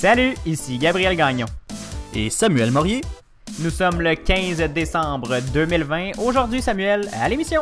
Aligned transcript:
Salut, 0.00 0.32
ici 0.46 0.78
Gabriel 0.78 1.14
Gagnon. 1.14 1.44
Et 2.14 2.30
Samuel 2.30 2.70
Morier. 2.70 3.02
Nous 3.58 3.68
sommes 3.68 4.00
le 4.00 4.14
15 4.14 4.56
décembre 4.72 5.40
2020. 5.52 6.12
Aujourd'hui, 6.16 6.62
Samuel, 6.62 7.10
à 7.20 7.28
l'émission. 7.28 7.60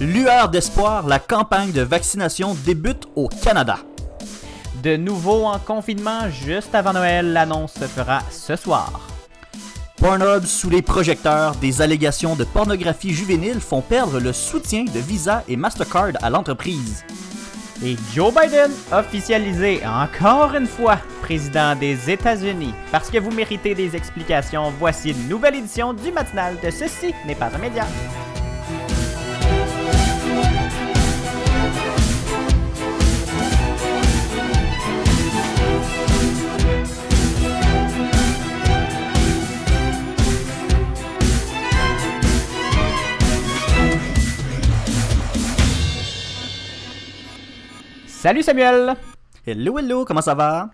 Lueur 0.00 0.48
d'espoir, 0.48 1.06
la 1.06 1.18
campagne 1.18 1.72
de 1.72 1.82
vaccination 1.82 2.56
débute 2.64 3.04
au 3.16 3.28
Canada. 3.28 3.80
De 4.82 4.96
nouveau 4.96 5.44
en 5.44 5.58
confinement 5.58 6.30
juste 6.30 6.74
avant 6.74 6.94
Noël, 6.94 7.34
l'annonce 7.34 7.74
se 7.74 7.84
fera 7.84 8.20
ce 8.30 8.56
soir. 8.56 9.06
Pornhub 9.98 10.46
sous 10.46 10.70
les 10.70 10.80
projecteurs, 10.80 11.54
des 11.56 11.82
allégations 11.82 12.34
de 12.34 12.44
pornographie 12.44 13.12
juvénile 13.12 13.60
font 13.60 13.82
perdre 13.82 14.20
le 14.20 14.32
soutien 14.32 14.84
de 14.84 15.00
Visa 15.00 15.44
et 15.48 15.56
Mastercard 15.56 16.12
à 16.22 16.30
l'entreprise. 16.30 17.04
Et 17.82 17.96
Joe 18.14 18.32
Biden, 18.32 18.70
officialisé 18.92 19.80
encore 19.84 20.54
une 20.54 20.66
fois 20.66 20.98
président 21.22 21.74
des 21.74 22.10
États-Unis. 22.10 22.74
Parce 22.92 23.10
que 23.10 23.18
vous 23.18 23.30
méritez 23.30 23.74
des 23.74 23.96
explications, 23.96 24.72
voici 24.78 25.10
une 25.10 25.28
nouvelle 25.28 25.56
édition 25.56 25.92
du 25.92 26.12
matinal 26.12 26.56
de 26.62 26.70
Ceci 26.70 27.14
n'est 27.26 27.34
pas 27.34 27.50
un 27.54 27.58
média. 27.58 27.84
Salut 48.24 48.42
Samuel! 48.42 48.94
Hello, 49.46 49.78
hello, 49.78 50.06
comment 50.06 50.22
ça 50.22 50.34
va? 50.34 50.70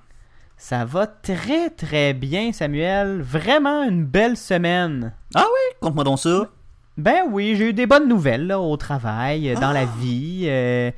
Ça 0.57 0.85
va 0.85 1.09
très 1.09 1.69
très 1.71 2.15
bien 2.15 2.53
Samuel, 2.53 3.21
vraiment 3.23 3.83
une 3.83 4.05
belle 4.05 4.37
semaine. 4.37 5.13
Ah 5.35 5.43
oui, 5.45 5.77
conte-moi 5.81 6.05
donc 6.05 6.21
ça. 6.21 6.49
Ben 6.97 7.23
oui, 7.29 7.57
j'ai 7.57 7.71
eu 7.71 7.73
des 7.73 7.87
bonnes 7.87 8.07
nouvelles 8.09 8.47
là, 8.47 8.61
au 8.61 8.77
travail, 8.77 9.53
dans 9.61 9.73
la 9.73 9.81
Ah. 9.81 9.89
vie. 9.99 10.45
euh, 10.47 10.93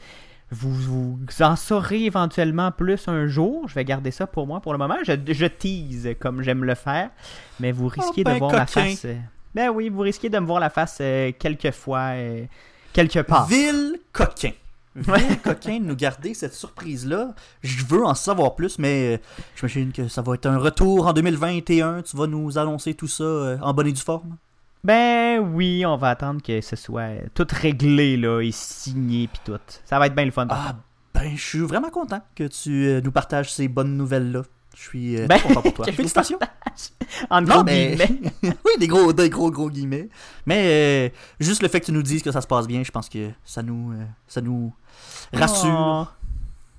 vous, 0.51 0.75
vous 0.75 1.19
en 1.41 1.57
saurez 1.57 2.05
éventuellement 2.05 2.71
plus 2.71 3.09
un 3.09 3.29
jour. 3.29 3.67
Je 3.67 3.75
vais 3.75 3.87
garder 3.87 4.11
ça 4.11 4.27
pour 4.27 4.47
moi 4.47 4.61
pour 4.61 4.73
le 4.73 4.79
moment. 4.79 4.97
Je, 5.07 5.13
je 5.29 5.47
tease 5.47 6.11
comme 6.21 6.43
j'aime 6.43 6.65
le 6.65 6.75
faire. 6.75 7.09
Mais 7.61 7.73
vous 7.73 7.89
risquez 7.89 8.25
ben, 8.25 8.35
de 8.35 8.39
voir 8.41 8.53
ma 8.53 8.67
coquin. 8.67 8.83
face. 8.91 9.07
euh, 9.07 9.15
ben 9.55 9.71
oui, 9.71 9.89
vous 9.89 10.01
risquez 10.01 10.29
de 10.29 10.39
me 10.39 10.45
voir 10.45 10.61
la 10.61 10.69
face 10.69 10.99
euh, 11.01 11.33
quelques 11.39 11.71
fois, 11.71 12.11
euh, 12.17 12.45
quelque 12.93 13.21
part. 13.21 13.47
Ville 13.47 13.99
coquin. 14.13 14.51
Ville 14.95 15.41
coquin 15.43 15.81
de 15.81 15.85
nous 15.87 15.97
garder 15.97 16.35
cette 16.35 16.53
surprise-là? 16.55 17.35
Je 17.63 17.85
veux 17.87 18.05
en 18.05 18.15
savoir 18.15 18.55
plus, 18.55 18.79
mais 18.79 19.15
euh, 19.15 19.19
j'imagine 19.57 19.91
que 19.93 20.07
ça 20.09 20.21
va 20.21 20.35
être 20.35 20.47
un 20.47 20.59
retour 20.59 21.07
en 21.07 21.13
2021. 21.15 22.03
Tu 22.03 22.17
vas 22.17 22.27
nous 22.27 22.59
annoncer 22.59 22.93
tout 22.95 23.09
ça 23.09 23.25
euh, 23.25 23.59
en 23.63 23.73
bonne 23.73 23.87
et 23.87 23.93
due 23.93 24.03
forme? 24.03 24.37
Ben 24.85 25.39
oui, 25.39 25.87
on 25.87 25.97
va 25.97 26.11
attendre 26.11 26.43
que 26.43 26.61
ce 26.61 26.77
soit 26.77 27.01
euh, 27.03 27.21
tout 27.35 27.47
réglé 27.51 28.17
là 28.17 28.41
et 28.43 28.51
signé 28.53 29.29
puis 29.29 29.41
tout. 29.45 29.59
Ça 29.85 29.99
va 29.99 30.09
être 30.09 30.15
bien 30.15 30.27
le 30.27 30.31
fun. 30.31 30.47
Ah, 30.51 30.75
ben, 31.15 31.33
je 31.37 31.43
suis 31.43 31.61
vraiment 31.61 31.91
content 31.91 32.21
que 32.35 32.45
tu 32.45 33.01
nous 33.03 33.13
partages 33.13 33.53
ces 33.53 33.69
bonnes 33.69 33.97
nouvelles-là. 33.97 34.43
Je 34.77 34.81
suis 34.83 35.27
Ben, 35.27 35.41
content 35.41 35.63
pour 35.63 35.73
toi. 35.75 35.87
Félicitations. 35.93 36.39
en 37.31 37.41
Non, 37.43 37.55
gros 37.57 37.65
mais... 37.65 37.97
guillemets. 37.97 38.21
oui, 38.65 38.73
des 38.79 38.87
gros, 38.87 39.13
des 39.13 39.31
gros, 39.31 39.51
gros 39.51 39.71
guillemets. 39.71 40.09
Mais 40.47 40.65
euh, 40.67 41.09
juste 41.41 41.63
le 41.63 41.69
fait 41.69 41.81
que 41.81 41.87
tu 41.87 41.93
nous 41.93 42.03
dises 42.03 42.23
que 42.23 42.33
ça 42.33 42.41
se 42.41 42.47
passe 42.47 42.67
bien, 42.67 42.83
je 42.83 42.91
pense 42.91 43.09
que 43.09 43.31
ça 43.45 43.63
nous, 43.63 43.93
euh, 43.93 44.05
ça 44.27 44.41
nous 44.41 44.73
rassure. 45.33 46.09
Oh. 46.11 46.29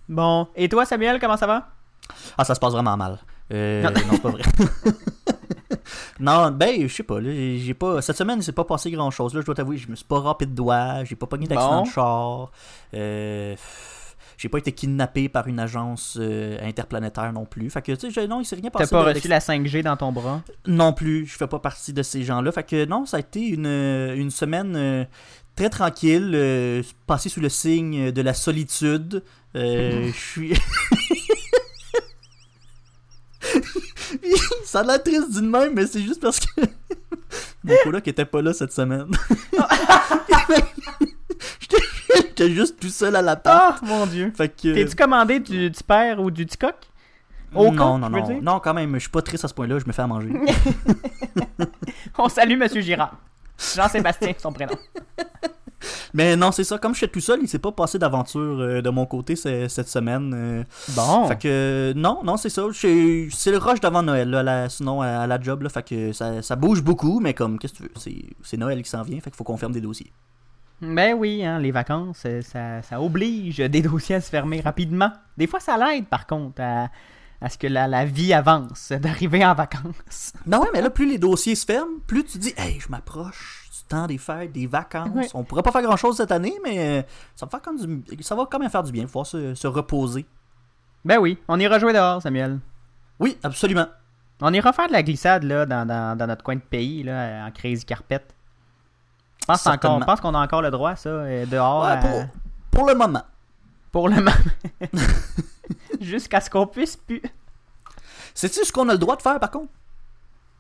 Bon, 0.10 0.48
et 0.56 0.68
toi 0.70 0.86
Samuel, 0.86 1.20
comment 1.20 1.38
ça 1.38 1.48
va? 1.48 1.70
Ah, 2.38 2.44
ça 2.44 2.54
se 2.56 2.60
passe 2.60 2.74
vraiment 2.74 2.98
mal. 2.98 3.20
Euh, 3.52 3.84
Non. 3.84 3.92
non, 3.92 3.98
c'est 4.12 4.22
pas 4.22 4.30
vrai. 4.32 4.42
non, 6.20 6.52
ben, 6.52 6.88
je 6.88 6.94
sais 6.94 7.04
pas. 7.04 7.20
Là, 7.20 7.30
j'ai 7.58 7.74
pas. 7.74 8.02
Cette 8.02 8.18
semaine, 8.18 8.40
il 8.40 8.44
s'est 8.44 8.52
pas 8.52 8.64
passé 8.64 8.92
grand 8.92 9.12
chose. 9.12 9.34
Là, 9.34 9.42
je 9.42 9.46
dois 9.46 9.56
t'avouer, 9.56 9.78
je 9.78 9.88
me 9.90 9.96
suis 9.96 10.06
pas 10.06 10.20
râpé 10.20 10.46
de 10.46 10.52
doigts, 10.54 11.04
j'ai 11.04 11.16
pas 11.16 11.26
pogné 11.28 11.48
d'accident 11.48 11.78
Bon. 11.82 11.84
de 11.84 11.90
char. 11.90 12.52
Euh, 12.94 13.56
j'ai 14.38 14.50
pas 14.50 14.58
été 14.58 14.72
kidnappé 14.72 15.30
par 15.30 15.48
une 15.48 15.60
agence 15.60 16.18
euh, 16.20 16.58
interplanétaire 16.62 17.32
non 17.34 17.46
plus. 17.46 17.70
Fait 17.70 17.82
que, 17.82 17.92
tu 17.94 18.12
sais, 18.12 18.28
non, 18.28 18.42
il 18.42 18.46
s'est 18.46 18.56
rien 18.56 18.70
T'as 18.72 18.80
passé. 18.80 18.92
pas 18.96 19.06
de- 19.06 19.14
reçu 19.16 19.28
la 19.28 19.40
5G 19.40 19.84
dans 19.84 19.98
ton 19.98 20.12
bras? 20.12 20.42
Non 20.68 20.94
plus, 20.94 21.26
je 21.26 21.36
fais 21.38 21.48
pas 21.48 21.60
partie 21.60 21.94
de 21.94 22.04
ces 22.04 22.24
gens-là. 22.24 22.52
Fait 22.52 22.64
que 22.64 22.86
non, 22.86 23.06
ça 23.06 23.18
a 23.18 23.20
été 23.20 23.42
une, 23.42 23.66
une 23.66 24.32
semaine 24.32 24.76
euh, 24.76 25.06
très 25.56 25.70
tranquille, 25.70 26.32
euh, 26.34 26.82
passée 27.08 27.30
sous 27.30 27.40
le 27.42 27.50
signe 27.50 28.12
de 28.12 28.22
la 28.22 28.34
solitude. 28.34 29.24
Euh, 29.56 30.08
Je 30.14 30.18
suis. 30.20 30.54
ça 34.66 34.80
a 34.80 34.84
l'air 34.84 35.04
triste 35.04 35.32
d'une 35.34 35.50
même, 35.50 35.74
mais 35.74 35.86
c'est 35.86 36.02
juste 36.02 36.22
parce 36.22 36.40
que 36.40 36.62
mon 37.64 37.76
coloc 37.84 38.08
était 38.08 38.26
pas 38.26 38.42
là 38.42 38.54
cette 38.54 38.72
semaine. 38.74 39.08
J'étais 41.60 41.84
j'étais 42.16 42.50
juste 42.52 42.80
tout 42.80 42.90
seul 42.90 43.16
à 43.16 43.22
la 43.22 43.36
part. 43.36 43.80
Oh 43.84 43.86
mon 43.86 44.06
dieu! 44.06 44.32
Fait 44.36 44.50
que. 44.50 44.74
T'es-tu 44.74 44.96
commandé 44.96 45.40
du, 45.40 45.70
du 45.70 45.84
père 45.84 46.20
ou 46.20 46.30
du 46.32 46.46
ticoc? 46.46 46.76
Au 47.56 47.72
non, 47.72 48.00
non, 48.00 48.10
non. 48.10 48.22
dire? 48.26 48.42
Non, 48.42 48.60
quand 48.60 48.74
même, 48.74 48.94
je 48.96 49.00
suis 49.02 49.10
pas 49.10 49.22
triste 49.22 49.46
à 49.46 49.48
ce 49.48 49.54
point-là, 49.54 49.78
je 49.78 49.86
me 49.86 49.92
fais 49.92 50.02
à 50.02 50.08
manger. 50.08 50.32
On 52.18 52.30
salue 52.30 52.58
Monsieur 52.58 52.82
Girard. 52.82 53.16
Jean-Sébastien, 53.76 54.34
son 54.40 54.52
prénom. 54.52 54.74
Mais 56.14 56.36
non, 56.36 56.52
c'est 56.52 56.64
ça. 56.64 56.78
Comme 56.78 56.94
je 56.94 57.00
suis 57.00 57.10
tout 57.10 57.20
seul, 57.20 57.40
il 57.42 57.48
s'est 57.48 57.60
pas 57.60 57.72
passé 57.72 58.00
d'aventure 58.00 58.40
euh, 58.62 58.82
de 58.82 58.90
mon 58.90 59.06
côté 59.06 59.36
ce- 59.36 59.68
cette 59.68 59.90
semaine. 59.90 60.34
euh. 60.34 60.64
Bon. 60.96 61.28
Fait 61.28 61.36
que 61.38 61.48
euh, 61.48 61.94
non, 61.96 62.22
non, 62.24 62.38
c'est 62.38 62.50
ça. 62.50 62.64
C'est 62.74 63.52
le 63.52 63.58
rush 63.58 63.80
d'avant 63.82 64.02
Noël, 64.04 64.30
là, 64.30 64.44
la- 64.44 64.70
sinon 64.70 65.02
à, 65.02 65.08
à 65.08 65.28
la 65.28 65.42
job. 65.42 65.62
Là, 65.64 65.70
fait 65.70 65.84
que 65.88 66.12
ça, 66.14 66.42
ça 66.42 66.56
bouge 66.56 66.82
beaucoup, 66.84 67.20
mais 67.20 67.34
comme, 67.34 67.60
qu'est-ce 67.60 67.74
que 67.74 67.78
tu 67.78 67.84
veux? 67.84 67.92
C'est- 67.98 68.26
C'est 68.44 68.58
Noël 68.58 68.82
qui 68.82 68.90
s'en 68.90 69.02
vient, 69.04 69.18
fait 69.20 69.30
qu'il 69.30 69.38
faut 69.38 69.44
qu'on 69.44 69.58
ferme 69.58 69.74
des 69.74 69.82
dossiers. 69.82 70.12
Ben 70.82 71.14
oui, 71.14 71.46
hein, 71.46 71.60
les 71.60 71.72
vacances, 71.72 72.24
euh, 72.26 72.42
ça, 72.42 72.82
ça 72.82 73.02
oblige 73.02 73.58
des 73.58 73.82
dossiers 73.82 74.16
à 74.16 74.22
se 74.22 74.30
fermer 74.30 74.60
rapidement. 74.62 75.12
Des 75.38 75.48
fois, 75.48 75.60
ça 75.60 75.78
l'aide, 75.78 76.08
par 76.08 76.28
contre, 76.28 76.62
à, 76.62 76.90
à 77.42 77.50
ce 77.50 77.58
que 77.58 77.68
la, 77.68 77.88
la 77.88 78.06
vie 78.06 78.34
avance, 78.34 78.92
d'arriver 79.02 79.46
en 79.46 79.54
vacances. 79.54 80.34
Non, 80.46 80.60
ouais, 80.62 80.68
mais 80.74 80.82
là, 80.82 80.90
plus 80.90 81.08
les 81.10 81.18
dossiers 81.18 81.56
se 81.56 81.66
ferment, 81.66 82.00
plus 82.06 82.26
tu 82.26 82.38
dis, 82.38 82.54
hey, 82.58 82.80
je 82.80 82.90
m'approche 82.90 83.70
du 83.72 83.88
temps 83.88 84.08
des 84.08 84.18
fêtes, 84.18 84.52
des 84.52 84.68
vacances. 84.68 85.32
On 85.34 85.44
pourrait 85.44 85.64
pas 85.64 85.72
faire 85.72 85.84
grand 85.84 85.96
chose 85.98 86.18
cette 86.18 86.32
année, 86.32 86.54
mais 86.64 87.00
euh, 87.00 87.02
ça 87.36 87.46
va, 87.46 87.50
faire 87.52 87.62
comme 87.62 87.78
du- 88.04 88.24
ça 88.24 88.36
va 88.36 88.46
quand 88.50 88.60
même 88.60 88.70
faire 88.70 88.84
du 88.84 88.92
bien, 88.92 89.06
pouvoir 89.06 89.26
se, 89.26 89.56
se 89.56 89.68
reposer. 89.68 90.26
Ben 91.06 91.18
oui, 91.18 91.38
on 91.48 91.60
ira 91.60 91.80
jouer 91.80 91.94
dehors, 91.94 92.22
Samuel. 92.22 92.60
Oui, 93.20 93.38
absolument. 93.44 93.88
On 94.42 94.52
ira 94.54 94.74
faire 94.74 94.88
de 94.88 94.94
la 94.94 95.04
glissade 95.04 95.44
là, 95.44 95.66
dans, 95.66 95.86
dans, 95.86 96.18
dans 96.18 96.28
notre 96.28 96.44
coin 96.44 96.56
de 96.56 96.62
pays, 96.62 97.04
là, 97.04 97.46
en 97.46 97.52
crazy 97.52 97.86
carpet. 97.86 98.22
Pense, 99.48 99.68
encore, 99.68 100.00
pense 100.06 100.22
qu'on 100.22 100.34
a 100.34 100.40
encore 100.44 100.62
le 100.62 100.72
droit, 100.72 100.96
ça, 100.96 101.10
euh, 101.10 101.46
dehors, 101.46 101.84
Ouais, 101.84 101.92
à- 101.92 101.98
pour, 101.98 102.26
pour 102.72 102.88
le 102.88 102.96
moment. 102.96 103.24
pour 103.92 104.08
le 104.10 104.16
moment. 104.16 104.32
Jusqu'à 106.02 106.42
ce 106.42 106.50
qu'on 106.50 106.68
puisse 106.68 106.96
plus. 106.98 107.22
Sais-tu 108.34 108.64
ce 108.66 108.72
qu'on 108.72 108.90
a 108.90 108.94
le 108.94 108.98
droit 109.00 109.16
de 109.16 109.22
faire 109.22 109.40
par 109.40 109.52
contre? 109.52 109.72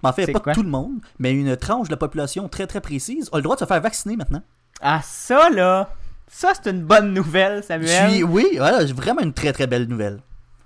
En 0.04 0.12
fait, 0.12 0.32
pas 0.34 0.54
tout 0.54 0.64
le 0.64 0.70
monde, 0.70 1.00
mais 1.18 1.32
une 1.32 1.56
tranche 1.56 1.88
de 1.88 1.94
la 1.94 1.98
population 1.98 2.50
très 2.50 2.68
très 2.68 2.82
précise 2.82 3.30
a 3.32 3.38
le 3.38 3.42
droit 3.42 3.56
de 3.56 3.62
se 3.62 3.66
faire 3.66 3.80
vacciner 3.80 4.18
maintenant. 4.18 4.42
Ah, 4.82 5.00
ça, 5.02 5.50
là, 5.50 5.90
ça, 6.28 6.52
c'est 6.62 6.70
une 6.70 6.84
bonne 6.84 7.14
nouvelle, 7.14 7.64
Samuel. 7.64 8.12
suis, 8.12 8.24
oui, 8.24 8.46
voilà, 8.58 8.86
j'ai 8.86 8.92
vraiment 8.94 9.22
une 9.22 9.32
très 9.34 9.54
très 9.54 9.66
belle 9.66 9.88
nouvelle. 9.88 10.20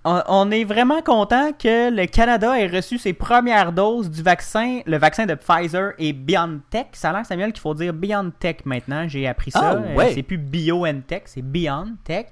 On, 0.10 0.52
est 0.52 0.64
vraiment 0.64 1.02
content 1.02 1.52
que 1.52 1.92
le 1.94 2.06
Canada 2.06 2.58
ait 2.58 2.68
reçu 2.68 2.98
ses 2.98 3.12
premières 3.12 3.74
doses 3.74 4.10
du 4.10 4.24
vaccin, 4.24 4.80
le 4.86 4.98
vaccin 4.98 5.26
de 5.26 5.34
Pfizer 5.34 5.92
et 6.00 6.14
BioNTech. 6.14 6.88
Ça 6.94 7.10
a 7.10 7.14
l'air, 7.14 7.26
Samuel, 7.26 7.52
qu'il 7.52 7.60
faut 7.60 7.74
dire 7.74 7.92
BioNTech 7.92 8.66
maintenant. 8.66 9.06
J'ai 9.10 9.28
appris 9.28 9.52
ça. 9.52 9.74
Euh, 9.74 9.96
ouais. 9.96 10.14
c'est 10.14 10.24
plus 10.24 10.38
BioNTech, 10.38 11.24
c'est 11.26 11.42
BioNTech. 11.42 12.30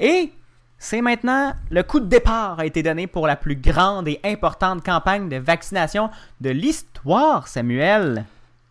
Et 0.00 0.32
c'est 0.78 1.00
maintenant 1.00 1.52
le 1.70 1.84
coup 1.84 2.00
de 2.00 2.06
départ 2.06 2.58
a 2.58 2.66
été 2.66 2.82
donné 2.82 3.06
pour 3.06 3.28
la 3.28 3.36
plus 3.36 3.54
grande 3.54 4.08
et 4.08 4.18
importante 4.24 4.84
campagne 4.84 5.28
de 5.28 5.36
vaccination 5.36 6.10
de 6.40 6.50
l'histoire, 6.50 7.46
Samuel. 7.46 8.24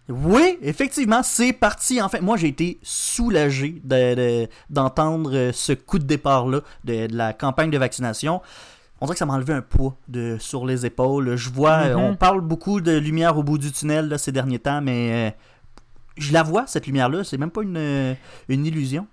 Oui, 0.09 0.57
effectivement, 0.62 1.24
c'est 1.24 1.53
parti. 1.53 2.01
En 2.01 2.09
fait, 2.09 2.21
moi 2.21 2.36
j'ai 2.36 2.48
été 2.50 2.80
soulagé 2.81 3.81
de- 3.83 4.15
de- 4.15 4.48
d'entendre 4.69 5.31
euh, 5.33 5.51
ce 5.53 5.71
coup 5.74 6.00
de 6.00 6.03
départ-là 6.03 6.62
de, 6.83 7.07
de 7.07 7.15
la 7.15 7.33
campagne 7.33 7.69
de 7.69 7.77
vaccination. 7.77 8.42
On 9.00 9.06
dirait 9.06 9.15
que 9.15 9.19
ça 9.19 9.25
m'a 9.25 9.33
enlevé 9.33 9.53
un 9.53 9.62
poids 9.62 9.95
de, 10.09 10.38
sur 10.39 10.65
les 10.65 10.86
épaules. 10.86 11.36
Je 11.36 11.50
vois, 11.50 11.71
euh, 11.86 11.95
Mhm. 11.95 12.03
on 12.03 12.15
parle 12.15 12.42
beaucoup 12.42 12.81
de 12.81 12.92
lumière 12.98 13.38
au 13.38 13.44
bout 13.44 13.57
du 13.57 13.71
tunnel 13.71 14.09
là, 14.09 14.18
ces 14.18 14.31
derniers 14.31 14.59
temps, 14.59 14.81
mais 14.81 15.30
euh, 15.30 15.31
je 16.18 16.33
la 16.33 16.44
vois, 16.44 16.68
cette 16.68 16.88
lumière-là. 16.88 17.24
C'est 17.24 17.38
même 17.38 17.51
pas 17.51 17.62
une, 17.63 18.15
une 18.50 18.65
illusion. 18.65 19.07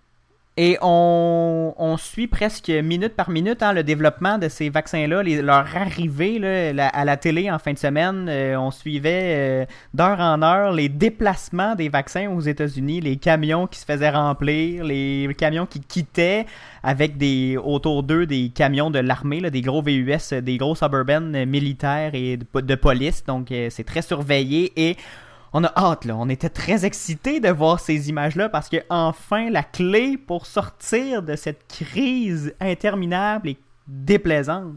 Et 0.60 0.76
on, 0.82 1.72
on 1.78 1.96
suit 1.96 2.26
presque 2.26 2.68
minute 2.68 3.14
par 3.14 3.30
minute 3.30 3.62
hein, 3.62 3.72
le 3.72 3.84
développement 3.84 4.38
de 4.38 4.48
ces 4.48 4.70
vaccins-là, 4.70 5.22
leur 5.22 5.76
arrivée 5.76 6.40
là, 6.40 6.88
à 6.88 7.04
la 7.04 7.16
télé 7.16 7.48
en 7.48 7.60
fin 7.60 7.74
de 7.74 7.78
semaine. 7.78 8.26
Euh, 8.28 8.56
on 8.58 8.72
suivait 8.72 9.36
euh, 9.36 9.66
d'heure 9.94 10.18
en 10.18 10.42
heure 10.42 10.72
les 10.72 10.88
déplacements 10.88 11.76
des 11.76 11.88
vaccins 11.88 12.28
aux 12.28 12.40
États-Unis, 12.40 13.00
les 13.00 13.18
camions 13.18 13.68
qui 13.68 13.78
se 13.78 13.84
faisaient 13.84 14.10
remplir, 14.10 14.82
les 14.82 15.32
camions 15.38 15.64
qui 15.64 15.78
quittaient 15.78 16.44
avec 16.82 17.16
des 17.18 17.56
autour 17.56 18.02
d'eux 18.02 18.26
des 18.26 18.48
camions 18.48 18.90
de 18.90 18.98
l'armée, 18.98 19.40
des 19.52 19.60
gros 19.60 19.80
VUS, 19.80 20.34
des 20.42 20.56
gros 20.56 20.74
suburban 20.74 21.46
militaires 21.46 22.10
et 22.14 22.36
de, 22.36 22.60
de 22.60 22.74
police. 22.74 23.22
Donc 23.24 23.52
euh, 23.52 23.68
c'est 23.70 23.84
très 23.84 24.02
surveillé 24.02 24.72
et 24.74 24.96
on 25.52 25.64
a 25.64 25.72
hâte, 25.76 26.04
là. 26.04 26.16
On 26.16 26.28
était 26.28 26.48
très 26.48 26.84
excités 26.84 27.40
de 27.40 27.48
voir 27.48 27.80
ces 27.80 28.08
images-là 28.08 28.48
parce 28.48 28.68
que, 28.68 28.78
enfin, 28.90 29.50
la 29.50 29.62
clé 29.62 30.16
pour 30.16 30.46
sortir 30.46 31.22
de 31.22 31.36
cette 31.36 31.66
crise 31.68 32.54
interminable 32.60 33.50
et 33.50 33.58
déplaisante. 33.86 34.74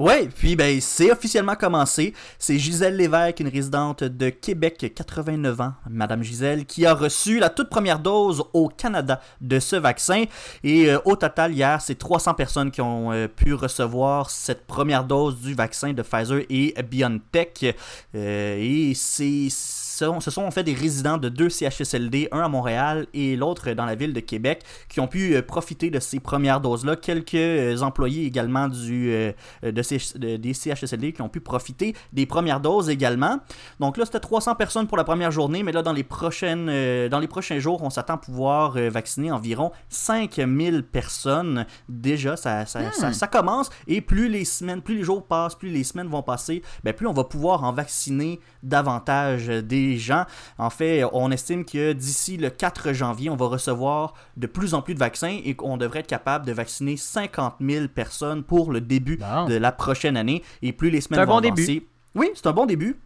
Ouais, 0.00 0.28
puis 0.34 0.56
ben 0.56 0.80
c'est 0.80 1.12
officiellement 1.12 1.56
commencé. 1.56 2.14
C'est 2.38 2.58
Gisèle 2.58 2.96
Lévesque, 2.96 3.40
une 3.40 3.48
résidente 3.48 4.02
de 4.02 4.30
Québec, 4.30 4.92
89 4.96 5.60
ans, 5.60 5.74
Madame 5.90 6.22
Gisèle, 6.22 6.64
qui 6.64 6.86
a 6.86 6.94
reçu 6.94 7.38
la 7.38 7.50
toute 7.50 7.68
première 7.68 7.98
dose 7.98 8.42
au 8.54 8.68
Canada 8.68 9.20
de 9.42 9.58
ce 9.58 9.76
vaccin. 9.76 10.24
Et 10.64 10.90
euh, 10.90 10.98
au 11.04 11.16
total, 11.16 11.52
hier, 11.52 11.82
c'est 11.82 11.96
300 11.96 12.32
personnes 12.32 12.70
qui 12.70 12.80
ont 12.80 13.12
euh, 13.12 13.28
pu 13.28 13.52
recevoir 13.52 14.30
cette 14.30 14.66
première 14.66 15.04
dose 15.04 15.38
du 15.38 15.52
vaccin 15.52 15.92
de 15.92 16.00
Pfizer 16.00 16.44
et 16.48 16.74
BioNTech. 16.82 17.76
Euh, 18.14 18.56
et 18.58 18.94
c'est 18.94 19.48
ce 19.50 19.89
sont- 20.06 20.20
ce 20.20 20.30
sont 20.30 20.42
en 20.42 20.50
fait 20.50 20.62
des 20.64 20.74
résidents 20.74 21.18
de 21.18 21.28
deux 21.28 21.48
CHSLD, 21.48 22.28
un 22.32 22.40
à 22.40 22.48
Montréal 22.48 23.06
et 23.14 23.36
l'autre 23.36 23.70
dans 23.72 23.84
la 23.84 23.94
ville 23.94 24.12
de 24.12 24.20
Québec, 24.20 24.62
qui 24.88 25.00
ont 25.00 25.06
pu 25.08 25.34
euh, 25.34 25.42
profiter 25.42 25.90
de 25.90 25.98
ces 26.00 26.20
premières 26.20 26.60
doses-là. 26.60 26.96
Quelques 26.96 27.34
euh, 27.34 27.80
employés 27.80 28.24
également 28.26 28.68
du, 28.68 29.10
euh, 29.12 29.32
de 29.62 29.82
ces, 29.82 29.98
de- 30.16 30.36
des 30.36 30.54
CHSLD 30.54 31.12
qui 31.12 31.22
ont 31.22 31.28
pu 31.28 31.40
profiter 31.40 31.94
des 32.12 32.26
premières 32.26 32.60
doses 32.60 32.88
également. 32.90 33.38
Donc 33.80 33.96
là, 33.96 34.04
c'était 34.04 34.20
300 34.20 34.54
personnes 34.54 34.86
pour 34.86 34.96
la 34.96 35.04
première 35.04 35.30
journée, 35.30 35.62
mais 35.62 35.72
là, 35.72 35.82
dans 35.82 35.92
les, 35.92 36.04
prochaines, 36.04 36.66
dans 37.08 37.18
les 37.18 37.28
prochains 37.28 37.58
jours, 37.58 37.82
on 37.82 37.90
s'attend 37.90 38.14
à 38.14 38.18
pouvoir 38.18 38.72
vacciner 38.72 39.30
environ 39.30 39.72
5000 39.88 40.82
personnes. 40.82 41.66
Déjà, 41.88 42.36
ça, 42.36 42.66
ça, 42.66 42.92
ça, 42.92 43.12
ça 43.12 43.26
commence. 43.26 43.70
Et 43.86 44.00
plus 44.00 44.28
les 44.28 44.44
semaines, 44.44 44.82
plus 44.82 44.96
les 44.96 45.02
jours 45.04 45.24
passent, 45.26 45.54
plus 45.54 45.70
les 45.70 45.84
semaines 45.84 46.08
vont 46.08 46.22
passer, 46.22 46.62
ben, 46.84 46.92
plus 46.94 47.06
on 47.06 47.12
va 47.12 47.24
pouvoir 47.24 47.64
en 47.64 47.72
vacciner 47.72 48.40
davantage 48.62 49.48
des 49.48 49.89
gens. 49.98 50.24
En 50.58 50.70
fait, 50.70 51.04
on 51.12 51.30
estime 51.30 51.64
que 51.64 51.92
d'ici 51.92 52.36
le 52.36 52.50
4 52.50 52.92
janvier, 52.92 53.30
on 53.30 53.36
va 53.36 53.46
recevoir 53.46 54.14
de 54.36 54.46
plus 54.46 54.74
en 54.74 54.82
plus 54.82 54.94
de 54.94 54.98
vaccins 54.98 55.38
et 55.44 55.54
qu'on 55.54 55.76
devrait 55.76 56.00
être 56.00 56.06
capable 56.06 56.46
de 56.46 56.52
vacciner 56.52 56.96
50 56.96 57.54
000 57.60 57.88
personnes 57.88 58.42
pour 58.42 58.72
le 58.72 58.80
début 58.80 59.18
de 59.48 59.54
la 59.56 59.72
prochaine 59.72 60.16
année. 60.16 60.42
Et 60.62 60.72
plus 60.72 60.90
les 60.90 61.00
semaines 61.00 61.20
vont 61.26 61.40
bon 61.40 61.46
avancer. 61.46 61.66
début. 61.66 61.86
Oui, 62.14 62.30
c'est 62.34 62.46
un 62.46 62.52
bon 62.52 62.66
début. 62.66 62.96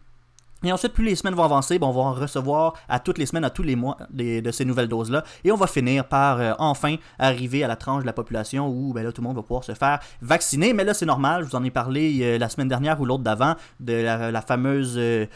Et 0.63 0.71
ensuite, 0.71 0.93
plus 0.93 1.05
les 1.05 1.15
semaines 1.15 1.35
vont 1.35 1.43
avancer, 1.43 1.77
ben, 1.77 1.85
on 1.85 1.91
va 1.91 2.01
en 2.01 2.13
recevoir 2.13 2.73
à 2.89 2.99
toutes 2.99 3.19
les 3.19 3.27
semaines, 3.27 3.43
à 3.43 3.51
tous 3.51 3.61
les 3.61 3.75
mois 3.75 3.97
des- 4.09 4.41
de 4.41 4.49
ces 4.51 4.65
nouvelles 4.65 4.87
doses-là. 4.87 5.23
Et 5.43 5.51
on 5.51 5.57
va 5.57 5.67
finir 5.67 6.07
par 6.07 6.39
euh, 6.39 6.53
enfin 6.57 6.95
arriver 7.19 7.63
à 7.63 7.67
la 7.67 7.75
tranche 7.75 8.01
de 8.01 8.07
la 8.07 8.13
population 8.13 8.67
où 8.67 8.91
ben, 8.91 9.03
là, 9.03 9.11
tout 9.11 9.21
le 9.21 9.27
monde 9.27 9.35
va 9.35 9.43
pouvoir 9.43 9.63
se 9.63 9.73
faire 9.75 9.99
vacciner. 10.21 10.73
Mais 10.73 10.83
là, 10.83 10.95
c'est 10.95 11.05
normal, 11.05 11.43
je 11.43 11.49
vous 11.49 11.55
en 11.55 11.63
ai 11.63 11.69
parlé 11.69 12.19
euh, 12.23 12.37
la 12.39 12.49
semaine 12.49 12.69
dernière 12.69 12.99
ou 12.99 13.05
l'autre 13.05 13.21
d'avant, 13.23 13.53
de 13.79 13.93
la, 13.93 14.31
la 14.31 14.41
fameuse 14.41 14.95
euh, 14.97 15.27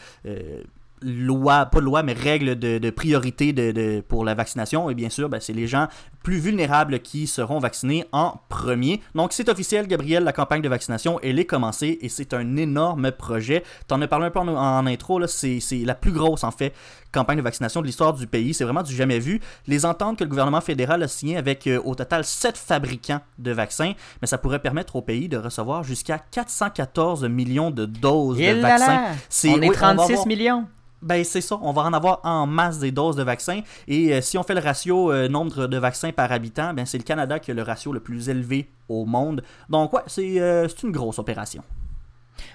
loi, 1.02 1.66
pas 1.66 1.80
loi, 1.80 2.02
mais 2.02 2.12
règle 2.12 2.58
de, 2.58 2.78
de 2.78 2.90
priorité 2.90 3.52
de, 3.52 3.70
de- 3.72 4.00
pour 4.06 4.24
la 4.24 4.34
vaccination. 4.34 4.90
Et 4.90 4.94
bien 4.94 5.08
sûr, 5.10 5.28
ben, 5.28 5.40
c'est 5.40 5.52
les 5.52 5.66
gens 5.66 5.88
plus 6.22 6.38
vulnérables 6.38 7.00
qui 7.00 7.26
seront 7.26 7.58
vaccinés 7.58 8.04
en 8.12 8.34
premier. 8.48 9.00
Donc 9.14 9.32
c'est 9.32 9.48
officiel, 9.48 9.86
Gabriel, 9.86 10.24
la 10.24 10.32
campagne 10.32 10.60
de 10.62 10.68
vaccination, 10.68 11.18
elle 11.22 11.38
est 11.38 11.46
commencée 11.46 11.98
et 12.02 12.08
c'est 12.08 12.34
un 12.34 12.56
énorme 12.56 13.10
projet. 13.12 13.62
T'en 13.88 14.00
as 14.02 14.08
parlé 14.08 14.26
un 14.26 14.30
peu 14.30 14.38
en, 14.40 14.48
en 14.48 14.86
intro, 14.86 15.18
là, 15.18 15.26
c'est 15.28 15.60
la 15.84 15.94
plus 15.94 16.12
grosse 16.12 16.44
en 16.44 16.50
fait 16.50 16.74
campagne 17.12 17.38
de 17.38 17.42
vaccination 17.42 17.80
de 17.80 17.86
l'histoire 17.86 18.12
du 18.12 18.26
pays. 18.28 18.54
C'est 18.54 18.62
vraiment 18.62 18.84
du 18.84 18.94
jamais 18.94 19.18
vu. 19.18 19.40
Les 19.66 19.84
ententes 19.84 20.18
que 20.18 20.24
le 20.24 20.30
gouvernement 20.30 20.60
fédéral 20.60 21.02
a 21.02 21.08
signées 21.08 21.36
avec 21.38 21.66
euh, 21.66 21.80
au 21.84 21.96
total 21.96 22.22
7 22.24 22.56
fabricants 22.56 23.20
de 23.38 23.50
vaccins, 23.50 23.94
mais 24.22 24.28
ça 24.28 24.38
pourrait 24.38 24.60
permettre 24.60 24.94
au 24.94 25.02
pays 25.02 25.28
de 25.28 25.36
recevoir 25.36 25.82
jusqu'à 25.82 26.18
414 26.20 27.24
millions 27.24 27.70
de 27.72 27.84
doses 27.86 28.38
de 28.54 28.60
là 28.60 28.68
vaccins. 28.78 28.86
C'est- 29.28 29.48
on 29.50 29.56
est 29.56 29.60
oui, 29.60 29.66
on 29.68 29.70
va 29.72 29.76
36 29.94 30.12
avoir- 30.12 30.26
millions. 30.28 30.68
Ben 31.02 31.24
c'est 31.24 31.40
ça, 31.40 31.58
on 31.62 31.72
va 31.72 31.82
en 31.82 31.92
avoir 31.92 32.20
en 32.24 32.46
masse 32.46 32.78
des 32.78 32.92
doses 32.92 33.16
de 33.16 33.22
vaccins 33.22 33.62
et 33.88 34.12
euh, 34.12 34.20
si 34.20 34.36
on 34.36 34.42
fait 34.42 34.54
le 34.54 34.60
ratio 34.60 35.10
euh, 35.10 35.28
nombre 35.28 35.66
de 35.66 35.78
vaccins 35.78 36.12
par 36.12 36.30
habitant, 36.30 36.74
ben 36.74 36.84
c'est 36.84 36.98
le 36.98 37.04
Canada 37.04 37.38
qui 37.38 37.50
a 37.50 37.54
le 37.54 37.62
ratio 37.62 37.92
le 37.92 38.00
plus 38.00 38.28
élevé 38.28 38.68
au 38.88 39.06
monde. 39.06 39.42
Donc 39.70 39.94
ouais, 39.94 40.02
c'est 40.06 40.40
euh, 40.40 40.68
c'est 40.68 40.82
une 40.82 40.92
grosse 40.92 41.18
opération. 41.18 41.62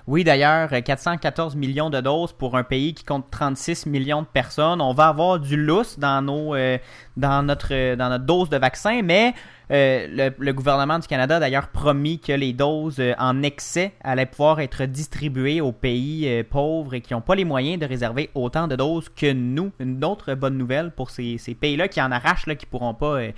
Oui, 0.08 0.24
d'ailleurs, 0.24 0.70
euh, 0.74 0.82
414 0.82 1.56
millions 1.56 1.90
de 1.90 2.02
doses 2.02 2.34
pour 2.34 2.58
un 2.58 2.64
pays 2.64 2.94
qui 2.94 3.04
compte 3.04 3.26
36 3.30 3.86
millions 3.86 4.22
de 4.22 4.28
personnes. 4.28 4.82
On 4.82 4.94
va 4.94 5.08
avoir 5.08 5.40
du 5.40 5.58
lousse 5.58 6.00
dans, 6.00 6.22
nos, 6.22 6.56
euh, 6.56 6.78
euh, 7.24 7.42
notre 7.42 8.18
dose 8.18 8.50
de 8.50 8.58
vaccin, 8.58 9.02
mais 9.04 9.34
euh, 9.72 10.30
le, 10.38 10.52
gouvernement 10.54 11.00
du 11.00 11.08
Canada 11.08 11.40
d'ailleurs 11.40 11.70
promis 11.70 12.20
que 12.20 12.32
les 12.32 12.54
doses 12.54 13.00
euh, 13.00 13.14
en 13.18 13.42
excès 13.42 13.94
allaient 14.04 14.28
pouvoir 14.28 14.60
être 14.60 14.86
distribuées 14.86 15.60
aux 15.60 15.72
pays 15.72 16.28
euh, 16.28 16.44
pauvres 16.48 16.94
et 16.94 17.02
qui 17.02 17.14
n'ont 17.14 17.22
pas 17.22 17.34
les 17.34 17.46
moyens 17.46 17.80
de 17.80 17.86
réserver 17.88 18.30
autant 18.36 18.68
de 18.68 18.76
doses 18.76 19.10
que 19.10 19.32
nous. 19.34 19.72
Une 19.80 20.04
autre 20.06 20.36
bonne 20.36 20.58
nouvelle 20.58 20.92
pour 20.92 21.10
ces, 21.10 21.40
ces 21.40 21.56
pays-là 21.56 21.88
qui 21.88 22.00
en 22.00 22.12
arrachent, 22.12 22.46
là, 22.46 22.54
qui 22.56 22.68
ne 22.68 22.70
pourront 22.70 22.94
pas 22.94 23.22
euh, 23.22 23.32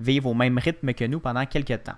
vivre 0.00 0.30
au 0.30 0.34
même 0.34 0.58
rythme 0.58 0.92
que 0.92 1.04
nous 1.04 1.20
pendant 1.20 1.46
quelques 1.46 1.82
temps. 1.82 1.94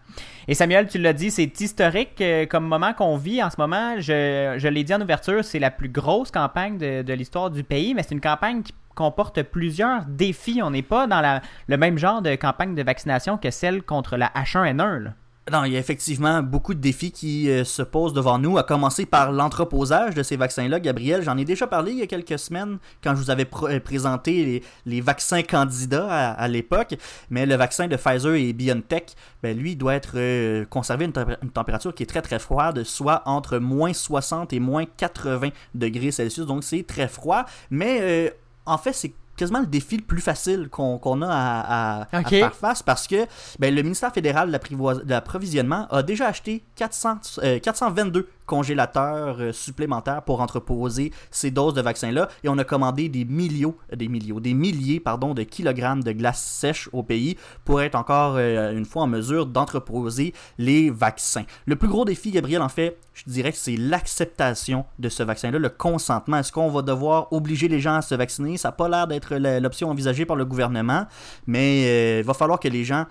Et 0.49 0.55
Samuel, 0.55 0.89
tu 0.89 0.99
l'as 0.99 1.13
dit, 1.13 1.31
c'est 1.31 1.61
historique 1.61 2.21
euh, 2.21 2.47
comme 2.47 2.67
moment 2.67 2.93
qu'on 2.93 3.17
vit 3.17 3.43
en 3.43 3.51
ce 3.51 3.57
moment. 3.59 4.01
Je, 4.01 4.69
l'ai 4.69 4.85
dit 4.85 4.95
en 4.95 5.01
ouverture, 5.01 5.45
c'est 5.45 5.59
la 5.59 5.71
plus 5.71 5.89
grosse 5.89 6.31
campagne 6.31 6.79
de, 6.79 7.13
l'histoire 7.13 7.51
du 7.51 7.65
pays, 7.65 7.95
mais 7.95 8.03
c'est 8.03 8.15
une 8.15 8.21
campagne 8.21 8.63
qui 8.63 8.75
comporte 8.95 9.43
plusieurs 9.43 10.05
défis. 10.07 10.61
On 10.63 10.71
n'est 10.71 10.83
pas 10.83 11.07
dans 11.07 11.41
le 11.67 11.77
même 11.77 11.99
genre 11.99 12.23
de 12.23 12.35
campagne 12.37 12.75
de 12.75 12.83
vaccination 12.83 13.39
que 13.39 13.51
celle 13.51 13.83
contre 13.83 14.17
la 14.17 14.29
H1N1. 14.37 14.99
là. 14.99 15.11
Non, 15.53 15.65
il 15.65 15.75
y 15.75 15.77
a 15.77 15.79
effectivement 15.79 16.43
beaucoup 16.43 16.73
de 16.73 16.81
défis 16.81 17.13
qui 17.13 17.51
euh, 17.51 17.65
se 17.65 17.83
posent 17.83 18.15
devant 18.15 18.39
nous, 18.39 18.57
à 18.57 18.63
commencer 18.63 19.05
par 19.05 19.31
l'entreposage 19.31 20.15
de 20.15 20.23
ces 20.23 20.37
vaccins-là. 20.37 20.81
Gabriel, 20.81 21.23
j'en 21.23 21.37
ai 21.37 21.45
déjà 21.45 21.67
parlé 21.67 21.93
il 21.93 21.99
y 21.99 22.03
a 22.03 22.07
quelques 22.07 22.39
semaines 22.39 22.79
quand 23.03 23.15
je 23.15 23.21
vous 23.21 23.29
avais 23.29 23.45
pr- 23.45 23.79
présenté 23.81 24.63
les, 24.87 25.01
vaccins 25.03 25.43
candidats 25.43 26.33
à, 26.33 26.49
l'époque. 26.49 26.95
Mais 27.29 27.45
le 27.45 27.57
vaccin 27.57 27.89
de 27.89 27.97
Pfizer 27.97 28.35
et 28.37 28.55
BioNTech, 28.55 29.17
ben, 29.43 29.55
lui, 29.55 29.77
doit 29.77 29.95
être 29.95 30.13
euh, 30.17 30.65
conservé 30.65 31.05
à 31.15 31.27
une 31.43 31.51
température 31.51 31.95
qui 31.95 32.05
est 32.05 32.07
très 32.07 32.23
très 32.23 32.39
froide, 32.39 32.83
soit 32.83 33.23
entre 33.27 33.59
moins 33.59 33.93
60 33.93 34.55
et 34.55 34.61
moins 34.61 34.87
80 34.87 35.51
degrés 35.75 36.11
Celsius. 36.11 36.47
Donc 36.47 36.65
c'est 36.65 36.87
très 36.87 37.07
froid. 37.07 37.45
Mais 37.69 37.99
euh, 38.01 38.31
en 38.65 38.79
fait, 38.79 38.95
c'est 38.95 39.13
quasiment 39.37 39.61
le 39.61 39.67
défi 39.67 39.97
le 39.97 40.03
plus 40.05 40.21
facile 40.21 40.69
qu'on 40.71 41.23
a 41.23 41.29
à, 41.29 42.01
à- 42.03 42.17
à 42.17 42.21
Ok. 42.21 42.29
faire 42.29 42.55
face 42.55 42.83
parce 42.83 43.07
que 43.07 43.27
ben, 43.59 43.75
le 43.75 43.83
ministère 43.83 44.13
fédéral 44.13 44.49
de 44.51 45.09
l'approvisionnement 45.11 45.87
a 45.91 46.03
déjà 46.03 46.29
acheté 46.29 46.65
400, 46.77 47.19
euh, 47.43 47.59
422 47.59 48.29
congélateurs 48.47 49.37
euh, 49.41 49.53
supplémentaires 49.53 50.23
pour 50.23 50.41
entreposer 50.41 51.13
ces 51.31 51.51
doses 51.51 51.75
de 51.75 51.83
vaccins-là 51.83 52.29
et 52.43 52.49
on 52.49 52.59
a 52.59 52.65
commandé 52.65 53.09
des 53.09 53.25
millions, 53.25 53.75
des 53.95 54.09
millions, 54.09 54.41
des 54.41 54.55
milliers 54.55 55.01
pardon, 55.01 55.35
de 55.35 55.43
kilogrammes 55.43 56.03
de 56.03 56.13
glace 56.13 56.43
sèche 56.43 56.89
au 56.93 57.03
pays 57.03 57.37
pour 57.65 57.81
être 57.81 57.95
encore 57.95 58.35
euh, 58.37 58.77
une 58.77 58.85
fois 58.85 59.03
en 59.03 59.07
mesure 59.07 59.47
d'entreposer 59.47 60.35
les 60.59 60.91
vaccins. 60.91 61.45
Le 61.67 61.77
plus 61.77 61.89
gros 61.89 62.05
défi, 62.05 62.31
Gabriel, 62.31 62.63
en 62.63 62.69
fait, 62.69 62.99
je 63.15 63.25
dirais 63.27 63.53
que 63.53 63.59
c'est 63.59 63.77
l'acceptation 63.77 64.85
de 64.99 65.09
ce 65.09 65.23
vaccin-là, 65.23 65.59
le 65.59 65.69
consentement. 65.69 66.39
Est-ce 66.39 66.53
qu'on 66.53 66.69
va 66.69 66.83
devoir 66.83 67.33
obliger 67.33 67.69
les 67.69 67.81
gens 67.81 67.95
à 67.95 68.03
se 68.03 68.15
vacciner? 68.15 68.57
Ça 68.57 68.69
n'a 68.69 68.73
pas 68.73 68.89
l'air 68.89 69.07
d'être 69.07 69.37
l'option 69.37 69.91
envisagée 69.91 70.27
par 70.27 70.37
le 70.37 70.45
gouvernement, 70.45 71.07
mais 71.47 71.85
euh, 71.87 72.19
il 72.21 72.25
va 72.25 72.35
falloir 72.35 72.59
que 72.59 72.69
les 72.69 72.85
gens 72.85 73.07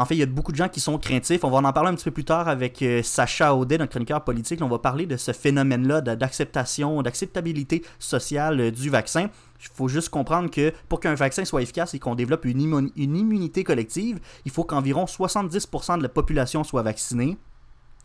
en 0.00 0.06
fait, 0.06 0.14
il 0.14 0.18
y 0.18 0.22
a 0.22 0.26
beaucoup 0.26 0.50
de 0.50 0.56
gens 0.56 0.70
qui 0.70 0.80
sont 0.80 0.96
craintifs. 0.96 1.44
On 1.44 1.50
va 1.50 1.58
en 1.58 1.72
parler 1.74 1.90
un 1.90 1.94
petit 1.94 2.04
peu 2.04 2.10
plus 2.10 2.24
tard 2.24 2.48
avec 2.48 2.80
euh, 2.80 3.02
Sacha 3.02 3.54
Audet, 3.54 3.76
notre 3.76 3.90
chroniqueur 3.90 4.24
politique. 4.24 4.62
On 4.62 4.68
va 4.68 4.78
parler 4.78 5.04
de 5.04 5.18
ce 5.18 5.32
phénomène-là 5.32 6.00
d'acceptation, 6.00 7.02
d'acceptabilité 7.02 7.84
sociale 7.98 8.60
euh, 8.60 8.70
du 8.70 8.88
vaccin. 8.88 9.28
Il 9.60 9.68
faut 9.74 9.88
juste 9.88 10.08
comprendre 10.08 10.50
que 10.50 10.72
pour 10.88 11.00
qu'un 11.00 11.14
vaccin 11.14 11.44
soit 11.44 11.60
efficace 11.60 11.92
et 11.92 11.98
qu'on 11.98 12.14
développe 12.14 12.46
une, 12.46 12.90
une 12.96 13.16
immunité 13.16 13.62
collective, 13.62 14.20
il 14.46 14.50
faut 14.50 14.64
qu'environ 14.64 15.04
70% 15.04 15.98
de 15.98 16.02
la 16.02 16.08
population 16.08 16.64
soit 16.64 16.82
vaccinée. 16.82 17.36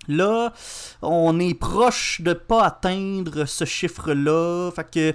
Là, 0.08 0.54
on 1.02 1.40
est 1.40 1.54
proche 1.54 2.22
de 2.22 2.34
pas 2.34 2.66
atteindre 2.66 3.46
ce 3.46 3.66
chiffre-là. 3.66 4.72
Fait 4.76 4.90
que 4.90 5.14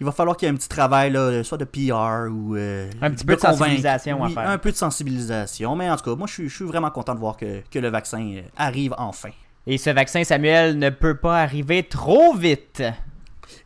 il 0.00 0.06
va 0.06 0.12
falloir 0.12 0.36
qu'il 0.36 0.46
y 0.46 0.50
ait 0.50 0.54
un 0.54 0.56
petit 0.56 0.68
travail, 0.68 1.12
là, 1.12 1.44
soit 1.44 1.58
de 1.58 1.64
PR 1.64 2.30
ou. 2.30 2.56
euh, 2.56 2.90
Un 3.02 3.10
petit 3.10 3.24
peu 3.24 3.36
de 3.36 3.40
sensibilisation 3.40 4.24
à 4.24 4.28
faire. 4.30 4.48
Un 4.48 4.58
peu 4.58 4.72
de 4.72 4.76
sensibilisation. 4.76 5.76
Mais 5.76 5.90
en 5.90 5.96
tout 5.96 6.04
cas, 6.10 6.16
moi, 6.16 6.26
je 6.26 6.48
suis, 6.48 6.64
vraiment 6.64 6.90
content 6.90 7.14
de 7.14 7.20
voir 7.20 7.36
que, 7.36 7.60
que 7.70 7.78
le 7.78 7.88
vaccin 7.88 8.34
euh, 8.36 8.42
arrive 8.56 8.94
enfin. 8.96 9.30
Et 9.66 9.76
ce 9.76 9.90
vaccin, 9.90 10.24
Samuel, 10.24 10.78
ne 10.78 10.88
peut 10.88 11.16
pas 11.16 11.42
arriver 11.42 11.82
trop 11.82 12.34
vite. 12.34 12.82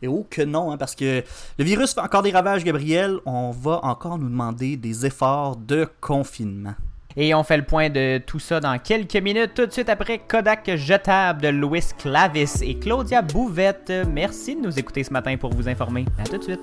Et 0.01 0.07
oh 0.07 0.27
que 0.29 0.41
non, 0.41 0.71
hein, 0.71 0.77
parce 0.77 0.95
que 0.95 1.23
le 1.57 1.63
virus 1.63 1.93
fait 1.93 2.01
encore 2.01 2.21
des 2.21 2.31
ravages, 2.31 2.63
Gabriel. 2.63 3.17
On 3.25 3.51
va 3.51 3.79
encore 3.83 4.17
nous 4.17 4.29
demander 4.29 4.75
des 4.77 5.05
efforts 5.05 5.55
de 5.55 5.87
confinement. 6.01 6.75
Et 7.17 7.33
on 7.33 7.43
fait 7.43 7.57
le 7.57 7.63
point 7.63 7.89
de 7.89 8.17
tout 8.17 8.39
ça 8.39 8.59
dans 8.59 8.77
quelques 8.77 9.15
minutes, 9.15 9.53
tout 9.55 9.65
de 9.65 9.71
suite 9.71 9.87
après 9.87 10.19
Kodak 10.19 10.75
Jetable 10.75 11.41
de 11.41 11.47
Louis 11.47 11.83
Clavis 11.97 12.61
et 12.61 12.77
Claudia 12.77 13.21
Bouvette. 13.21 13.91
Merci 14.11 14.55
de 14.55 14.61
nous 14.61 14.77
écouter 14.77 15.03
ce 15.03 15.13
matin 15.13 15.37
pour 15.37 15.53
vous 15.53 15.69
informer. 15.69 16.05
À 16.19 16.23
tout 16.23 16.37
de 16.37 16.43
suite. 16.43 16.59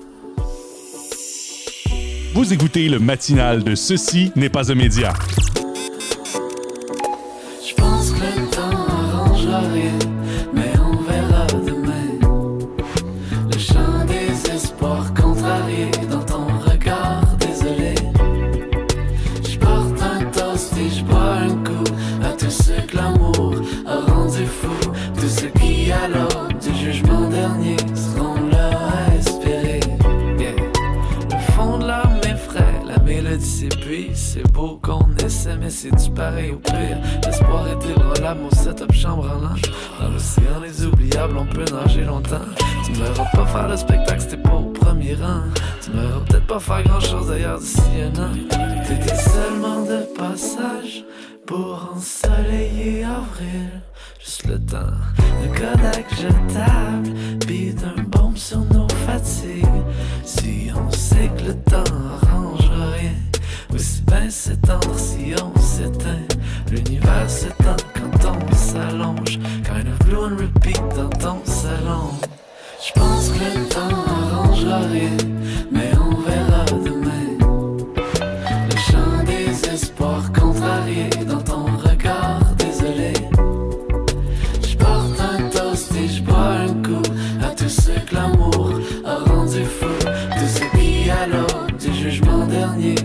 Vous 2.35 2.53
écoutez 2.53 2.87
le 2.87 2.99
matinal 2.99 3.63
de 3.63 3.73
Ceci 3.73 4.31
n'est 4.35 4.49
pas 4.49 4.71
un 4.71 4.75
média. 4.75 5.13
Beau 34.63 34.79
qu'on 34.81 35.13
essaie, 35.25 35.57
mais 35.59 35.69
c'est 35.69 35.91
du 35.91 36.09
pareil 36.11 36.51
au 36.51 36.57
pire. 36.57 36.97
L'espoir 37.25 37.67
est 37.67 37.89
ébranlable, 37.89 38.41
mon 38.41 38.51
setup 38.51 38.93
chambre 38.93 39.29
en 39.29 39.41
linge. 39.41 39.61
Dans 39.99 40.09
l'océan 40.09 40.61
des 40.61 40.85
oubliables, 40.85 41.37
on 41.37 41.45
peut 41.45 41.65
nager 41.73 42.03
longtemps. 42.05 42.47
Tu 42.85 42.91
me 42.91 42.97
verras 42.97 43.25
pas 43.33 43.45
faire 43.45 43.67
le 43.67 43.77
spectacle, 43.77 44.21
c'était 44.21 44.37
pas 44.37 44.55
au 44.55 44.71
premier 44.71 45.15
rang. 45.15 45.43
Tu 45.81 45.91
me 45.91 46.01
verras 46.01 46.19
peut-être 46.27 46.47
pas 46.47 46.59
faire 46.59 46.83
grand 46.83 46.99
chose 47.01 47.27
d'ailleurs 47.27 47.59
d'ici 47.59 47.81
un 48.01 48.23
an. 48.23 48.31
T'étais 48.87 49.15
seulement 49.15 49.81
de 49.83 49.99
passage 50.17 51.03
pour 51.45 51.93
ensoleiller 51.95 53.03
avril. 53.03 53.69
Juste 54.19 54.45
le 54.47 54.59
temps 54.59 54.95
d'un 55.41 55.49
Kodak 55.57 56.05
jetable, 56.11 57.09
puis 57.41 57.73
d'un 57.73 58.03
bombe 58.03 58.37
sur 58.37 58.61
nos 58.73 58.87
fatigues. 59.05 59.83
Si 60.23 60.69
on 60.73 60.89
sait 60.91 61.29
que 61.37 61.47
le 61.47 61.55
temps 61.63 61.83
rien, 62.21 62.42
aussi 63.73 64.01
bien 64.01 64.29
s'étendre 64.29 64.97
si 64.97 65.33
on 65.41 65.59
s'éteint. 65.59 66.25
L'univers 66.71 67.29
s'étend 67.29 67.75
quand 67.93 68.31
on 68.31 68.55
s'allonge, 68.55 69.39
kind 69.63 69.87
of 69.87 69.99
blue 70.05 70.17
and 70.17 70.37
repeat 70.37 70.81
dans 70.95 71.09
ton 71.09 71.39
salon. 71.45 72.11
Je 72.85 72.99
pense 72.99 73.29
que 73.29 73.39
le 73.39 73.67
temps 73.69 74.03
arrangera 74.07 74.79
rien, 74.79 75.17
mais 75.71 75.91
on 75.99 76.15
verra 76.21 76.65
demain. 76.83 77.37
Le 78.69 78.77
chant 78.77 79.23
des 79.25 79.69
espoirs 79.69 80.31
contrariés 80.33 81.09
dans 81.27 81.41
ton 81.41 81.65
regard 81.77 82.41
désolé. 82.57 83.13
Je 84.67 84.75
porte 84.77 85.19
un 85.19 85.49
toast 85.49 85.91
et 85.95 86.07
je 86.07 86.21
bois 86.21 86.53
un 86.67 86.73
coup 86.83 87.01
à 87.41 87.49
tous 87.49 87.69
ceux 87.69 87.99
que 88.07 88.15
l'amour 88.15 88.79
a 89.05 89.15
rendu 89.31 89.63
fou. 89.63 89.85
Tous 90.37 90.63
à 91.09 91.27
l'aube 91.27 91.77
du 91.79 91.93
jugement 91.93 92.45
dernier, 92.47 92.95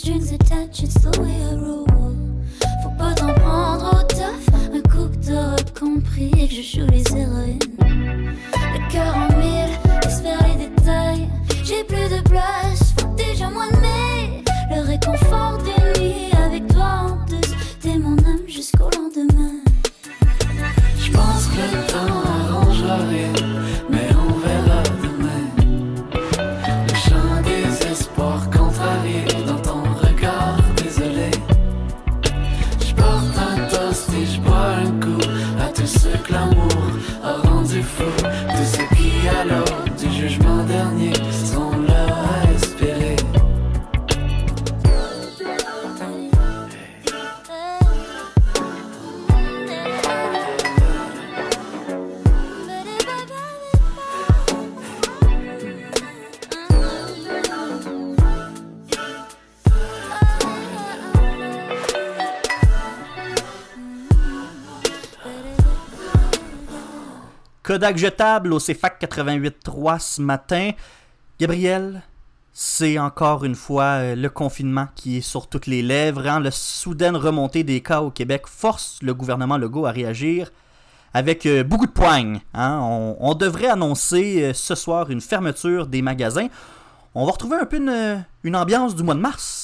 strings 0.00 0.32
attached, 0.32 0.82
it's 0.82 0.94
the 0.94 1.20
way 1.20 1.36
I 1.42 1.54
roll. 1.56 1.86
Faut 2.82 2.96
pas 2.98 3.12
t'en 3.14 3.34
prendre 3.34 4.00
au 4.00 4.02
tough, 4.08 4.48
un 4.72 4.80
coup 4.88 5.08
que 5.10 5.26
t'auras 5.26 5.56
compris 5.78 6.30
et 6.38 6.48
que 6.48 6.54
je 6.54 6.62
joue 6.62 6.86
les 6.86 7.04
héroïnes. 7.14 7.58
Le 7.82 8.90
cœur 8.90 9.14
en 9.14 9.29
Kodak 67.70 67.98
jetable 67.98 68.52
au 68.52 68.58
CFAC 68.58 69.00
88.3 69.00 70.00
ce 70.00 70.20
matin. 70.20 70.72
Gabriel, 71.38 72.02
c'est 72.52 72.98
encore 72.98 73.44
une 73.44 73.54
fois 73.54 74.00
euh, 74.00 74.16
le 74.16 74.28
confinement 74.28 74.88
qui 74.96 75.18
est 75.18 75.20
sur 75.20 75.46
toutes 75.46 75.68
les 75.68 75.80
lèvres. 75.80 76.26
hein. 76.26 76.40
Le 76.40 76.50
soudaine 76.50 77.14
remontée 77.14 77.62
des 77.62 77.80
cas 77.80 78.00
au 78.00 78.10
Québec 78.10 78.48
force 78.48 78.98
le 79.02 79.14
gouvernement 79.14 79.56
Legault 79.56 79.86
à 79.86 79.92
réagir 79.92 80.50
avec 81.14 81.46
euh, 81.46 81.62
beaucoup 81.62 81.86
de 81.86 81.92
poignes. 81.92 82.40
hein. 82.54 82.80
On, 83.20 83.34
devrait 83.34 83.68
annoncer 83.68 84.42
euh, 84.42 84.52
ce 84.52 84.74
soir 84.74 85.08
une 85.12 85.20
fermeture 85.20 85.86
des 85.86 86.02
magasins. 86.02 86.48
On 87.14 87.24
va 87.24 87.30
retrouver 87.30 87.58
un 87.58 87.66
peu 87.66 87.76
une 88.42 88.56
ambiance 88.56 88.96
du 88.96 89.04
mois 89.04 89.14
de 89.14 89.20
mars. 89.20 89.59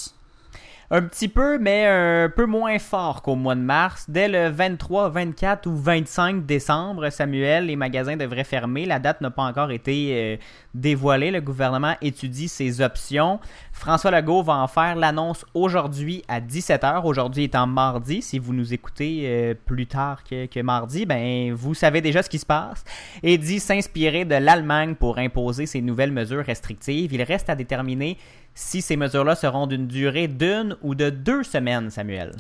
Un 0.89 1.03
petit 1.03 1.27
peu, 1.27 1.59
mais 1.59 1.85
un 1.85 2.29
peu 2.29 2.47
moins 2.47 2.79
fort 2.79 3.23
qu'au 3.23 3.35
mois 3.35 3.57
de 3.57 3.61
mars. 3.61 4.05
Dès 4.09 4.29
le 4.29 4.51
23, 4.51 5.09
24 5.09 5.67
ou 5.67 5.77
25 5.77 6.47
décembre, 6.47 7.11
Samuel, 7.11 7.67
les 7.67 7.75
magasins 7.75 8.17
devraient 8.17 8.45
fermer. 8.45 8.87
La 8.87 9.01
date 9.01 9.21
n'a 9.21 9.33
pas 9.33 9.43
encore 9.43 9.73
été 9.73 10.11
euh, 10.13 10.37
dévoilée. 10.75 11.33
Le 11.33 11.41
gouvernement 11.41 11.95
étudie 12.03 12.47
ses 12.47 12.81
options. 12.81 13.41
François 13.73 14.13
Legault 14.13 14.45
va 14.45 14.59
en 14.59 14.69
faire 14.69 14.95
l'annonce 14.95 15.45
aujourd'hui 15.55 16.23
à 16.29 16.41
17h. 16.41 17.05
Aujourd'hui 17.05 17.45
étant 17.45 17.67
mardi. 17.67 18.23
Si 18.23 18.39
vous 18.39 18.55
nous 18.55 18.73
écoutez 18.73 19.23
euh, 19.25 19.55
plus 19.55 19.89
tard 19.89 20.23
que, 20.23 20.63
mardi, 20.63 21.05
ben 21.05 21.53
vous 21.53 21.75
savez 21.75 22.01
déjà 22.01 22.23
ce 22.23 22.31
qui 22.31 22.39
se 22.39 22.47
passe. 22.47 22.85
Et 23.25 23.39
dit 23.39 23.59
s'inspirer 23.59 24.25
de 24.25 24.37
l'Allemagne 24.37 24.95
pour 24.95 25.19
imposer 25.19 25.67
ces 25.67 25.81
nouvelles 25.81 26.13
mesures 26.13 26.45
restrictives. 26.45 27.13
Il 27.13 27.23
reste 27.23 27.51
à 27.51 27.57
déterminer 27.57 28.19
si 28.57 28.81
ces 28.81 28.97
mesures-là 28.97 29.37
seront 29.37 29.67
d'une 29.67 29.87
durée 29.87 30.27
d'une 30.27 30.77
ou 30.83 30.97
de 30.97 31.11
deux 31.11 31.45
semaines, 31.45 31.91
Samuel? 31.91 32.33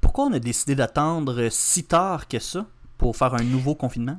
Pourquoi 0.00 0.26
on 0.26 0.32
a 0.34 0.38
décidé 0.38 0.76
d'attendre 0.76 1.48
si 1.50 1.84
tard 1.84 2.28
que 2.28 2.38
ça 2.38 2.66
pour 2.98 3.16
faire 3.16 3.34
un 3.34 3.42
nouveau 3.42 3.74
confinement? 3.74 4.18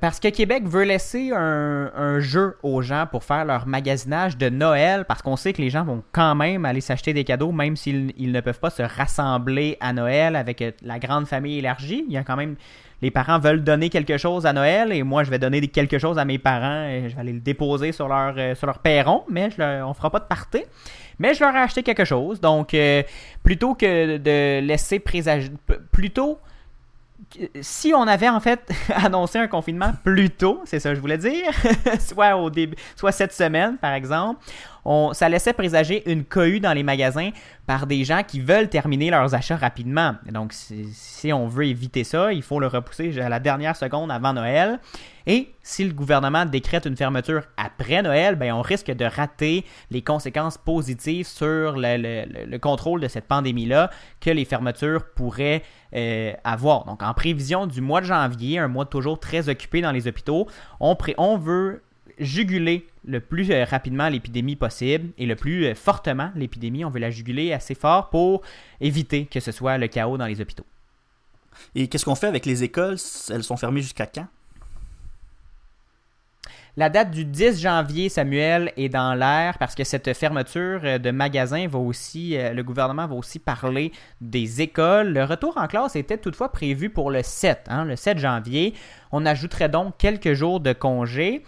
Parce 0.00 0.18
que 0.18 0.26
Québec 0.26 0.64
veut 0.66 0.82
laisser 0.82 1.30
un, 1.30 1.92
un 1.94 2.18
jeu 2.18 2.56
aux 2.64 2.82
gens 2.82 3.06
pour 3.08 3.22
faire 3.22 3.44
leur 3.44 3.68
magasinage 3.68 4.36
de 4.36 4.48
Noël, 4.48 5.04
parce 5.04 5.22
qu'on 5.22 5.36
sait 5.36 5.52
que 5.52 5.62
les 5.62 5.70
gens 5.70 5.84
vont 5.84 6.02
quand 6.10 6.34
même 6.34 6.64
aller 6.64 6.80
s'acheter 6.80 7.12
des 7.12 7.22
cadeaux, 7.22 7.52
même 7.52 7.76
s'ils 7.76 8.12
ils 8.16 8.32
ne 8.32 8.40
peuvent 8.40 8.58
pas 8.58 8.70
se 8.70 8.82
rassembler 8.82 9.76
à 9.78 9.92
Noël 9.92 10.34
avec 10.34 10.60
euh, 10.60 10.72
la 10.82 10.98
grande 10.98 11.28
famille 11.28 11.58
élargie. 11.58 12.04
Il 12.08 12.12
y 12.12 12.16
a 12.16 12.24
quand 12.24 12.36
même 12.36 12.56
les 13.04 13.10
parents 13.10 13.38
veulent 13.38 13.62
donner 13.62 13.90
quelque 13.90 14.16
chose 14.16 14.46
à 14.46 14.54
Noël 14.54 14.90
et 14.90 15.02
moi 15.02 15.24
je 15.24 15.30
vais 15.30 15.38
donner 15.38 15.60
quelque 15.68 15.98
chose 15.98 16.18
à 16.18 16.24
mes 16.24 16.38
parents 16.38 16.86
et 16.88 17.10
je 17.10 17.14
vais 17.14 17.20
aller 17.20 17.34
le 17.34 17.40
déposer 17.40 17.92
sur 17.92 18.08
leur, 18.08 18.34
euh, 18.38 18.54
sur 18.54 18.66
leur 18.66 18.78
perron, 18.78 19.24
mais 19.28 19.50
je 19.50 19.58
leur- 19.58 19.86
on 19.86 19.92
fera 19.92 20.08
pas 20.10 20.20
de 20.20 20.24
party. 20.24 20.62
Mais 21.18 21.34
je 21.34 21.44
leur 21.44 21.54
ai 21.54 21.58
acheté 21.58 21.82
quelque 21.82 22.06
chose, 22.06 22.40
donc 22.40 22.72
euh, 22.72 23.02
plutôt 23.42 23.74
que 23.74 24.16
de 24.16 24.60
laisser 24.66 24.98
présager, 25.00 25.50
plutôt 25.92 26.38
si 27.60 27.92
on 27.94 28.02
avait 28.06 28.28
en 28.28 28.40
fait 28.40 28.60
annoncé 28.94 29.38
un 29.38 29.46
confinement 29.48 29.92
plus 30.02 30.30
tôt, 30.30 30.62
c'est 30.64 30.80
ça 30.80 30.90
que 30.90 30.94
je 30.96 31.00
voulais 31.00 31.18
dire, 31.18 31.50
soit 32.00 32.36
au 32.36 32.48
début, 32.50 32.76
soit 32.96 33.12
cette 33.12 33.32
semaine 33.32 33.76
par 33.76 33.92
exemple, 33.92 34.40
ça 35.12 35.28
laissait 35.28 35.52
présager 35.54 36.10
une 36.10 36.24
cohue 36.24 36.60
dans 36.60 36.72
les 36.72 36.82
magasins 36.82 37.30
par 37.66 37.86
des 37.86 38.04
gens 38.04 38.22
qui 38.22 38.40
veulent 38.40 38.68
terminer 38.68 39.10
leurs 39.10 39.34
achats 39.34 39.56
rapidement. 39.56 40.16
Donc 40.30 40.52
si, 40.52 41.32
on 41.32 41.48
veut 41.48 41.66
éviter 41.66 42.04
ça, 42.04 42.32
il 42.32 42.42
faut 42.42 42.60
le 42.60 42.66
repousser 42.66 43.18
à 43.20 43.28
la 43.30 43.40
dernière 43.40 43.76
seconde 43.76 44.10
avant 44.10 44.34
Noël. 44.34 44.78
Et 45.26 45.54
si 45.62 45.84
le 45.84 45.94
gouvernement 45.94 46.44
décrète 46.44 46.84
une 46.84 46.98
fermeture 46.98 47.44
après 47.56 48.02
Noël, 48.02 48.34
ben 48.36 48.52
on 48.52 48.60
risque 48.60 48.90
de 48.90 49.06
rater 49.06 49.64
les 49.90 50.02
conséquences 50.02 50.58
positives 50.58 51.26
sur 51.26 51.76
le, 51.78 51.96
le- 51.96 52.24
le- 52.30 52.44
le 52.44 52.58
contrôle 52.58 53.00
de 53.00 53.08
cette 53.08 53.26
pandémie-là 53.26 53.88
que 54.20 54.28
les 54.28 54.44
fermetures 54.44 55.06
pourraient 55.14 55.62
euh, 55.94 56.34
avoir. 56.44 56.84
Donc 56.84 57.02
en 57.02 57.14
prévision 57.14 57.66
du 57.66 57.80
mois 57.80 58.02
de 58.02 58.06
janvier, 58.06 58.58
un 58.58 58.68
mois 58.68 58.84
toujours 58.84 59.18
très 59.18 59.48
occupé 59.48 59.80
dans 59.80 59.92
les 59.92 60.06
hôpitaux, 60.06 60.46
on 60.78 61.36
veut 61.38 61.82
juguler 62.18 62.86
le 63.06 63.20
plus 63.20 63.50
euh, 63.50 63.64
rapidement 63.64 64.08
l'épidémie 64.08 64.56
possible 64.56 65.10
et 65.18 65.26
le 65.26 65.36
plus 65.36 65.66
euh, 65.66 65.74
fortement 65.74 66.30
l'épidémie. 66.34 66.84
On 66.84 66.90
veut 66.90 67.00
la 67.00 67.10
juguler 67.10 67.52
assez 67.52 67.74
fort 67.74 68.10
pour 68.10 68.42
éviter 68.80 69.26
que 69.26 69.40
ce 69.40 69.52
soit 69.52 69.78
le 69.78 69.88
chaos 69.88 70.16
dans 70.16 70.26
les 70.26 70.40
hôpitaux. 70.40 70.66
Et 71.74 71.88
qu'est-ce 71.88 72.04
qu'on 72.04 72.14
fait 72.14 72.26
avec 72.26 72.46
les 72.46 72.64
écoles? 72.64 72.96
Elles 73.30 73.44
sont 73.44 73.56
fermées 73.56 73.82
jusqu'à 73.82 74.06
quand? 74.06 74.26
La 76.76 76.88
date 76.88 77.12
du 77.12 77.24
10 77.24 77.60
janvier, 77.60 78.08
Samuel, 78.08 78.72
est 78.76 78.88
dans 78.88 79.14
l'air 79.14 79.58
parce 79.58 79.76
que 79.76 79.84
cette 79.84 80.12
fermeture 80.12 80.80
euh, 80.82 80.98
de 80.98 81.12
magasins 81.12 81.68
va 81.68 81.78
aussi, 81.78 82.36
le 82.36 82.62
gouvernement 82.62 83.06
va 83.06 83.14
aussi 83.14 83.38
parler 83.38 83.92
des 84.20 84.60
écoles. 84.60 85.12
Le 85.12 85.22
retour 85.22 85.56
en 85.56 85.68
classe 85.68 85.94
était 85.94 86.18
toutefois 86.18 86.50
prévu 86.50 86.90
pour 86.90 87.12
le 87.12 87.22
7, 87.22 87.66
hein, 87.68 87.84
le 87.84 87.94
7 87.94 88.18
janvier. 88.18 88.74
On 89.12 89.24
ajouterait 89.24 89.68
donc 89.68 89.94
quelques 89.98 90.32
jours 90.32 90.58
de 90.58 90.72
congé. 90.72 91.44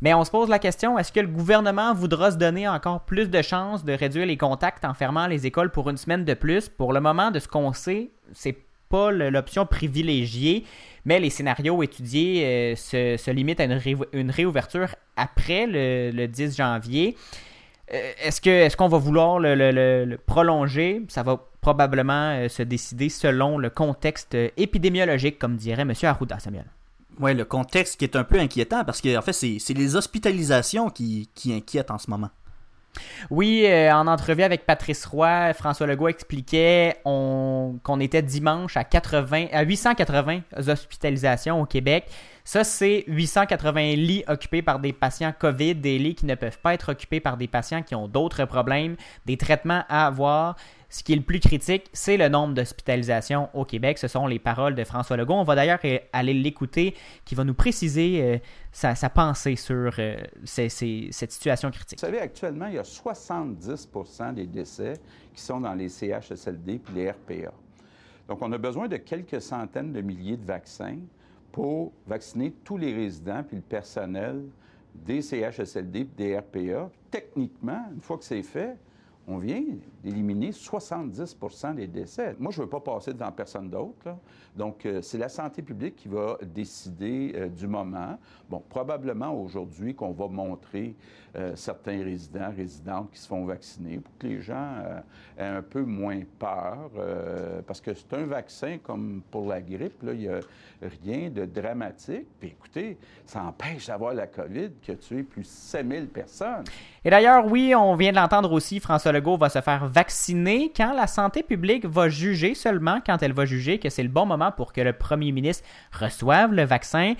Mais 0.00 0.14
on 0.14 0.24
se 0.24 0.30
pose 0.30 0.48
la 0.48 0.58
question, 0.60 0.96
est-ce 0.98 1.10
que 1.10 1.20
le 1.20 1.26
gouvernement 1.26 1.92
voudra 1.92 2.30
se 2.30 2.36
donner 2.36 2.68
encore 2.68 3.00
plus 3.00 3.28
de 3.30 3.42
chances 3.42 3.84
de 3.84 3.92
réduire 3.92 4.26
les 4.26 4.36
contacts 4.36 4.84
en 4.84 4.94
fermant 4.94 5.26
les 5.26 5.46
écoles 5.46 5.70
pour 5.70 5.90
une 5.90 5.96
semaine 5.96 6.24
de 6.24 6.34
plus? 6.34 6.68
Pour 6.68 6.92
le 6.92 7.00
moment, 7.00 7.30
de 7.32 7.40
ce 7.40 7.48
qu'on 7.48 7.72
sait, 7.72 8.10
c'est 8.32 8.56
pas 8.88 9.10
l'option 9.10 9.66
privilégiée, 9.66 10.64
mais 11.04 11.18
les 11.20 11.30
scénarios 11.30 11.82
étudiés 11.82 12.44
euh, 12.46 12.76
se, 12.76 13.30
limitent 13.30 13.60
à 13.60 13.64
une, 13.64 13.72
ré- 13.72 13.96
une 14.12 14.30
réouverture 14.30 14.94
après 15.16 15.66
le, 15.66 16.10
le 16.12 16.26
10 16.28 16.56
janvier. 16.56 17.16
Euh, 17.92 18.12
Est-ce 18.22 18.76
qu'on 18.76 18.88
va 18.88 18.98
vouloir 18.98 19.40
le, 19.40 20.16
prolonger? 20.26 21.02
Ça 21.08 21.22
va 21.22 21.38
probablement 21.60 22.30
euh, 22.36 22.48
se 22.48 22.62
décider 22.62 23.08
selon 23.08 23.58
le 23.58 23.68
contexte 23.68 24.36
épidémiologique, 24.56 25.38
comme 25.38 25.56
dirait 25.56 25.82
M. 25.82 25.92
Arruda, 26.04 26.38
Samuel. 26.38 26.64
Ouais, 27.20 27.34
le 27.34 27.44
contexte 27.44 27.98
qui 27.98 28.04
est 28.04 28.16
un 28.16 28.24
peu 28.24 28.38
inquiétant 28.38 28.84
parce 28.84 29.00
que 29.00 29.16
en 29.16 29.22
fait, 29.22 29.32
c'est 29.32 29.74
les 29.74 29.96
hospitalisations 29.96 30.88
qui, 30.90 31.28
qui 31.34 31.52
inquiètent 31.54 31.90
en 31.90 31.98
ce 31.98 32.08
moment. 32.10 32.30
Oui, 33.30 33.64
euh, 33.66 33.92
en 33.92 34.06
entrevue 34.06 34.42
avec 34.42 34.66
Patrice 34.66 35.04
Roy, 35.04 35.52
François 35.54 35.86
Legault 35.86 36.08
expliquait 36.08 36.96
on- 37.04 37.78
qu'on 37.84 38.00
était 38.00 38.22
dimanche 38.22 38.76
à, 38.76 38.82
80, 38.84 39.46
à 39.52 39.62
880 39.62 40.40
hospitalisations 40.66 41.60
au 41.60 41.66
Québec. 41.66 42.06
Ça, 42.48 42.64
c'est 42.64 43.04
880 43.08 43.96
lits 43.96 44.24
occupés 44.26 44.62
par 44.62 44.78
des 44.78 44.94
patients 44.94 45.34
COVID, 45.38 45.74
des 45.74 45.98
lits 45.98 46.14
qui 46.14 46.24
ne 46.24 46.34
peuvent 46.34 46.58
pas 46.58 46.72
être 46.72 46.92
occupés 46.92 47.20
par 47.20 47.36
des 47.36 47.46
patients 47.46 47.82
qui 47.82 47.94
ont 47.94 48.08
d'autres 48.08 48.46
problèmes, 48.46 48.96
des 49.26 49.36
traitements 49.36 49.82
à 49.90 50.06
avoir. 50.06 50.56
Ce 50.88 51.02
qui 51.02 51.12
est 51.12 51.16
le 51.16 51.22
plus 51.22 51.40
critique, 51.40 51.90
c'est 51.92 52.16
le 52.16 52.30
nombre 52.30 52.54
d'hospitalisations 52.54 53.50
au 53.52 53.66
Québec. 53.66 53.98
Ce 53.98 54.08
sont 54.08 54.26
les 54.26 54.38
paroles 54.38 54.74
de 54.74 54.82
François 54.84 55.18
Legault. 55.18 55.34
On 55.34 55.44
va 55.44 55.56
d'ailleurs 55.56 55.78
euh, 55.84 55.98
aller 56.14 56.32
l'écouter, 56.32 56.94
qui 57.26 57.34
va 57.34 57.44
nous 57.44 57.52
préciser 57.52 58.22
euh, 58.22 58.38
sa, 58.72 58.94
pensée 59.10 59.54
sur 59.54 59.92
euh, 59.98 60.16
cette 60.44 60.70
situation 61.32 61.70
critique. 61.70 61.98
Vous 61.98 62.06
savez, 62.06 62.20
actuellement, 62.20 62.68
il 62.68 62.76
y 62.76 62.78
a 62.78 62.82
70% 62.82 64.32
des 64.32 64.46
décès 64.46 64.94
qui 65.34 65.42
sont 65.42 65.60
dans 65.60 65.74
les 65.74 65.90
CHSLD 65.90 66.72
et 66.76 66.92
les 66.94 67.10
RPA. 67.10 67.52
Donc, 68.26 68.40
on 68.40 68.50
a 68.52 68.56
besoin 68.56 68.88
de 68.88 68.96
quelques 68.96 69.42
centaines 69.42 69.92
de 69.92 70.00
milliers 70.00 70.38
de 70.38 70.46
vaccins 70.46 70.96
pour 71.58 71.90
vacciner 72.06 72.52
tous 72.62 72.76
les 72.76 72.94
résidents 72.94 73.42
puis 73.42 73.56
le 73.56 73.62
personnel 73.62 74.44
des 74.94 75.20
CHSLD 75.20 76.04
des 76.16 76.38
RPA. 76.38 76.88
Techniquement, 77.10 77.84
une 77.92 78.00
fois 78.00 78.16
que 78.16 78.24
c'est 78.24 78.44
fait, 78.44 78.76
on 79.28 79.38
vient 79.38 79.62
d'éliminer 80.02 80.50
70% 80.50 81.74
des 81.74 81.86
décès. 81.86 82.34
Moi, 82.38 82.50
je 82.50 82.60
ne 82.60 82.64
veux 82.64 82.70
pas 82.70 82.80
passer 82.80 83.12
devant 83.12 83.30
personne 83.30 83.68
d'autre. 83.68 84.16
Donc, 84.56 84.86
euh, 84.86 85.02
c'est 85.02 85.18
la 85.18 85.28
santé 85.28 85.60
publique 85.60 85.96
qui 85.96 86.08
va 86.08 86.38
décider 86.42 87.32
euh, 87.36 87.48
du 87.48 87.66
moment. 87.66 88.18
Bon, 88.48 88.62
probablement 88.68 89.38
aujourd'hui 89.38 89.94
qu'on 89.94 90.12
va 90.12 90.28
montrer 90.28 90.94
euh, 91.36 91.54
certains 91.56 92.02
résidents, 92.02 92.50
résidentes 92.56 93.10
qui 93.12 93.20
se 93.20 93.28
font 93.28 93.44
vacciner 93.44 93.98
pour 93.98 94.16
que 94.18 94.26
les 94.26 94.40
gens 94.40 94.82
aient 95.36 95.44
un 95.44 95.62
peu 95.62 95.82
moins 95.82 96.22
peur. 96.38 96.90
parce 97.66 97.80
que 97.80 97.92
c'est 97.92 98.12
un 98.14 98.24
vaccin 98.24 98.78
comme 98.78 99.22
pour 99.30 99.46
la 99.46 99.60
grippe, 99.60 100.02
il 100.04 100.18
n'y 100.18 100.28
a 100.28 100.40
rien 101.04 101.28
de 101.28 101.44
dramatique. 101.44 102.26
Puis 102.40 102.48
écoutez, 102.48 102.96
ça 103.26 103.44
empêche 103.44 103.86
d'avoir 103.86 104.14
la 104.14 104.26
COVID 104.26 104.70
qui 104.80 104.90
a 104.92 104.96
tué 104.96 105.22
plus 105.22 105.42
de 105.42 105.46
7000 105.46 106.08
personnes. 106.08 106.64
Et 107.04 107.10
d'ailleurs, 107.10 107.46
oui, 107.46 107.74
on 107.74 107.94
vient 107.94 108.10
de 108.10 108.16
l'entendre 108.16 108.52
aussi, 108.52 108.80
François 108.80 109.12
Legault 109.12 109.36
va 109.36 109.48
se 109.48 109.60
faire 109.60 109.86
vacciner 109.86 110.72
quand 110.76 110.92
la 110.92 111.06
santé 111.06 111.42
publique 111.42 111.86
va 111.86 112.08
juger, 112.08 112.54
seulement 112.54 113.00
quand 113.04 113.22
elle 113.22 113.32
va 113.32 113.44
juger 113.44 113.78
que 113.78 113.88
c'est 113.88 114.02
le 114.02 114.08
bon 114.08 114.26
moment 114.26 114.50
pour 114.50 114.72
que 114.72 114.80
le 114.80 114.92
premier 114.92 115.32
ministre 115.32 115.64
reçoive 115.92 116.52
le 116.52 116.64
vaccin. 116.64 117.14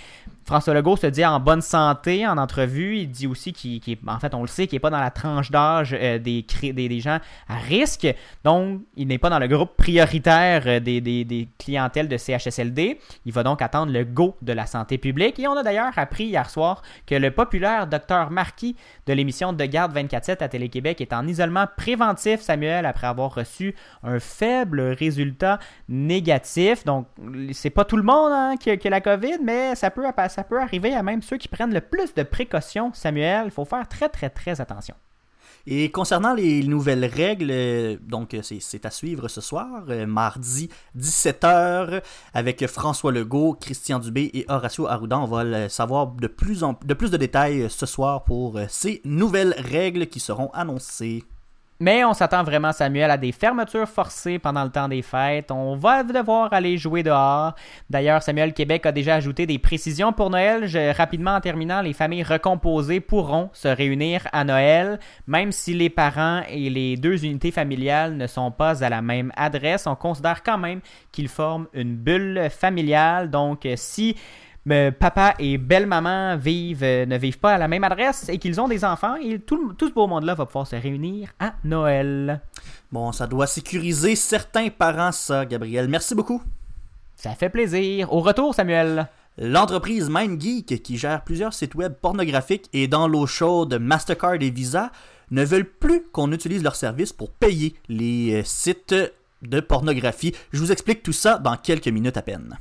François 0.49 0.73
Legault 0.73 0.97
se 0.97 1.07
dit 1.07 1.27
en 1.27 1.41
bonne 1.41 1.61
santé 1.61 2.27
en 2.27 2.39
entrevue. 2.39 2.97
Il 2.97 3.11
dit 3.11 3.27
aussi 3.27 3.53
qu'il, 3.53 3.99
en 4.07 4.19
fait, 4.19 4.35
on 4.35 4.41
le 4.41 4.47
sait, 4.47 4.67
qu'il 4.67 4.77
n'est 4.77 4.81
pas 4.81 4.89
dans 4.89 4.99
la 4.99 5.11
tranche 5.11 5.51
d'âge 5.51 5.95
euh, 5.95 6.19
des, 6.19 7.01
gens 7.01 7.19
à 7.51 7.57
risque. 7.57 8.07
Donc, 8.45 8.81
il 8.97 9.09
n'est 9.09 9.19
pas 9.19 9.29
dans 9.29 9.39
le 9.39 9.47
groupe 9.47 9.77
prioritaire 9.77 10.63
euh, 10.65 10.81
des, 10.81 11.49
clientèles 11.59 12.09
de 12.09 12.17
CHSLD. 12.17 12.99
Il 13.27 13.33
va 13.35 13.43
donc 13.43 13.61
attendre 13.61 13.93
le 13.93 14.05
go 14.05 14.39
de 14.41 14.55
la 14.55 14.65
santé 14.65 14.97
publique. 14.97 15.39
Et 15.39 15.47
on 15.47 15.55
a 15.55 15.63
d'ailleurs 15.63 15.93
appris 15.99 16.25
hier 16.25 16.49
soir 16.49 16.81
que 17.07 17.15
le 17.15 17.31
populaire 17.31 17.87
docteur 17.87 18.31
Marquis 18.31 18.75
de 19.07 19.13
l'émission 19.13 19.53
De 19.53 19.67
Garde 19.67 19.95
24-7 19.95 20.43
à 20.43 20.49
Télé-Québec 20.49 21.03
est 21.03 21.13
en 21.13 21.27
isolement 21.27 21.67
préventif, 21.77 22.41
Samuel, 22.41 22.87
après 22.87 23.07
avoir 23.07 23.35
reçu 23.35 23.75
un 24.03 24.19
faible 24.19 24.81
résultat 24.99 25.59
négatif. 25.91 26.87
Donc, 26.87 27.07
c'est 27.53 27.69
pas 27.69 27.85
tout 27.85 27.99
le 27.99 28.03
monde 28.03 28.59
qui, 28.61 28.71
a, 28.71 28.79
qui 28.79 28.87
a 28.87 28.91
la 28.91 29.03
COVID, 29.03 29.41
mais 29.45 29.75
ça 29.75 29.91
peut, 29.91 30.07
appa- 30.07 30.38
ça 30.39 30.45
peut 30.45 30.61
arriver 30.61 30.95
à 30.95 31.03
même 31.03 31.21
ceux 31.21 31.37
qui 31.37 31.49
prennent 31.49 31.75
le 31.75 31.81
plus 31.81 32.15
de 32.15 32.23
précautions, 32.23 32.93
Samuel. 32.95 33.47
Il 33.47 33.51
faut 33.51 33.65
faire 33.65 33.89
très, 33.89 34.09
très, 34.09 34.31
très 34.31 34.61
attention. 34.61 34.95
Et 35.67 35.91
concernant 35.91 36.33
les 36.33 36.63
nouvelles 36.63 37.05
règles, 37.07 37.51
euh, 37.51 37.97
donc 38.01 38.35
euh, 38.35 38.43
c'est 38.43 38.87
à 38.87 38.91
suivre 38.93 39.27
ce 39.27 39.41
soir, 39.41 39.87
euh, 39.89 40.07
mardi 40.07 40.71
17h, 40.97 42.05
avec 42.35 42.65
François 42.69 43.11
Legault, 43.11 43.55
Christian 43.61 43.99
Dubé 43.99 44.31
et 44.33 44.45
Horacio 44.49 44.87
Arruda. 44.87 45.19
On 45.19 45.25
va 45.25 45.43
le 45.43 45.69
savoir 45.69 46.07
de 46.07 46.29
plus, 46.29 46.63
en, 46.63 46.79
de 46.85 46.95
plus 46.95 47.11
de 47.11 47.17
détails 47.17 47.69
ce 47.69 47.87
soir 47.87 48.23
pour 48.23 48.61
ces 48.69 49.01
nouvelles 49.05 49.57
règles 49.59 50.07
qui 50.07 50.21
seront 50.21 50.51
annoncées. 50.51 51.25
Mais 51.81 52.05
on 52.05 52.13
s'attend 52.13 52.43
vraiment, 52.43 52.73
Samuel, 52.73 53.09
à 53.11 53.17
des 53.17 53.31
fermetures 53.31 53.89
forcées 53.89 54.41
pendant 54.41 54.65
le 54.65 54.71
temps 54.71 54.89
des 54.89 55.03
fêtes. 55.03 55.53
On 55.53 55.77
va 55.77 56.03
devoir 56.03 56.53
aller 56.53 56.77
jouer 56.77 57.05
dehors. 57.05 57.55
D'ailleurs, 57.89 58.21
Samuel 58.21 58.53
Québec 58.53 58.85
a 58.85 58.91
déjà 58.91 59.15
ajouté 59.15 59.47
des 59.47 59.61
précisions 59.61 60.13
pour 60.13 60.29
Noël. 60.31 60.69
Rapidement, 60.97 61.37
en 61.37 61.41
terminant, 61.41 61.81
les 61.81 61.93
familles 61.93 62.25
recomposées 62.25 62.99
pourront 62.99 63.51
se 63.53 63.69
réunir 63.69 64.27
à 64.33 64.43
Noël, 64.43 64.99
même 65.29 65.53
si 65.53 65.73
les 65.73 65.89
parents 65.89 66.43
et 66.49 66.69
les 66.69 66.97
deux 66.97 67.25
unités 67.25 67.53
familiales 67.53 68.17
ne 68.17 68.27
sont 68.27 68.51
pas 68.51 68.83
à 68.83 68.89
la 68.89 69.01
même 69.01 69.31
adresse. 69.37 69.87
On 69.87 69.95
considère 69.95 70.43
quand 70.43 70.59
même 70.59 70.81
qu'ils 71.13 71.29
forment 71.29 71.69
une 71.75 71.95
bulle 71.95 72.49
familiale. 72.51 73.31
Donc, 73.31 73.69
si 73.77 74.17
euh, 74.71 74.91
papa 74.91 75.35
et 75.39 75.57
belle-maman 75.59 76.37
vivent, 76.37 76.83
euh, 76.83 77.07
ne 77.07 77.17
vivent 77.17 77.39
pas 77.39 77.55
à 77.55 77.59
la 77.59 77.69
même 77.69 77.85
adresse 77.85 78.29
et 78.29 78.39
qu'ils 78.39 78.61
ont 78.61 78.69
des 78.69 78.85
enfants, 78.85 79.17
et 79.17 79.39
tout, 79.39 79.73
tout 79.75 79.89
ce 79.89 79.95
beau 79.95 80.07
monde-là 80.07 80.35
va 80.35 80.47
pouvoir 80.47 80.67
se 80.67 80.77
réunir 80.77 81.31
à 81.39 81.55
Noël. 81.65 82.41
Bon, 82.93 83.13
ça 83.13 83.27
doit 83.27 83.47
sécuriser 83.47 84.17
certains 84.17 84.69
parents, 84.69 85.13
ça, 85.13 85.47
Gabriel. 85.47 85.89
Merci 85.89 86.15
beaucoup. 86.15 86.43
Ça 87.17 87.35
fait 87.35 87.49
plaisir. 87.49 88.13
Au 88.13 88.21
retour, 88.21 88.55
Samuel. 88.55 89.09
L'entreprise 89.39 90.09
MindGeek, 90.11 90.83
qui 90.83 90.99
gère 90.99 91.23
plusieurs 91.23 91.55
sites 91.55 91.75
web 91.75 91.95
pornographiques 91.95 92.69
et 92.73 92.89
dans 92.89 93.07
l'eau 93.07 93.27
chaude 93.27 93.75
Mastercard 93.75 94.35
et 94.41 94.51
Visa, 94.51 94.91
ne 95.31 95.45
veulent 95.45 95.69
plus 95.69 96.03
qu'on 96.13 96.33
utilise 96.33 96.63
leurs 96.63 96.77
services 96.77 97.13
pour 97.13 97.31
payer 97.31 97.75
les 97.89 98.41
euh, 98.41 98.43
sites 98.45 98.95
de 99.43 99.61
pornographie. 99.61 100.35
Je 100.53 100.59
vous 100.59 100.73
explique 100.73 101.03
tout 101.03 101.13
ça 101.13 101.39
dans 101.39 101.57
quelques 101.57 101.89
minutes 101.89 102.17
à 102.17 102.23
peine. 102.23 102.59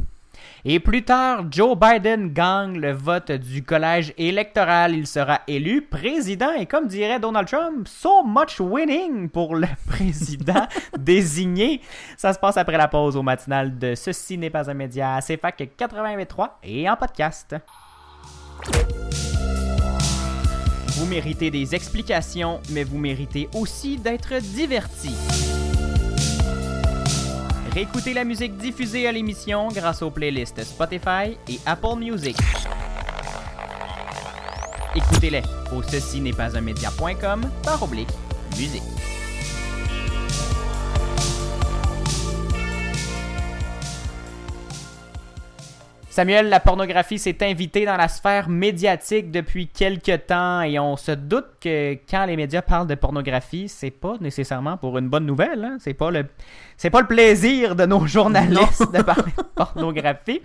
Et 0.69 0.81
plus 0.81 1.05
tard, 1.05 1.45
Joe 1.49 1.77
Biden 1.79 2.33
gagne 2.33 2.77
le 2.77 2.91
vote 2.91 3.31
du 3.31 3.63
collège 3.63 4.13
électoral. 4.17 4.93
Il 4.93 5.07
sera 5.07 5.39
élu 5.47 5.81
président 5.81 6.51
et 6.51 6.65
comme 6.65 6.87
dirait 6.87 7.21
Donald 7.21 7.47
Trump, 7.47 7.87
so 7.87 8.21
much 8.25 8.59
winning 8.59 9.29
pour 9.29 9.55
le 9.55 9.67
président 9.87 10.67
désigné. 10.99 11.79
Ça 12.17 12.33
se 12.33 12.39
passe 12.39 12.57
après 12.57 12.75
la 12.75 12.89
pause 12.89 13.15
au 13.15 13.23
matinal 13.23 13.79
de 13.79 13.95
Ceci 13.95 14.37
n'est 14.37 14.49
pas 14.49 14.69
un 14.69 14.73
média 14.73 15.15
à 15.15 15.21
CFAC 15.21 15.69
88.3 15.79 16.49
et 16.63 16.89
en 16.89 16.97
podcast. 16.97 17.55
Vous 20.97 21.05
méritez 21.05 21.49
des 21.49 21.75
explications, 21.75 22.59
mais 22.71 22.83
vous 22.83 22.97
méritez 22.97 23.47
aussi 23.53 23.95
d'être 23.95 24.37
divertis. 24.41 25.15
Réécoutez 27.77 28.15
la 28.15 28.23
musique 28.23 28.57
diffusée 28.57 29.07
à 29.07 29.11
l'émission 29.11 29.67
grâce 29.67 30.01
aux 30.01 30.09
playlists 30.09 30.63
Spotify 30.63 31.37
et 31.47 31.59
Apple 31.63 31.99
Music. 31.99 32.35
Écoutez-les 34.95 35.43
au 35.71 35.83
ceci 35.83 36.19
n'est 36.19 36.33
pas 36.33 36.57
un 36.57 36.61
média.com 36.61 37.47
par 37.61 37.83
oblique 37.83 38.09
musique. 38.57 38.81
Samuel, 46.17 46.49
la 46.49 46.59
pornographie 46.59 47.19
s'est 47.19 47.37
invitée 47.43 47.85
dans 47.85 47.95
la 47.95 48.07
sphère 48.07 48.49
médiatique 48.49 49.29
depuis 49.29 49.67
quelques 49.67 50.25
temps 50.25 50.63
et 50.63 50.79
on 50.79 50.97
se 50.97 51.11
doute 51.11 51.45
que 51.61 51.93
quand 52.09 52.25
les 52.25 52.35
médias 52.35 52.63
parlent 52.63 52.87
de 52.87 52.95
pornographie, 52.95 53.69
c'est 53.69 53.91
pas 53.91 54.15
nécessairement 54.19 54.77
pour 54.77 54.97
une 54.97 55.09
bonne 55.09 55.27
nouvelle. 55.27 55.63
Hein? 55.63 55.77
C'est 55.79 55.93
pas 55.93 56.09
le 56.09 56.25
c'est 56.77 56.89
pas 56.89 57.01
le 57.01 57.07
plaisir 57.07 57.75
de 57.75 57.85
nos 57.85 58.05
journalistes 58.07 58.91
de 58.93 59.01
parler 59.01 59.33
de 59.37 59.43
pornographie. 59.55 60.41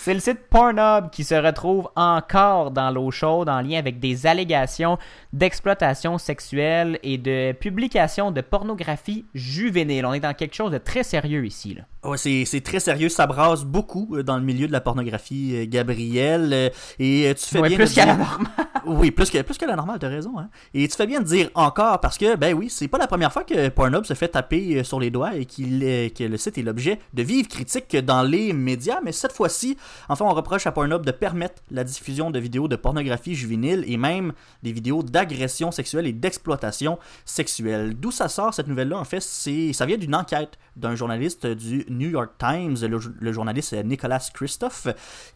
C'est 0.00 0.14
le 0.14 0.20
site 0.20 0.38
Pornhub 0.48 1.10
qui 1.10 1.24
se 1.24 1.34
retrouve 1.34 1.88
encore 1.96 2.70
dans 2.70 2.90
l'eau 2.90 3.10
chaude 3.10 3.48
en 3.48 3.60
lien 3.60 3.78
avec 3.78 3.98
des 3.98 4.26
allégations 4.28 4.96
d'exploitation 5.32 6.18
sexuelle 6.18 7.00
et 7.02 7.18
de 7.18 7.52
publication 7.52 8.30
de 8.30 8.40
pornographie 8.40 9.24
juvénile. 9.34 10.06
On 10.06 10.12
est 10.12 10.20
dans 10.20 10.34
quelque 10.34 10.54
chose 10.54 10.70
de 10.70 10.78
très 10.78 11.02
sérieux 11.02 11.44
ici. 11.44 11.74
Là. 11.74 11.82
Ouais, 12.08 12.16
c'est, 12.16 12.44
c'est 12.44 12.60
très 12.60 12.78
sérieux, 12.78 13.08
ça 13.08 13.26
brasse 13.26 13.64
beaucoup 13.64 14.14
euh, 14.14 14.22
dans 14.22 14.36
le 14.38 14.44
milieu 14.44 14.68
de 14.68 14.72
la 14.72 14.80
pornographie, 14.80 15.52
euh, 15.56 15.66
Gabriel. 15.68 16.52
euh, 16.52 16.68
et 17.00 17.34
tu 17.36 17.44
fais 17.44 17.58
Ouais, 17.58 17.68
bien 17.68 17.76
plus 17.76 17.90
de 17.90 17.94
qu'à 17.96 18.06
la 18.06 18.14
normale. 18.14 18.46
Oui, 18.86 19.10
plus 19.10 19.28
que, 19.30 19.42
plus 19.42 19.58
que 19.58 19.64
la 19.66 19.74
normale, 19.74 19.98
t'as 19.98 20.08
raison. 20.08 20.38
Hein? 20.38 20.48
Et 20.74 20.86
tu 20.86 20.96
fais 20.96 21.08
bien 21.08 21.20
de 21.20 21.26
dire 21.26 21.50
encore 21.56 22.00
parce 22.00 22.16
que, 22.16 22.36
ben 22.36 22.54
oui, 22.54 22.70
c'est 22.70 22.86
pas 22.88 22.98
la 22.98 23.08
première 23.08 23.32
fois 23.32 23.42
que 23.42 23.68
Pornhub 23.68 24.04
se 24.04 24.14
fait 24.14 24.28
taper 24.28 24.84
sur 24.84 25.00
les 25.00 25.10
doigts 25.10 25.34
et 25.34 25.44
qu'il 25.44 25.67
que 25.68 26.24
le 26.24 26.36
site 26.36 26.58
est 26.58 26.62
l'objet 26.62 26.98
de 27.14 27.22
vives 27.22 27.48
critiques 27.48 27.96
dans 27.96 28.22
les 28.22 28.52
médias. 28.52 29.00
Mais 29.02 29.12
cette 29.12 29.32
fois-ci, 29.32 29.76
enfin, 30.08 30.24
on 30.24 30.34
reproche 30.34 30.66
à 30.66 30.72
Pornhub 30.72 31.04
de 31.04 31.10
permettre 31.10 31.62
la 31.70 31.84
diffusion 31.84 32.30
de 32.30 32.38
vidéos 32.38 32.68
de 32.68 32.76
pornographie 32.76 33.34
juvénile 33.34 33.84
et 33.86 33.96
même 33.96 34.32
des 34.62 34.72
vidéos 34.72 35.02
d'agression 35.02 35.70
sexuelle 35.70 36.06
et 36.06 36.12
d'exploitation 36.12 36.98
sexuelle. 37.24 37.94
D'où 37.94 38.10
ça 38.10 38.28
sort 38.28 38.54
cette 38.54 38.68
nouvelle-là 38.68 38.98
En 38.98 39.04
fait, 39.04 39.20
ça 39.20 39.86
vient 39.86 39.98
d'une 39.98 40.14
enquête 40.14 40.58
d'un 40.76 40.94
journaliste 40.94 41.46
du 41.46 41.84
New 41.88 42.08
York 42.08 42.32
Times, 42.38 42.76
le, 42.82 43.32
journaliste 43.32 43.74
Nicolas 43.84 44.30
Christophe, 44.32 44.88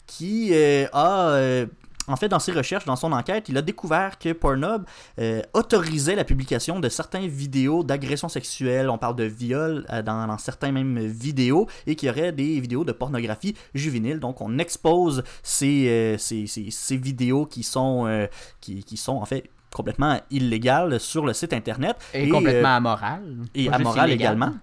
qui 0.07 0.49
euh, 0.53 0.87
a 0.93 1.29
euh, 1.31 1.65
en 2.07 2.15
fait, 2.15 2.27
dans 2.27 2.39
ses 2.39 2.51
recherches, 2.51 2.85
dans 2.85 2.95
son 2.95 3.11
enquête, 3.11 3.49
il 3.49 3.57
a 3.57 3.61
découvert 3.61 4.17
que 4.19 4.33
Pornhub 4.33 4.83
euh, 5.19 5.41
autorisait 5.53 6.15
la 6.15 6.23
publication 6.23 6.79
de 6.79 6.89
certaines 6.89 7.27
vidéos 7.27 7.83
d'agression 7.83 8.27
sexuelle. 8.29 8.89
On 8.89 8.97
parle 8.97 9.15
de 9.15 9.23
viol 9.23 9.85
euh, 9.89 10.01
dans, 10.01 10.27
dans 10.27 10.37
certaines 10.37 10.73
mêmes 10.73 10.99
vidéos 10.99 11.67
et 11.87 11.95
qu'il 11.95 12.07
y 12.07 12.11
aurait 12.11 12.31
des 12.31 12.59
vidéos 12.59 12.83
de 12.83 12.91
pornographie 12.91 13.55
juvénile. 13.73 14.19
Donc, 14.19 14.41
on 14.41 14.57
expose 14.59 15.23
ces, 15.41 15.87
euh, 15.89 16.17
ces, 16.17 16.47
ces- 16.47 16.71
ces 16.71 16.97
vidéos 16.97 17.45
qui 17.45 17.63
sont, 17.63 18.27
qui, 18.59 18.83
qui 18.83 18.97
sont 18.97 19.13
en 19.17 19.25
fait 19.25 19.43
complètement 19.73 20.19
illégales 20.29 20.99
sur 20.99 21.25
le 21.25 21.33
site 21.33 21.53
internet. 21.53 21.95
Et, 22.13 22.29
complètement 22.29 22.75
amoral. 22.75 23.23
et 23.55 23.65
Pas 23.65 23.77
juste 23.77 23.87
amoral 23.87 24.09
illégal. 24.09 24.33
également. 24.33 24.53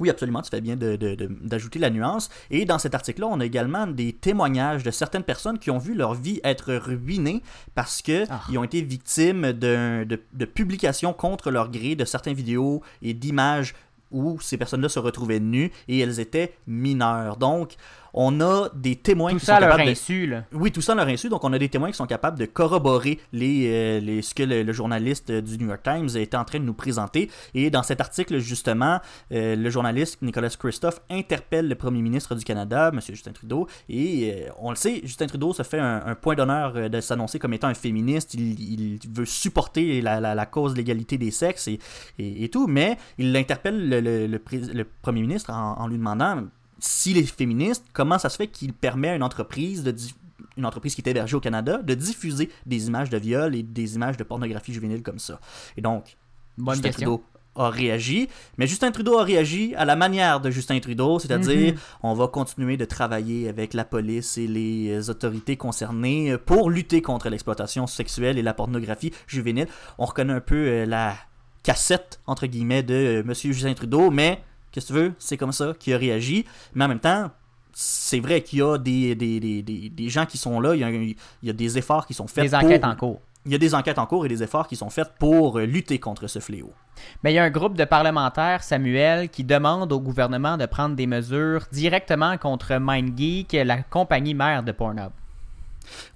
Oui, 0.00 0.10
absolument, 0.10 0.42
tu 0.42 0.50
fais 0.50 0.60
bien 0.60 0.76
d'ajouter 0.76 1.78
la 1.78 1.90
nuance. 1.90 2.28
Et 2.50 2.64
dans 2.64 2.78
cet 2.78 2.94
article-là, 2.94 3.26
on 3.30 3.40
a 3.40 3.44
également 3.44 3.86
des 3.86 4.12
témoignages 4.12 4.82
de 4.82 4.90
certaines 4.90 5.22
personnes 5.24 5.58
qui 5.58 5.70
ont 5.70 5.78
vu 5.78 5.94
leur 5.94 6.14
vie 6.14 6.40
être 6.44 6.74
ruinée 6.74 7.42
parce 7.74 8.02
que 8.02 8.24
Ah. 8.30 8.40
ont 8.56 8.64
été 8.64 8.80
victimes 8.82 9.52
de, 9.52 10.04
de 10.32 10.44
publications 10.44 11.12
contre 11.12 11.50
leur 11.50 11.70
gré 11.70 11.94
de 11.94 12.04
certaines 12.04 12.34
vidéos 12.34 12.82
et 13.02 13.14
d'images 13.14 13.74
où 14.10 14.40
ces 14.40 14.56
personnes-là 14.56 14.88
se 14.88 14.98
retrouvaient 14.98 15.40
nues 15.40 15.70
et 15.86 15.98
elles 15.98 16.18
étaient 16.20 16.54
mineures. 16.66 17.36
Donc, 17.36 17.74
on 18.14 18.40
a 18.40 18.68
des 18.74 18.96
témoins 18.96 19.32
Tout 19.32 19.38
qui 19.38 19.44
ça 19.46 19.54
sont 19.56 19.60
leur 19.60 19.70
capables 19.76 19.94
de... 19.94 20.26
là. 20.26 20.44
Oui, 20.52 20.72
tout 20.72 20.80
ça 20.80 20.92
à 20.92 20.94
leur 20.96 21.06
insu. 21.08 21.28
Donc, 21.28 21.44
on 21.44 21.52
a 21.52 21.58
des 21.58 21.68
témoins 21.68 21.90
qui 21.90 21.96
sont 21.96 22.06
capables 22.06 22.38
de 22.38 22.46
corroborer 22.46 23.18
les, 23.32 23.66
euh, 23.68 24.00
les, 24.00 24.22
ce 24.22 24.34
que 24.34 24.42
le, 24.42 24.62
le 24.62 24.72
journaliste 24.72 25.30
euh, 25.30 25.40
du 25.40 25.58
New 25.58 25.66
York 25.68 25.82
Times 25.82 26.08
était 26.16 26.36
en 26.36 26.44
train 26.44 26.58
de 26.58 26.64
nous 26.64 26.74
présenter. 26.74 27.30
Et 27.54 27.70
dans 27.70 27.82
cet 27.82 28.00
article, 28.00 28.38
justement, 28.38 29.00
euh, 29.32 29.56
le 29.56 29.70
journaliste 29.70 30.22
Nicolas 30.22 30.48
Christophe 30.48 31.00
interpelle 31.10 31.68
le 31.68 31.74
premier 31.74 32.02
ministre 32.02 32.34
du 32.34 32.44
Canada, 32.44 32.90
M. 32.92 33.00
Justin 33.00 33.32
Trudeau. 33.32 33.66
Et 33.88 34.32
euh, 34.32 34.50
on 34.58 34.70
le 34.70 34.76
sait, 34.76 35.00
Justin 35.04 35.26
Trudeau 35.26 35.52
se 35.52 35.62
fait 35.62 35.78
un, 35.78 36.02
un 36.06 36.14
point 36.14 36.34
d'honneur 36.34 36.90
de 36.90 37.00
s'annoncer 37.00 37.38
comme 37.38 37.52
étant 37.52 37.68
un 37.68 37.74
féministe. 37.74 38.34
Il, 38.34 38.58
il 38.60 38.98
veut 39.12 39.26
supporter 39.26 40.00
la, 40.00 40.20
la- 40.20 40.34
la 40.34 40.46
cause 40.46 40.72
de 40.72 40.78
l'égalité 40.78 41.18
des 41.18 41.30
sexes 41.30 41.68
et, 41.68 41.78
et- 42.18 42.44
et 42.44 42.48
tout. 42.48 42.66
Mais 42.66 42.96
il 43.18 43.36
interpelle 43.36 43.88
le, 43.88 44.00
le- 44.00 44.26
le 44.26 44.38
pré- 44.38 44.58
le 44.58 44.84
premier 45.02 45.20
ministre 45.20 45.50
en, 45.50 45.74
en 45.78 45.86
lui 45.88 45.98
demandant 45.98 46.44
s'il 46.78 47.18
est 47.18 47.24
féministe, 47.24 47.84
comment 47.92 48.18
ça 48.18 48.28
se 48.28 48.36
fait 48.36 48.48
qu'il 48.48 48.72
permet 48.72 49.08
à 49.08 49.16
une 49.16 49.22
entreprise 49.22 49.82
de 49.82 49.94
une 50.56 50.66
entreprise 50.66 50.94
qui 50.96 51.02
est 51.02 51.08
hébergée 51.08 51.36
au 51.36 51.40
Canada 51.40 51.78
de 51.78 51.94
diffuser 51.94 52.50
des 52.66 52.88
images 52.88 53.10
de 53.10 53.16
viol 53.16 53.54
et 53.54 53.62
des 53.62 53.94
images 53.94 54.16
de 54.16 54.24
pornographie 54.24 54.72
juvénile 54.72 55.02
comme 55.02 55.18
ça? 55.20 55.40
Et 55.76 55.80
donc, 55.80 56.16
Bonne 56.56 56.74
Justin 56.74 56.88
question. 56.88 57.06
Trudeau 57.18 57.24
a 57.54 57.70
réagi, 57.70 58.28
mais 58.56 58.66
Justin 58.66 58.90
Trudeau 58.90 59.18
a 59.18 59.24
réagi 59.24 59.74
à 59.76 59.84
la 59.84 59.96
manière 59.96 60.40
de 60.40 60.50
Justin 60.50 60.78
Trudeau, 60.80 61.18
c'est-à-dire 61.18 61.74
Mhm. 61.74 61.78
on 62.02 62.14
va 62.14 62.28
continuer 62.28 62.76
de 62.76 62.84
travailler 62.84 63.48
avec 63.48 63.74
la 63.74 63.84
police 63.84 64.38
et 64.38 64.46
les 64.46 64.90
euh, 64.90 65.10
autorités 65.10 65.56
concernées 65.56 66.32
euh, 66.32 66.38
pour 66.38 66.70
lutter 66.70 67.02
contre 67.02 67.28
l'exploitation 67.28 67.86
sexuelle 67.86 68.38
et 68.38 68.42
la 68.42 68.54
pornographie 68.54 69.12
juvénile. 69.26 69.66
On 69.98 70.04
reconnaît 70.06 70.34
un 70.34 70.40
peu 70.40 70.56
euh, 70.56 70.86
la 70.86 71.16
cassette 71.62 72.20
entre 72.26 72.46
guillemets 72.46 72.82
de 72.82 73.22
Monsieur 73.26 73.52
Justin 73.52 73.74
Trudeau, 73.74 74.10
mais 74.10 74.40
qu'est-ce 74.72 74.88
que 74.88 74.92
tu 74.92 74.98
veux, 74.98 75.12
c'est 75.18 75.36
comme 75.36 75.52
ça 75.52 75.72
qu'il 75.78 75.94
a 75.94 75.98
réagi. 75.98 76.44
Mais 76.74 76.84
en 76.84 76.88
même 76.88 77.00
temps, 77.00 77.30
c'est 77.72 78.20
vrai 78.20 78.42
qu'il 78.42 78.58
y 78.58 78.62
a 78.62 78.76
des, 78.76 79.14
des, 79.14 79.38
des, 79.40 79.62
des, 79.62 80.08
gens 80.08 80.26
qui 80.26 80.36
sont 80.36 80.60
là, 80.60 80.74
il 80.74 80.80
y 80.80 80.84
a, 80.84 80.90
il 80.90 81.14
y 81.42 81.50
a 81.50 81.52
des 81.52 81.78
efforts 81.78 82.06
qui 82.06 82.14
sont 82.14 82.26
faits. 82.26 82.44
Des 82.44 82.54
enquêtes 82.54 82.80
pour- 82.82 82.90
en 82.90 82.96
cours. 82.96 83.20
Il 83.46 83.52
y 83.52 83.54
a 83.54 83.58
des 83.58 83.74
enquêtes 83.74 83.98
en 83.98 84.06
cours 84.06 84.26
et 84.26 84.28
des 84.28 84.42
efforts 84.42 84.66
qui 84.66 84.76
sont 84.76 84.90
faits 84.90 85.12
pour 85.18 85.58
euh, 85.58 85.64
lutter 85.64 85.98
contre 85.98 86.26
ce 86.26 86.38
fléau. 86.38 86.72
Mais 87.22 87.32
il 87.32 87.36
y 87.36 87.38
a 87.38 87.44
un 87.44 87.50
groupe 87.50 87.76
de 87.76 87.84
parlementaires, 87.84 88.62
Samuel, 88.62 89.28
qui 89.28 89.44
demande 89.44 89.92
au 89.92 90.00
gouvernement 90.00 90.56
de 90.56 90.66
prendre 90.66 90.96
des 90.96 91.06
mesures 91.06 91.62
directement 91.72 92.36
contre 92.36 92.74
MindGeek, 92.76 93.52
la 93.64 93.82
compagnie 93.84 94.34
mère 94.34 94.64
de 94.64 94.72
Pornhub. 94.72 95.12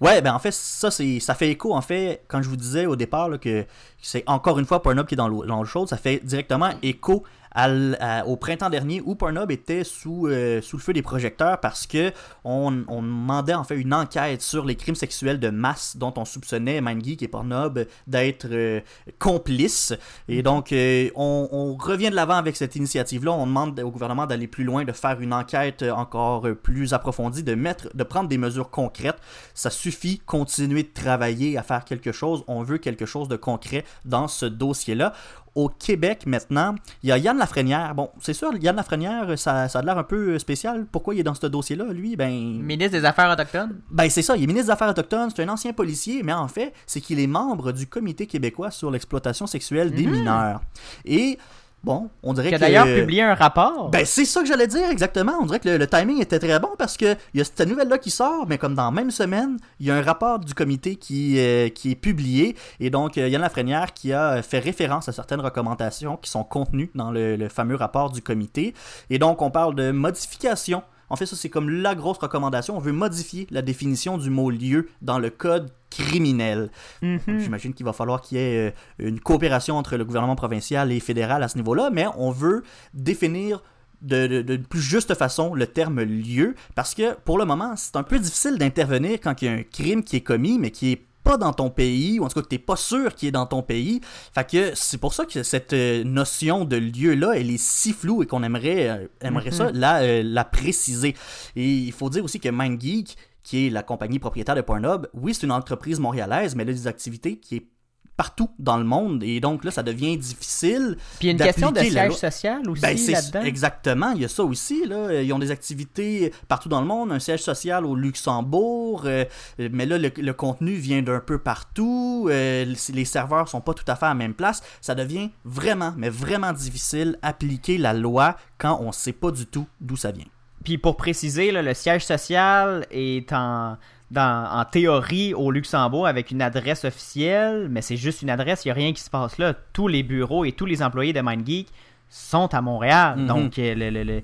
Ouais, 0.00 0.20
ben 0.20 0.34
en 0.34 0.38
fait, 0.38 0.52
ça, 0.52 0.90
c'est, 0.90 1.20
ça 1.20 1.34
fait 1.34 1.48
écho, 1.48 1.74
en 1.74 1.80
fait, 1.80 2.22
quand 2.28 2.42
je 2.42 2.48
vous 2.48 2.56
disais 2.56 2.86
au 2.86 2.96
départ 2.96 3.28
là, 3.28 3.38
que 3.38 3.64
c'est 4.02 4.24
encore 4.26 4.58
une 4.58 4.66
fois 4.66 4.82
Pornhub 4.82 5.06
qui 5.06 5.14
est 5.14 5.16
dans 5.16 5.28
l'eau 5.28 5.64
chaude, 5.64 5.88
ça 5.88 5.96
fait 5.96 6.20
directement 6.22 6.70
écho 6.82 7.22
à 7.54 7.64
à- 8.00 8.26
au 8.26 8.36
printemps 8.36 8.70
dernier 8.70 9.02
où 9.04 9.14
Pornhub 9.14 9.50
était 9.50 9.84
sous, 9.84 10.26
euh, 10.26 10.60
sous 10.62 10.76
le 10.76 10.82
feu 10.82 10.92
des 10.92 11.02
projecteurs 11.02 11.60
parce 11.60 11.86
que 11.86 12.12
on, 12.44 12.84
on 12.88 13.02
demandait 13.02 13.54
en 13.54 13.64
fait 13.64 13.76
une 13.76 13.94
enquête 13.94 14.42
sur 14.42 14.64
les 14.64 14.76
crimes 14.76 14.94
sexuels 14.94 15.40
de 15.40 15.50
masse 15.50 15.96
dont 15.96 16.12
on 16.16 16.24
soupçonnait 16.24 16.80
MindGeek 16.80 17.22
et 17.22 17.28
Pornhub 17.28 17.86
d'être 18.06 18.46
euh, 18.50 18.80
complices. 19.18 19.94
Et 20.28 20.42
donc, 20.42 20.72
euh, 20.72 21.08
on, 21.14 21.48
on 21.52 21.74
revient 21.76 22.10
de 22.10 22.14
l'avant 22.14 22.34
avec 22.36 22.56
cette 22.56 22.76
initiative-là. 22.76 23.32
On 23.32 23.46
demande 23.46 23.78
au 23.80 23.90
gouvernement 23.90 24.26
d'aller 24.26 24.46
plus 24.46 24.64
loin, 24.64 24.84
de 24.84 24.92
faire 24.92 25.20
une 25.20 25.32
enquête 25.32 25.82
encore 25.82 26.46
euh, 26.46 26.54
plus 26.54 26.92
approfondie, 26.94 27.42
de 27.42 27.54
mettre, 27.54 27.88
de 27.94 28.04
prendre 28.04 28.28
des 28.28 28.38
mesures 28.38 28.70
concrètes. 28.70 29.18
Ça 29.54 29.70
suffit 29.70 30.18
continuer 30.20 30.82
de 30.82 30.92
travailler 30.92 31.56
à 31.58 31.62
faire 31.62 31.84
quelque 31.84 32.12
chose. 32.12 32.44
On 32.48 32.62
veut 32.62 32.78
quelque 32.78 33.06
chose 33.06 33.28
de 33.28 33.36
concret 33.36 33.84
dans 34.04 34.28
ce 34.28 34.46
dossier-là. 34.46 35.12
Au 35.54 35.68
Québec, 35.68 36.24
maintenant, 36.26 36.74
il 37.02 37.10
y 37.10 37.12
a 37.12 37.18
Yann 37.18 37.36
Lafrenière. 37.36 37.94
Bon, 37.94 38.10
c'est 38.20 38.32
sûr, 38.32 38.52
Yann 38.56 38.74
Lafrenière, 38.74 39.38
ça, 39.38 39.68
ça 39.68 39.80
a 39.80 39.82
l'air 39.82 39.98
un 39.98 40.04
peu 40.04 40.38
spécial. 40.38 40.86
Pourquoi 40.90 41.14
il 41.14 41.20
est 41.20 41.24
dans 41.24 41.34
ce 41.34 41.46
dossier-là, 41.46 41.92
lui? 41.92 42.16
Ben, 42.16 42.30
Ministre 42.30 42.98
des 42.98 43.04
Affaires 43.04 43.30
autochtones? 43.30 43.80
ben 43.90 44.08
c'est 44.08 44.22
ça, 44.22 44.36
il 44.36 44.44
est 44.44 44.46
ministre 44.46 44.66
des 44.66 44.72
Affaires 44.72 44.88
autochtones, 44.88 45.30
c'est 45.34 45.42
un 45.42 45.48
ancien 45.48 45.72
policier, 45.72 46.22
mais 46.22 46.32
en 46.32 46.48
fait, 46.48 46.72
c'est 46.86 47.00
qu'il 47.00 47.20
est 47.20 47.26
membre 47.26 47.72
du 47.72 47.86
Comité 47.86 48.26
québécois 48.26 48.70
sur 48.70 48.90
l'exploitation 48.90 49.46
sexuelle 49.46 49.90
des 49.90 50.06
mineurs. 50.06 50.62
Et, 51.04 51.38
bon, 51.84 52.10
on 52.22 52.32
dirait 52.32 52.48
Qui 52.48 52.54
a 52.54 52.58
que... 52.58 52.62
d'ailleurs 52.62 52.86
publié 52.86 53.22
un 53.22 53.34
rapport. 53.34 53.90
Ben, 53.90 54.04
c'est 54.04 54.24
ça 54.24 54.40
que 54.40 54.46
j'allais 54.46 54.66
dire 54.66 54.88
exactement. 54.90 55.32
On 55.40 55.46
dirait 55.46 55.60
que 55.60 55.68
le, 55.68 55.76
le 55.78 55.86
timing 55.86 56.20
était 56.20 56.38
très 56.38 56.58
bon 56.60 56.70
parce 56.78 56.96
que 56.96 57.16
il 57.34 57.38
y 57.38 57.40
a 57.40 57.44
cette 57.44 57.66
nouvelle-là 57.66 57.98
qui 57.98 58.10
sort, 58.10 58.46
mais 58.48 58.58
comme 58.58 58.74
dans 58.74 58.84
la 58.84 58.90
même 58.90 59.10
semaine, 59.10 59.58
il 59.80 59.86
y 59.86 59.90
a 59.90 59.96
un 59.96 60.02
rapport 60.02 60.38
du 60.38 60.54
comité 60.54 60.96
qui, 60.96 61.38
euh, 61.38 61.68
qui 61.68 61.92
est 61.92 61.96
publié. 61.96 62.56
Et 62.80 62.90
donc, 62.90 63.18
euh, 63.18 63.28
Yann 63.28 63.42
Lafrenière 63.42 63.94
qui 63.94 64.12
a 64.12 64.42
fait 64.42 64.58
référence 64.58 65.08
à 65.08 65.12
certaines 65.12 65.40
recommandations 65.40 66.16
qui 66.16 66.30
sont 66.30 66.44
contenues 66.44 66.90
dans 66.94 67.10
le, 67.10 67.36
le 67.36 67.48
fameux 67.48 67.76
rapport 67.76 68.10
du 68.10 68.22
comité. 68.22 68.74
Et 69.10 69.18
donc, 69.18 69.42
on 69.42 69.50
parle 69.50 69.74
de 69.74 69.90
modification. 69.90 70.82
En 71.08 71.16
fait, 71.16 71.26
ça, 71.26 71.36
c'est 71.36 71.50
comme 71.50 71.68
la 71.68 71.94
grosse 71.94 72.18
recommandation. 72.18 72.76
On 72.76 72.80
veut 72.80 72.92
modifier 72.92 73.46
la 73.50 73.60
définition 73.60 74.16
du 74.16 74.30
mot 74.30 74.50
lieu 74.50 74.88
dans 75.02 75.18
le 75.18 75.28
code 75.28 75.70
criminel. 75.92 76.70
Mhm. 77.02 77.20
J'imagine 77.40 77.74
qu'il 77.74 77.86
va 77.86 77.92
falloir 77.92 78.20
qu'il 78.20 78.38
y 78.38 78.40
ait 78.40 78.68
euh, 78.68 79.08
une 79.08 79.20
coopération 79.20 79.76
entre 79.76 79.96
le 79.96 80.04
gouvernement 80.04 80.36
provincial 80.36 80.90
et 80.92 81.00
fédéral 81.00 81.42
à 81.42 81.48
ce 81.48 81.56
niveau-là, 81.56 81.90
mais 81.92 82.06
on 82.16 82.30
veut 82.30 82.62
définir 82.94 83.62
de, 84.00 84.26
de- 84.26 84.42
de 84.42 84.56
plus 84.56 84.80
juste 84.80 85.14
façon 85.14 85.54
le 85.54 85.66
terme 85.66 86.00
lieu, 86.02 86.54
parce 86.74 86.94
que 86.94 87.14
pour 87.24 87.38
le 87.38 87.44
moment, 87.44 87.74
c'est 87.76 87.96
un 87.96 88.02
peu 88.02 88.18
difficile 88.18 88.58
d'intervenir 88.58 89.18
quand 89.22 89.40
il 89.42 89.44
y 89.44 89.48
a 89.48 89.52
un 89.52 89.62
crime 89.62 90.02
qui 90.02 90.16
est 90.16 90.20
commis, 90.22 90.58
mais 90.58 90.70
qui 90.70 90.92
est 90.92 91.02
pas 91.22 91.36
dans 91.36 91.52
ton 91.52 91.70
pays, 91.70 92.18
ou 92.18 92.24
en 92.24 92.28
tout 92.28 92.34
cas 92.34 92.42
que 92.42 92.48
t'es 92.48 92.58
pas 92.58 92.74
sûr 92.74 93.14
qu'il 93.14 93.28
est 93.28 93.32
dans 93.32 93.46
ton 93.46 93.62
pays. 93.62 94.00
Fait 94.34 94.44
que 94.50 94.72
c'est 94.74 94.98
pour 94.98 95.14
ça 95.14 95.24
que 95.24 95.44
cette 95.44 95.72
euh, 95.72 96.02
notion 96.02 96.64
de 96.64 96.74
lieu-là, 96.76 97.34
elle 97.36 97.48
est 97.52 97.62
si 97.62 97.92
floue 97.92 98.24
et 98.24 98.26
qu'on 98.26 98.42
aimerait, 98.42 98.88
euh, 98.90 99.06
aimerait 99.20 99.52
ça 99.52 99.70
la, 99.72 100.00
euh, 100.02 100.22
la 100.24 100.44
préciser. 100.44 101.14
Et 101.54 101.68
il 101.68 101.92
faut 101.92 102.10
dire 102.10 102.24
aussi 102.24 102.40
que 102.40 102.48
MindGeek, 102.48 103.16
qui 103.42 103.66
est 103.66 103.70
la 103.70 103.82
compagnie 103.82 104.18
propriétaire 104.18 104.54
de 104.54 104.60
Pornhub, 104.60 105.06
oui, 105.14 105.34
c'est 105.34 105.42
une 105.44 105.52
entreprise 105.52 105.98
montréalaise, 106.00 106.54
mais 106.54 106.62
elle 106.62 106.70
a 106.70 106.72
des 106.72 106.86
activités 106.86 107.38
qui 107.38 107.56
est 107.56 107.66
partout 108.14 108.50
dans 108.58 108.76
le 108.76 108.84
monde. 108.84 109.22
Et 109.24 109.40
donc 109.40 109.64
là, 109.64 109.70
ça 109.70 109.82
devient 109.82 110.16
difficile. 110.18 110.96
Puis 111.18 111.22
il 111.22 111.26
y 111.26 111.28
a 111.30 111.32
une 111.32 111.38
question 111.38 111.72
de 111.72 111.80
siège 111.80 112.12
social 112.12 112.68
aussi 112.68 112.82
Ben, 112.82 112.96
c'est 112.96 113.12
là-dedans. 113.12 113.40
exactement, 113.42 114.10
il 114.12 114.20
y 114.20 114.24
a 114.24 114.28
ça 114.28 114.44
aussi. 114.44 114.84
Là. 114.86 115.22
Ils 115.22 115.32
ont 115.32 115.38
des 115.38 115.50
activités 115.50 116.32
partout 116.46 116.68
dans 116.68 116.80
le 116.80 116.86
monde, 116.86 117.10
un 117.10 117.18
siège 117.18 117.40
social 117.42 117.86
au 117.86 117.96
Luxembourg, 117.96 119.04
euh, 119.06 119.24
mais 119.58 119.86
là, 119.86 119.98
le, 119.98 120.10
le 120.14 120.32
contenu 120.34 120.74
vient 120.74 121.02
d'un 121.02 121.20
peu 121.20 121.38
partout, 121.38 122.28
euh, 122.30 122.64
les 122.92 123.04
serveurs 123.06 123.48
sont 123.48 123.62
pas 123.62 123.74
tout 123.74 123.84
à 123.88 123.96
fait 123.96 124.06
à 124.06 124.10
la 124.10 124.14
même 124.14 124.34
place. 124.34 124.62
Ça 124.82 124.94
devient 124.94 125.30
vraiment, 125.44 125.94
mais 125.96 126.10
vraiment 126.10 126.52
difficile 126.52 127.18
appliquer 127.22 127.78
la 127.78 127.94
loi 127.94 128.36
quand 128.58 128.78
on 128.82 128.92
sait 128.92 129.12
pas 129.12 129.30
du 129.30 129.46
tout 129.46 129.66
d'où 129.80 129.96
ça 129.96 130.12
vient. 130.12 130.26
Puis 130.64 130.78
pour 130.78 130.96
préciser, 130.96 131.50
là, 131.50 131.62
le 131.62 131.74
siège 131.74 132.04
social 132.04 132.86
est 132.90 133.32
en, 133.32 133.76
dans- 134.10 134.48
en 134.50 134.64
théorie 134.64 135.34
au 135.34 135.50
Luxembourg 135.50 136.06
avec 136.06 136.30
une 136.30 136.42
adresse 136.42 136.84
officielle, 136.84 137.68
mais 137.70 137.82
c'est 137.82 137.96
juste 137.96 138.22
une 138.22 138.30
adresse, 138.30 138.64
il 138.64 138.68
n'y 138.68 138.72
a 138.72 138.74
rien 138.74 138.92
qui 138.92 139.02
se 139.02 139.10
passe 139.10 139.38
là. 139.38 139.54
Tous 139.72 139.88
les 139.88 140.02
bureaux 140.02 140.44
et 140.44 140.52
tous 140.52 140.66
les 140.66 140.82
employés 140.82 141.12
de 141.12 141.20
MindGeek 141.20 141.68
sont 142.08 142.52
à 142.54 142.60
Montréal. 142.60 143.18
Mhm. 143.18 143.26
Donc, 143.26 143.58
euh, 143.58 143.74
le- 143.74 143.90
le- 143.90 144.02
le- 144.04 144.22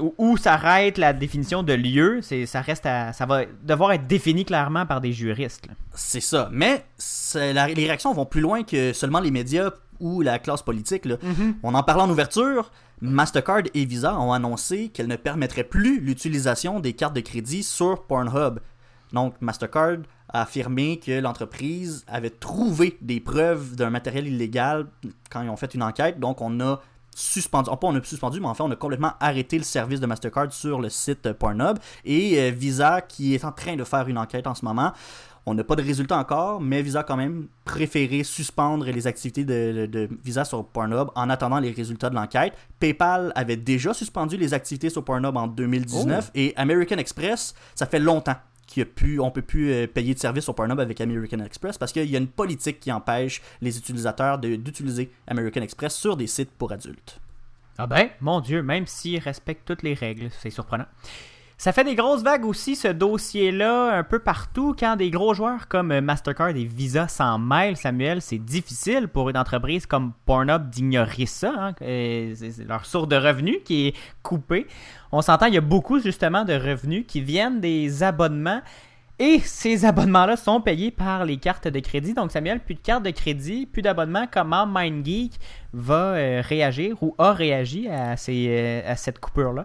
où- 0.00 0.36
s'arrête 0.36 0.98
la 0.98 1.12
définition 1.12 1.62
de 1.62 1.72
lieu, 1.72 2.20
c'est, 2.22 2.46
ça, 2.46 2.60
reste 2.60 2.86
à- 2.86 3.12
ça 3.12 3.26
va 3.26 3.42
devoir 3.62 3.92
être 3.92 4.06
défini 4.06 4.44
clairement 4.44 4.86
par 4.86 5.00
des 5.00 5.12
juristes. 5.12 5.66
C'est 5.94 6.20
ça. 6.20 6.48
Mais 6.52 6.84
la- 7.34 7.68
les 7.68 7.84
réactions 7.86 8.12
vont 8.12 8.26
plus 8.26 8.40
loin 8.40 8.62
que 8.62 8.92
seulement 8.92 9.20
les 9.20 9.30
médias 9.30 9.70
ou 10.00 10.20
la 10.22 10.38
classe 10.38 10.62
politique. 10.62 11.04
là. 11.06 11.16
On 11.62 11.74
en 11.74 11.82
parlait 11.82 12.02
en 12.02 12.10
ouverture. 12.10 12.70
Mastercard 13.00 13.62
et 13.74 13.84
Visa 13.84 14.18
ont 14.18 14.32
annoncé 14.32 14.88
qu'elles 14.88 15.06
ne 15.06 15.16
permettraient 15.16 15.64
plus 15.64 16.00
l'utilisation 16.00 16.80
des 16.80 16.94
cartes 16.94 17.14
de 17.14 17.20
crédit 17.20 17.62
sur 17.62 18.04
Pornhub. 18.06 18.58
Donc, 19.12 19.34
Mastercard 19.40 19.98
a 20.30 20.42
affirmé 20.42 20.98
que 20.98 21.20
l'entreprise 21.20 22.04
avait 22.08 22.30
trouvé 22.30 22.96
des 23.02 23.20
preuves 23.20 23.76
d'un 23.76 23.90
matériel 23.90 24.26
illégal 24.26 24.86
quand 25.30 25.42
ils 25.42 25.48
ont 25.50 25.56
fait 25.56 25.74
une 25.74 25.82
enquête. 25.82 26.18
Donc, 26.18 26.40
on 26.40 26.58
a 26.60 26.80
suspendu, 27.18 27.70
oh, 27.72 27.76
pas 27.76 27.86
on 27.88 27.96
a 27.96 28.04
suspendu, 28.04 28.40
mais 28.40 28.46
en 28.46 28.54
fait, 28.54 28.62
on 28.62 28.70
a 28.70 28.76
complètement 28.76 29.12
arrêté 29.20 29.56
le 29.56 29.64
service 29.64 30.00
de 30.00 30.06
Mastercard 30.06 30.52
sur 30.52 30.80
le 30.80 30.90
site 30.90 31.32
Pornhub. 31.32 31.78
Et 32.04 32.38
euh, 32.38 32.50
Visa, 32.50 33.00
qui 33.00 33.34
est 33.34 33.42
en 33.44 33.52
train 33.52 33.74
de 33.74 33.84
faire 33.84 34.06
une 34.06 34.18
enquête 34.18 34.46
en 34.46 34.54
ce 34.54 34.64
moment, 34.66 34.92
on 35.46 35.54
n'a 35.54 35.64
pas 35.64 35.76
de 35.76 35.82
résultat 35.82 36.18
encore, 36.18 36.60
mais 36.60 36.82
Visa 36.82 37.00
a 37.00 37.02
quand 37.04 37.16
même 37.16 37.46
préféré 37.64 38.22
suspendre 38.24 38.84
les 38.84 39.06
activités 39.06 39.44
de, 39.44 39.72
de- 39.72 39.86
de 39.86 40.08
Visa 40.24 40.44
sur 40.44 40.66
Pornhub 40.66 41.08
en 41.14 41.30
attendant 41.30 41.58
les 41.60 41.70
résultats 41.70 42.10
de 42.10 42.16
l'enquête. 42.16 42.52
PayPal 42.80 43.32
avait 43.34 43.56
déjà 43.56 43.94
suspendu 43.94 44.36
les 44.36 44.52
activités 44.54 44.90
sur 44.90 45.04
Pornhub 45.04 45.36
en 45.36 45.46
2019 45.46 46.32
et 46.34 46.52
American 46.56 46.96
Express, 46.98 47.54
ça 47.74 47.86
fait 47.86 48.00
longtemps 48.00 48.34
qu'on 48.66 49.26
ne 49.26 49.30
peut 49.30 49.42
plus 49.42 49.72
euh, 49.72 49.86
payer 49.86 50.14
de 50.14 50.18
service 50.18 50.44
sur 50.44 50.54
Pornhub 50.54 50.80
avec 50.80 51.00
American 51.00 51.40
Express 51.40 51.78
parce 51.78 51.92
qu'il 51.92 52.10
y 52.10 52.16
a 52.16 52.18
une 52.18 52.28
politique 52.28 52.80
qui 52.80 52.92
empêche 52.92 53.42
les 53.60 53.78
utilisateurs 53.78 54.38
d'utiliser 54.38 55.10
American 55.26 55.62
Express 55.62 55.94
sur 55.94 56.16
des 56.16 56.26
sites 56.26 56.50
pour 56.50 56.72
adultes. 56.72 57.20
Ah 57.78 57.86
ben, 57.86 58.08
mon 58.20 58.40
Dieu, 58.40 58.62
même 58.62 58.86
s'ils 58.86 59.18
respectent 59.18 59.66
toutes 59.66 59.82
les 59.82 59.94
règles, 59.94 60.30
c'est 60.30 60.50
surprenant. 60.50 60.86
Ça 61.58 61.72
fait 61.72 61.84
des 61.84 61.94
grosses 61.94 62.22
vagues 62.22 62.44
aussi, 62.44 62.76
ce 62.76 62.88
dossier-là, 62.88 63.96
un 63.96 64.04
peu 64.04 64.18
partout. 64.18 64.74
Quand 64.78 64.94
des 64.96 65.10
gros 65.10 65.32
joueurs 65.32 65.68
comme 65.68 65.90
euh, 65.90 66.02
Mastercard 66.02 66.50
et 66.50 66.64
Visa 66.66 67.08
s'en 67.08 67.38
mêlent, 67.38 67.78
Samuel, 67.78 68.20
c'est 68.20 68.38
difficile 68.38 69.08
pour 69.08 69.30
une 69.30 69.38
entreprise 69.38 69.86
comme 69.86 70.12
Pornhub 70.26 70.68
d'ignorer 70.68 71.24
ça. 71.24 71.54
hein. 71.56 71.74
Euh, 71.80 72.34
C'est 72.36 72.68
leur 72.68 72.84
source 72.84 73.08
de 73.08 73.16
revenus 73.16 73.60
qui 73.64 73.86
est 73.88 73.94
coupée. 74.22 74.66
On 75.12 75.22
s'entend, 75.22 75.46
il 75.46 75.54
y 75.54 75.56
a 75.56 75.62
beaucoup 75.62 75.98
justement 75.98 76.44
de 76.44 76.52
revenus 76.52 77.06
qui 77.08 77.22
viennent 77.22 77.58
des 77.58 78.02
abonnements. 78.02 78.60
Et 79.18 79.38
ces 79.40 79.86
abonnements-là 79.86 80.36
sont 80.36 80.60
payés 80.60 80.90
par 80.90 81.24
les 81.24 81.38
cartes 81.38 81.68
de 81.68 81.80
crédit. 81.80 82.12
Donc, 82.12 82.32
Samuel, 82.32 82.60
plus 82.60 82.74
de 82.74 82.80
cartes 82.80 83.02
de 83.02 83.10
crédit, 83.10 83.64
plus 83.64 83.80
d'abonnements. 83.80 84.26
Comment 84.30 84.66
MindGeek 84.66 85.32
va 85.72 85.94
euh, 86.16 86.42
réagir 86.44 87.02
ou 87.02 87.14
a 87.16 87.32
réagi 87.32 87.88
à, 87.88 88.18
ces, 88.18 88.82
à 88.86 88.94
cette 88.94 89.20
coupure-là? 89.20 89.64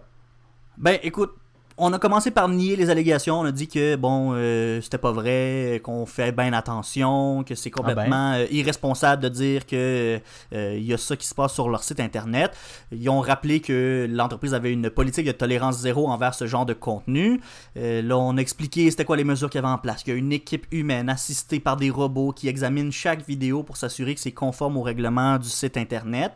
Ben, 0.77 0.97
écoute, 1.03 1.31
on 1.77 1.93
a 1.93 1.99
commencé 1.99 2.31
par 2.31 2.49
nier 2.49 2.75
les 2.75 2.89
allégations. 2.89 3.39
On 3.39 3.45
a 3.45 3.51
dit 3.51 3.67
que, 3.67 3.95
bon, 3.95 4.33
euh, 4.33 4.81
c'était 4.81 4.97
pas 4.97 5.11
vrai, 5.11 5.81
qu'on 5.83 6.05
fait 6.05 6.31
bien 6.31 6.53
attention, 6.53 7.43
que 7.43 7.55
c'est 7.55 7.71
complètement 7.71 8.33
euh, 8.33 8.45
irresponsable 8.51 9.23
de 9.23 9.29
dire 9.29 9.65
que 9.65 10.19
euh, 10.53 10.75
il 10.77 10.83
y 10.83 10.93
a 10.93 10.97
ça 10.97 11.15
qui 11.15 11.27
se 11.27 11.35
passe 11.35 11.53
sur 11.53 11.69
leur 11.69 11.83
site 11.83 11.99
internet. 11.99 12.51
Ils 12.91 13.09
ont 13.09 13.21
rappelé 13.21 13.59
que 13.59 14.07
l'entreprise 14.09 14.53
avait 14.53 14.71
une 14.71 14.89
politique 14.89 15.25
de 15.25 15.31
tolérance 15.31 15.79
zéro 15.79 16.09
envers 16.09 16.33
ce 16.33 16.45
genre 16.45 16.65
de 16.65 16.73
contenu. 16.73 17.39
Euh, 17.77 18.01
là, 18.01 18.17
on 18.17 18.37
a 18.37 18.41
expliqué 18.41 18.89
c'était 18.91 19.05
quoi 19.05 19.17
les 19.17 19.23
mesures 19.23 19.49
qu'il 19.49 19.61
y 19.61 19.63
avait 19.63 19.73
en 19.73 19.77
place. 19.77 20.03
Qu'il 20.03 20.13
y 20.13 20.15
a 20.15 20.19
une 20.19 20.33
équipe 20.33 20.67
humaine 20.71 21.09
assistée 21.09 21.59
par 21.59 21.77
des 21.77 21.89
robots 21.89 22.31
qui 22.31 22.47
examinent 22.47 22.91
chaque 22.91 23.25
vidéo 23.27 23.63
pour 23.63 23.77
s'assurer 23.77 24.15
que 24.15 24.21
c'est 24.21 24.31
conforme 24.31 24.77
au 24.77 24.81
règlement 24.81 25.37
du 25.37 25.49
site 25.49 25.77
internet. 25.77 26.33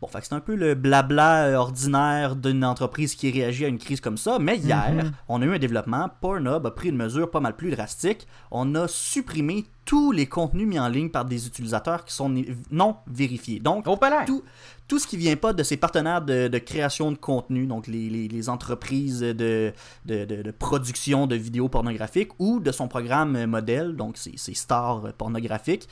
Bon, 0.00 0.08
fait 0.08 0.20
que 0.20 0.26
c'est 0.26 0.34
un 0.34 0.40
peu 0.40 0.54
le 0.54 0.74
blabla 0.74 1.46
euh, 1.46 1.54
ordinaire 1.56 2.36
d'une 2.36 2.64
entreprise 2.64 3.14
qui 3.14 3.30
réagit 3.30 3.64
à 3.64 3.68
une 3.68 3.78
crise 3.78 4.00
comme 4.02 4.18
ça. 4.18 4.38
Mais 4.38 4.58
hier, 4.58 4.92
on 5.28 5.40
a 5.40 5.44
eu 5.46 5.54
un 5.54 5.58
développement. 5.58 6.10
Pornhub 6.20 6.66
a 6.66 6.70
pris 6.70 6.90
une 6.90 6.96
mesure 6.96 7.30
pas 7.30 7.40
mal 7.40 7.56
plus 7.56 7.70
drastique. 7.70 8.26
On 8.50 8.74
a 8.74 8.88
supprimé 8.88 9.64
tous 9.86 10.12
les 10.12 10.26
contenus 10.26 10.66
mis 10.66 10.78
en 10.78 10.88
ligne 10.88 11.08
par 11.08 11.24
des 11.24 11.46
utilisateurs 11.46 12.04
qui 12.04 12.12
sont 12.14 12.34
non 12.70 12.96
vérifiés. 13.06 13.58
Donc, 13.60 13.86
Au 14.26 14.26
tout, 14.26 14.42
tout 14.88 14.98
ce 14.98 15.06
qui 15.06 15.16
vient 15.16 15.36
pas 15.36 15.52
de 15.54 15.62
ces 15.62 15.76
partenaires 15.78 16.20
de, 16.22 16.48
de 16.48 16.58
création 16.58 17.10
de 17.10 17.16
contenu, 17.16 17.66
donc 17.66 17.86
les, 17.86 18.10
les- 18.10 18.28
les 18.28 18.48
entreprises 18.48 19.20
de, 19.20 19.72
de, 20.04 20.24
de- 20.24 20.42
de 20.42 20.50
production 20.50 21.26
de 21.26 21.36
vidéos 21.36 21.68
pornographiques 21.68 22.30
ou 22.38 22.60
de 22.60 22.70
son 22.72 22.86
programme 22.88 23.34
euh, 23.36 23.46
modèle, 23.46 23.96
donc 23.96 24.16
ces 24.18 24.54
stars 24.54 25.06
euh, 25.06 25.10
pornographiques, 25.16 25.88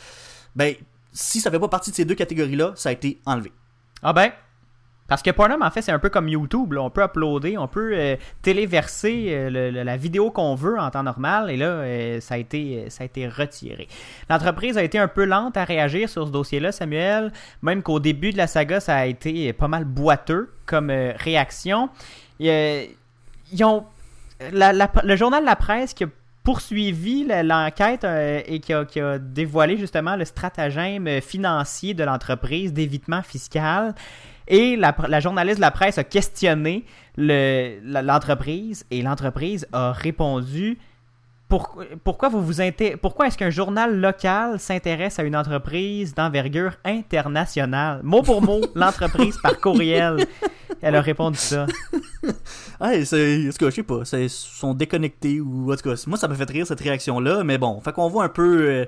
ben, 0.57 0.75
si 1.13 1.41
ça 1.41 1.51
fait 1.51 1.59
pas 1.61 1.69
partie 1.69 1.91
de 1.91 1.97
ces 1.97 2.05
deux 2.05 2.15
catégories-là, 2.17 2.73
ça 2.77 2.89
a 2.89 2.93
été 2.93 3.21
enlevé. 3.25 3.53
Ah 4.03 4.13
ben, 4.13 4.31
parce 5.07 5.23
que 5.23 5.31
Pornhub, 5.31 5.63
en 5.63 5.71
fait, 5.71 5.83
c'est 5.83 5.93
un 5.93 5.99
peu 5.99 6.09
comme 6.09 6.29
YouTube. 6.29 6.73
là. 6.73 6.83
On 6.83 6.91
peut 6.91 7.03
uploader, 7.03 7.59
on 7.59 7.69
peut 7.69 7.93
euh, 7.95 8.17
téléverser 8.41 9.27
euh, 9.29 9.85
la 9.85 9.97
vidéo 9.99 10.31
qu'on 10.31 10.55
veut 10.55 10.79
en 10.79 10.91
temps 10.91 11.03
normal. 11.03 11.51
Et 11.51 11.59
là, 11.59 11.67
euh, 11.67 12.21
ça, 12.21 12.35
a 12.35 12.39
été, 12.39 12.89
ça 12.89 13.03
a 13.03 13.05
été 13.05 13.29
retiré. 13.29 13.87
L'entreprise 14.31 14.79
a 14.79 14.83
été 14.83 14.99
un 14.99 15.09
peu 15.09 15.25
lente 15.25 15.59
à 15.59 15.65
réagir 15.65 16.09
sur 16.09 16.27
ce 16.27 16.33
dossier-là, 16.33 16.73
Samuel. 16.73 17.33
Même 17.61 17.83
qu'au 17.83 18.01
début 18.01 18.33
de 18.33 18.39
la 18.39 18.47
saga, 18.47 18.81
ça 18.81 18.97
a 18.97 19.07
été 19.07 19.53
pas 19.53 19.69
mal 19.69 19.85
boiteux 19.85 20.51
comme 20.65 20.91
réaction. 20.91 21.91
Ils 22.41 22.95
ont, 23.63 23.85
le 24.41 25.17
journal 25.17 25.45
La 25.45 25.57
Presse 25.57 25.93
qui 25.93 26.05
a 26.05 26.09
poursuivi 26.45 27.25
l'enquête 27.25 28.05
euh, 28.05 28.41
et 28.47 28.61
qui 28.61 28.73
a, 28.73 29.19
dévoilé 29.19 29.77
justement 29.77 30.15
le 30.15 30.25
stratagème 30.25 31.21
financier 31.21 31.95
de 31.95 32.05
l'entreprise 32.05 32.73
d'évitement 32.73 33.23
fiscal. 33.23 33.95
Et 34.47 34.77
la, 34.77 35.21
journaliste 35.21 35.57
de 35.57 35.63
la 35.63 35.71
presse 35.71 35.97
a 35.97 36.05
questionné 36.05 36.85
l'entreprise 37.17 38.85
et 38.91 39.01
l'entreprise 39.01 39.67
a 39.73 39.93
répondu 39.93 40.79
pour- 41.49 41.83
pourquoi 42.03 42.29
vous 42.29 42.43
vous 42.45 42.55
pourquoi 43.01 43.27
est-ce 43.27 43.37
qu'un 43.39 43.51
journal 43.51 44.01
local 44.01 44.59
s'intéresse 44.59 45.19
à 45.19 45.23
une 45.23 45.37
entreprise 45.37 46.15
d'envergure 46.15 46.73
internationale? 46.85 48.01
Mot 48.03 48.23
pour 48.23 48.43
mot, 48.43 48.61
l'entreprise 48.75 49.37
par 49.43 49.61
courriel. 49.61 50.27
Elle 50.83 50.97
a 50.97 51.01
répondu 51.01 51.39
ça. 51.39 51.67
Ah, 52.81 52.91
c'est, 53.05 53.47
en 53.47 53.51
tout 53.51 53.59
cas, 53.59 53.67
je 53.67 53.75
sais 53.77 53.83
pas, 53.83 54.05
c'est- 54.05 54.25
ils 54.25 54.31
sont 54.31 54.75
déconnectés 54.75 55.41
ou 55.41 55.71
en 55.73 55.77
tout 55.77 55.89
cas, 55.91 56.03
moi 56.07 56.19
ça 56.19 56.27
me 56.27 56.35
fait 56.35 56.49
rire 56.51 56.67
cette 56.67 56.81
réaction-là, 56.81 57.45
mais 57.45 57.57
bon, 57.59 57.81
fait 57.81 57.93
qu'on 57.93 58.09
voit 58.09 58.25
un 58.25 58.29
peu 58.29 58.63
euh, 58.63 58.85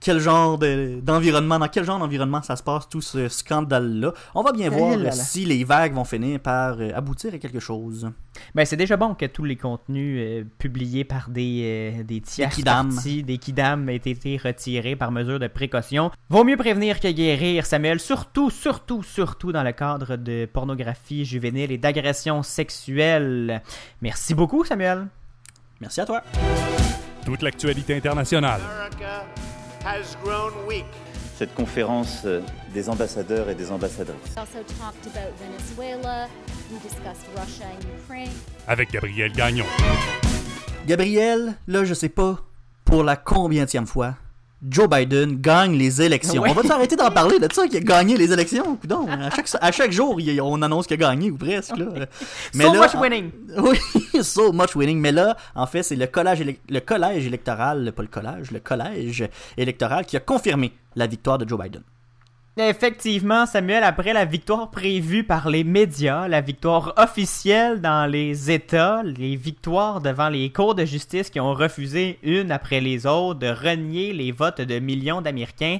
quel 0.00 0.18
genre 0.18 0.56
de- 0.58 0.98
d'environnement, 1.02 1.58
dans 1.58 1.68
quel 1.68 1.84
genre 1.84 1.98
d'environnement 1.98 2.42
ça 2.42 2.56
se 2.56 2.62
passe 2.62 2.88
tout 2.88 3.02
ce 3.02 3.28
scandale-là. 3.28 4.12
On 4.34 4.42
va 4.42 4.52
bien 4.52 4.70
voir 4.70 4.96
là 4.96 5.04
là. 5.04 5.10
si 5.12 5.44
les 5.44 5.62
vagues 5.64 5.92
vont 5.92 6.04
finir 6.04 6.40
par 6.40 6.76
euh, 6.80 6.90
aboutir 6.94 7.34
à 7.34 7.38
quelque 7.38 7.60
chose. 7.60 8.10
Ben, 8.54 8.64
c'est 8.64 8.76
déjà 8.76 8.96
bon 8.96 9.14
que 9.14 9.26
tous 9.26 9.44
les 9.44 9.56
contenus 9.56 10.16
euh, 10.20 10.44
publiés 10.58 11.04
par 11.04 11.28
des, 11.28 11.94
euh, 11.98 12.02
des 12.02 12.20
tiers 12.20 12.48
kidams. 12.50 12.88
parties, 12.94 13.22
des 13.22 13.38
kidams, 13.38 13.88
aient 13.90 13.96
été 13.96 14.36
retirés 14.38 14.96
par 14.96 15.12
mesure 15.12 15.38
de 15.38 15.48
précaution. 15.48 16.10
Vaut 16.30 16.44
mieux 16.44 16.56
prévenir 16.56 16.98
que 17.00 17.08
guérir, 17.08 17.66
Samuel, 17.66 18.00
surtout, 18.00 18.48
surtout, 18.50 19.02
surtout 19.02 19.52
dans 19.52 19.62
le 19.62 19.72
cadre 19.72 20.16
de 20.16 20.48
pornographie 20.50 21.24
juvénile 21.24 21.72
et 21.72 21.78
d'agression 21.78 22.42
sexuelle. 22.42 23.62
Merci 24.00 24.34
beaucoup, 24.34 24.64
Samuel. 24.64 25.08
Merci 25.80 26.00
à 26.00 26.06
toi. 26.06 26.22
Toute 27.24 27.42
l'actualité 27.42 27.94
internationale. 27.96 28.60
America 28.78 29.24
has 29.84 30.16
grown 30.22 30.52
weak. 30.66 30.86
cette 31.40 31.54
conférence 31.54 32.22
euh, 32.26 32.42
des 32.74 32.90
ambassadeurs 32.90 33.48
et 33.48 33.54
des 33.54 33.72
ambassadrices. 33.72 34.34
We 34.36 34.38
also 34.38 34.62
talked 34.78 35.06
about 35.06 35.32
Venezuela. 35.40 36.28
We 36.70 36.78
discussed 36.82 37.26
Russia 37.34 37.64
and 37.64 37.82
Ukraine. 38.04 38.30
Avec 38.68 38.92
Gabriel 38.92 39.32
Gagnon. 39.32 39.64
Gabriel, 40.86 41.54
là 41.66 41.84
je 41.84 41.94
sais 41.94 42.10
pas 42.10 42.40
pour 42.84 43.04
la 43.04 43.16
combientième 43.16 43.86
fois, 43.86 44.16
Joe 44.68 44.88
Biden 44.88 45.40
gagne 45.40 45.74
les 45.76 46.02
élections. 46.02 46.42
Ouais. 46.42 46.50
On 46.50 46.54
va 46.54 46.62
s'arrêter 46.62 46.94
d'en 46.96 47.10
parler 47.10 47.38
de 47.38 47.48
ça, 47.52 47.66
qui 47.66 47.76
a 47.78 47.80
gagné 47.94 48.16
les 48.16 48.30
élections? 48.32 48.76
Coudon. 48.76 49.06
À 49.08 49.30
chaque, 49.30 49.48
à 49.60 49.72
chaque 49.72 49.90
jour, 49.92 50.20
il 50.20 50.40
on 50.42 50.60
annonce 50.62 50.86
qu'il 50.86 50.94
a 51.02 51.08
gagné, 51.08 51.30
ou 51.30 51.36
presque. 51.38 51.76
Là. 51.78 51.86
So 52.52 52.72
much 52.74 52.94
en- 52.94 53.00
winning. 53.00 53.30
Oui, 53.58 53.78
so 54.22 54.52
much 54.52 54.76
winning. 54.76 54.98
Mais 55.00 55.12
là, 55.12 55.36
en 55.54 55.66
fait, 55.66 55.82
c'est 55.82 55.96
le 55.96 56.06
collège, 56.06 56.44
le 56.68 56.80
collège 56.80 57.26
électoral, 57.26 57.92
pas 57.92 58.02
le 58.02 58.08
collège, 58.08 58.50
le 58.50 58.60
collège 58.60 59.28
électoral 59.56 60.04
qui 60.04 60.16
a 60.16 60.20
confirmé 60.20 60.72
la 60.94 61.06
victoire 61.06 61.38
de 61.38 61.48
Joe 61.48 61.58
Biden. 61.58 61.82
Effectivement, 62.68 63.46
Samuel, 63.46 63.82
après 63.84 64.12
la 64.12 64.26
victoire 64.26 64.70
prévue 64.70 65.24
par 65.24 65.48
les 65.48 65.64
médias, 65.64 66.28
la 66.28 66.42
victoire 66.42 66.92
officielle 66.98 67.80
dans 67.80 68.04
les 68.04 68.50
États, 68.50 69.02
les 69.02 69.34
victoires 69.34 70.02
devant 70.02 70.28
les 70.28 70.52
cours 70.52 70.74
de 70.74 70.84
justice 70.84 71.30
qui 71.30 71.40
ont 71.40 71.54
refusé 71.54 72.18
une 72.22 72.52
après 72.52 72.82
les 72.82 73.06
autres 73.06 73.38
de 73.38 73.48
renier 73.48 74.12
les 74.12 74.30
votes 74.30 74.60
de 74.60 74.78
millions 74.78 75.22
d'Américains, 75.22 75.78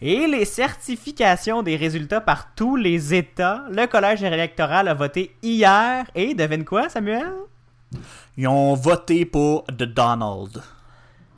et 0.00 0.26
les 0.26 0.46
certifications 0.46 1.62
des 1.62 1.76
résultats 1.76 2.22
par 2.22 2.54
tous 2.54 2.76
les 2.76 3.12
États, 3.12 3.64
le 3.70 3.86
collège 3.86 4.22
électoral 4.22 4.88
a 4.88 4.94
voté 4.94 5.36
hier, 5.42 6.06
et 6.14 6.32
devine 6.32 6.64
quoi, 6.64 6.88
Samuel? 6.88 7.30
Ils 8.38 8.48
ont 8.48 8.72
voté 8.72 9.26
pour 9.26 9.64
The 9.64 9.82
Donald. 9.82 10.62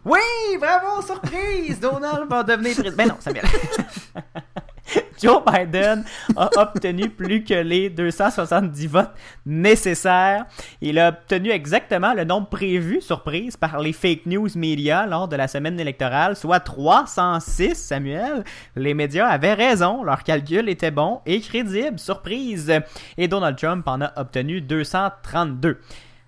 Oui, 0.05 0.21
bravo, 0.59 1.03
surprise! 1.03 1.81
Donald 1.81 2.29
va 2.31 2.43
devenir 2.43 2.75
président. 2.77 2.97
Mais 2.97 3.07
non, 3.07 3.17
Samuel. 3.19 3.45
Joe 5.23 5.43
Biden 5.45 6.05
a 6.37 6.51
obtenu 6.57 7.09
plus 7.11 7.45
que 7.45 7.55
les 7.55 7.91
270 7.91 8.87
votes 8.87 9.15
nécessaires. 9.47 10.47
Il 10.81 10.99
a 10.99 11.09
obtenu 11.09 11.51
exactement 11.51 12.15
le 12.15 12.25
nombre 12.25 12.49
prévu, 12.49 13.01
surprise, 13.01 13.57
par 13.57 13.81
les 13.81 13.93
fake 13.93 14.27
news 14.27 14.49
médias 14.55 15.07
lors 15.07 15.29
de 15.29 15.37
la 15.37 15.49
semaine 15.49 15.79
électorale, 15.81 16.37
soit 16.37 16.61
306, 16.61 17.75
Samuel. 17.75 18.45
Les 18.77 18.95
médias 18.95 19.27
avaient 19.27 19.55
raison, 19.55 20.03
leur 20.03 20.23
calcul 20.23 20.69
était 20.69 20.91
bon 20.91 21.21
et 21.27 21.41
crédible, 21.41 21.99
surprise. 21.99 22.73
Et 23.17 23.29
Donald 23.29 23.57
Trump 23.57 23.87
en 23.87 24.01
a 24.03 24.13
obtenu 24.17 24.61
232. 24.61 25.79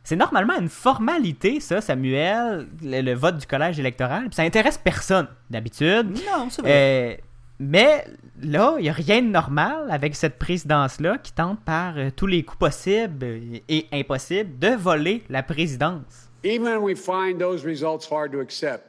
C'est 0.02 0.16
normalement 0.16 0.58
une 0.58 0.68
formalité, 0.68 1.60
ça, 1.60 1.80
Samuel, 1.80 2.66
le, 2.82 3.14
vote 3.14 3.36
du 3.36 3.46
collège 3.46 3.78
électoral. 3.78 4.24
Puis 4.24 4.34
ça 4.34 4.42
intéresse 4.42 4.78
personne, 4.78 5.28
d'habitude. 5.50 6.18
Non, 6.26 6.48
c'est 6.50 6.62
vrai. 6.62 6.70
Euh, 6.72 7.29
mais 7.60 8.06
là, 8.42 8.76
il 8.78 8.84
n'y 8.84 8.88
a 8.88 8.92
rien 8.94 9.20
de 9.20 9.28
normal 9.28 9.90
avec 9.90 10.16
cette 10.16 10.38
présidence-là 10.38 11.18
qui 11.18 11.32
tente 11.32 11.60
par 11.62 11.98
euh, 11.98 12.08
tous 12.14 12.26
les 12.26 12.42
coups 12.42 12.58
possibles 12.58 13.26
et 13.68 13.86
impossibles 13.92 14.58
de 14.58 14.74
voler 14.74 15.22
la 15.28 15.42
présidence. 15.42 16.30
Even 16.42 16.64
when 16.64 16.82
we 16.82 16.96
find 16.96 17.38
those 17.38 17.62
results 17.62 18.10
hard 18.10 18.32
to 18.32 18.40
accept. 18.40 18.86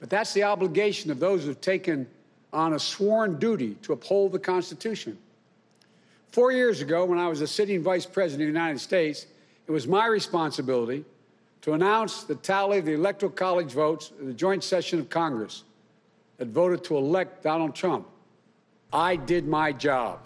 But 0.00 0.08
that's 0.08 0.32
the 0.32 0.42
obligation 0.42 1.10
of 1.10 1.20
those 1.20 1.44
who've 1.44 1.60
taken 1.60 2.06
on 2.50 2.72
a 2.72 2.78
sworn 2.78 3.38
duty 3.38 3.76
to 3.82 3.92
uphold 3.92 4.32
the 4.32 4.38
Constitution. 4.38 5.18
Four 6.32 6.52
years 6.52 6.80
ago, 6.80 7.04
when 7.04 7.18
I 7.18 7.28
was 7.28 7.42
a 7.42 7.46
sitting 7.46 7.82
vice 7.82 8.06
president 8.06 8.48
of 8.48 8.54
the 8.54 8.58
United 8.58 8.80
States, 8.80 9.26
it 9.68 9.72
was 9.72 9.86
my 9.86 10.06
responsibility 10.06 11.04
to 11.60 11.74
announce 11.74 12.24
the 12.24 12.36
tally 12.36 12.78
of 12.78 12.86
the 12.86 12.94
Electoral 12.94 13.32
College 13.32 13.72
votes 13.72 14.12
in 14.18 14.28
the 14.28 14.32
joint 14.32 14.64
session 14.64 14.98
of 14.98 15.10
Congress 15.10 15.64
voted 16.44 16.82
to 16.84 16.96
elect 16.96 17.42
Donald 17.44 17.74
Trump. 17.74 18.06
I 18.92 19.16
did 19.16 19.46
my 19.46 19.72
job. 19.78 20.20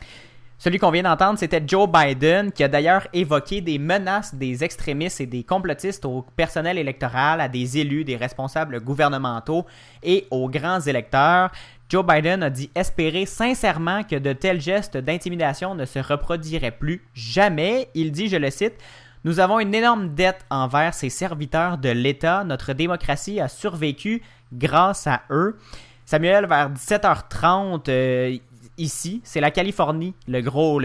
Celui 0.64 0.78
qu'on 0.78 0.90
vient 0.90 1.02
d'entendre, 1.02 1.38
c'était 1.38 1.62
Joe 1.66 1.86
Biden, 1.86 2.50
qui 2.50 2.64
a 2.64 2.68
d'ailleurs 2.68 3.06
évoqué 3.12 3.60
des 3.60 3.78
menaces 3.78 4.34
des 4.34 4.64
extrémistes 4.64 5.20
et 5.20 5.26
des 5.26 5.42
complotistes 5.42 6.06
au 6.06 6.24
personnel 6.36 6.78
électoral, 6.78 7.42
à 7.42 7.48
des 7.48 7.76
élus, 7.76 8.04
des 8.04 8.16
responsables 8.16 8.80
gouvernementaux 8.80 9.66
et 10.02 10.26
aux 10.30 10.48
grands 10.48 10.80
électeurs. 10.80 11.50
Joe 11.90 12.02
Biden 12.06 12.42
a 12.42 12.48
dit 12.48 12.70
espérer 12.74 13.26
sincèrement 13.26 14.04
que 14.04 14.16
de 14.16 14.32
tels 14.32 14.60
gestes 14.60 14.96
d'intimidation 14.96 15.74
ne 15.74 15.84
se 15.84 15.98
reproduiraient 15.98 16.70
plus 16.70 17.04
jamais. 17.12 17.88
Il 17.94 18.10
dit, 18.10 18.28
je 18.28 18.36
le 18.36 18.50
cite, 18.50 18.74
Nous 19.24 19.40
avons 19.40 19.60
une 19.60 19.74
énorme 19.74 20.14
dette 20.14 20.46
envers 20.48 20.94
ces 20.94 21.10
serviteurs 21.10 21.76
de 21.76 21.90
l'État. 21.90 22.44
Notre 22.44 22.72
démocratie 22.72 23.40
a 23.40 23.48
survécu 23.48 24.22
grâce 24.52 25.06
à 25.06 25.22
eux. 25.30 25.58
Samuel, 26.06 26.46
vers 26.46 26.70
17h30, 26.70 27.84
euh, 27.88 28.36
ici, 28.76 29.22
c'est 29.24 29.40
la 29.40 29.50
Californie, 29.50 30.14
le 30.28 30.42
gros, 30.42 30.78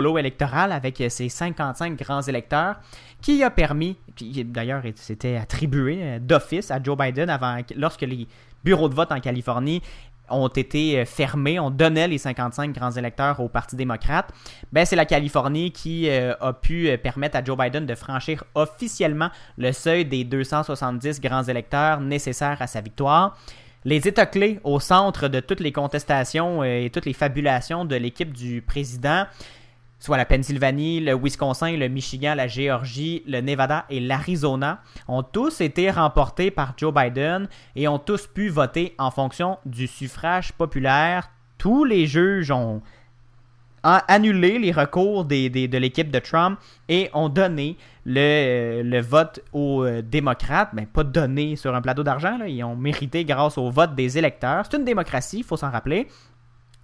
lot 0.00 0.18
électoral 0.18 0.70
avec 0.70 1.00
euh, 1.00 1.08
ses 1.08 1.28
55 1.28 1.96
grands 1.96 2.22
électeurs, 2.22 2.76
qui 3.20 3.42
a 3.42 3.50
permis, 3.50 3.96
qui 4.14 4.44
d'ailleurs 4.44 4.82
c'était 4.94 5.36
attribué 5.36 5.98
euh, 6.00 6.18
d'office 6.20 6.70
à 6.70 6.80
Joe 6.80 6.96
Biden 6.96 7.36
lorsque 7.74 8.02
les 8.02 8.28
bureaux 8.62 8.88
de 8.88 8.94
vote 8.94 9.10
en 9.10 9.18
Californie 9.18 9.82
ont 10.28 10.48
été 10.48 11.04
fermés, 11.04 11.58
on 11.58 11.70
donnait 11.70 12.08
les 12.08 12.18
55 12.18 12.72
grands 12.72 12.92
électeurs 12.92 13.38
au 13.40 13.48
Parti 13.48 13.76
démocrate, 13.76 14.32
ben 14.72 14.84
c'est 14.84 14.96
la 14.96 15.04
Californie 15.04 15.70
qui 15.70 16.10
a 16.10 16.52
pu 16.52 16.90
permettre 17.00 17.36
à 17.36 17.44
Joe 17.44 17.56
Biden 17.56 17.86
de 17.86 17.94
franchir 17.94 18.42
officiellement 18.56 19.30
le 19.56 19.70
seuil 19.70 20.04
des 20.04 20.24
270 20.24 21.20
grands 21.20 21.44
électeurs 21.44 22.00
nécessaires 22.00 22.60
à 22.60 22.66
sa 22.66 22.80
victoire. 22.80 23.36
Les 23.86 24.08
États 24.08 24.26
clés 24.26 24.58
au 24.64 24.80
centre 24.80 25.28
de 25.28 25.38
toutes 25.38 25.60
les 25.60 25.70
contestations 25.70 26.64
euh, 26.64 26.82
et 26.82 26.90
toutes 26.90 27.06
les 27.06 27.12
fabulations 27.12 27.84
de 27.84 27.94
l'équipe 27.94 28.32
du 28.32 28.60
président, 28.60 29.26
soit 30.00 30.16
la 30.16 30.24
Pennsylvanie, 30.24 30.98
le 30.98 31.14
Wisconsin, 31.14 31.76
le 31.76 31.86
Michigan, 31.86 32.34
la 32.34 32.48
Géorgie, 32.48 33.22
le 33.28 33.40
Nevada 33.40 33.84
et 33.88 34.00
l'Arizona, 34.00 34.82
ont 35.06 35.22
tous 35.22 35.60
été 35.60 35.88
remportés 35.88 36.50
par 36.50 36.74
Joe 36.76 36.92
Biden 36.92 37.48
et 37.76 37.86
ont 37.86 38.00
tous 38.00 38.26
pu 38.26 38.48
voter 38.48 38.96
en 38.98 39.12
fonction 39.12 39.58
du 39.64 39.86
suffrage 39.86 40.52
populaire. 40.54 41.30
Tous 41.56 41.84
les 41.84 42.08
juges 42.08 42.50
ont 42.50 42.82
annulé 44.08 44.58
les 44.58 44.72
recours 44.72 45.24
des- 45.24 45.48
des- 45.50 45.68
de 45.68 45.78
l'équipe 45.78 46.10
de 46.10 46.18
Trump 46.18 46.58
et 46.88 47.08
ont 47.14 47.28
donné 47.28 47.76
le, 48.04 48.82
le 48.82 49.00
vote 49.00 49.40
aux 49.52 49.84
euh, 49.84 50.02
démocrates. 50.02 50.70
Ben, 50.74 50.86
pas 50.86 51.04
donné 51.04 51.56
sur 51.56 51.74
un 51.74 51.80
plateau 51.82 52.02
d'argent, 52.02 52.38
ils 52.46 52.62
ont 52.64 52.76
mérité 52.76 53.24
grâce 53.24 53.58
au 53.58 53.70
vote 53.70 53.94
des 53.94 54.18
électeurs. 54.18 54.64
C'est 54.70 54.76
une 54.76 54.84
démocratie, 54.84 55.38
il 55.38 55.44
faut 55.44 55.56
s'en 55.56 55.70
rappeler. 55.70 56.08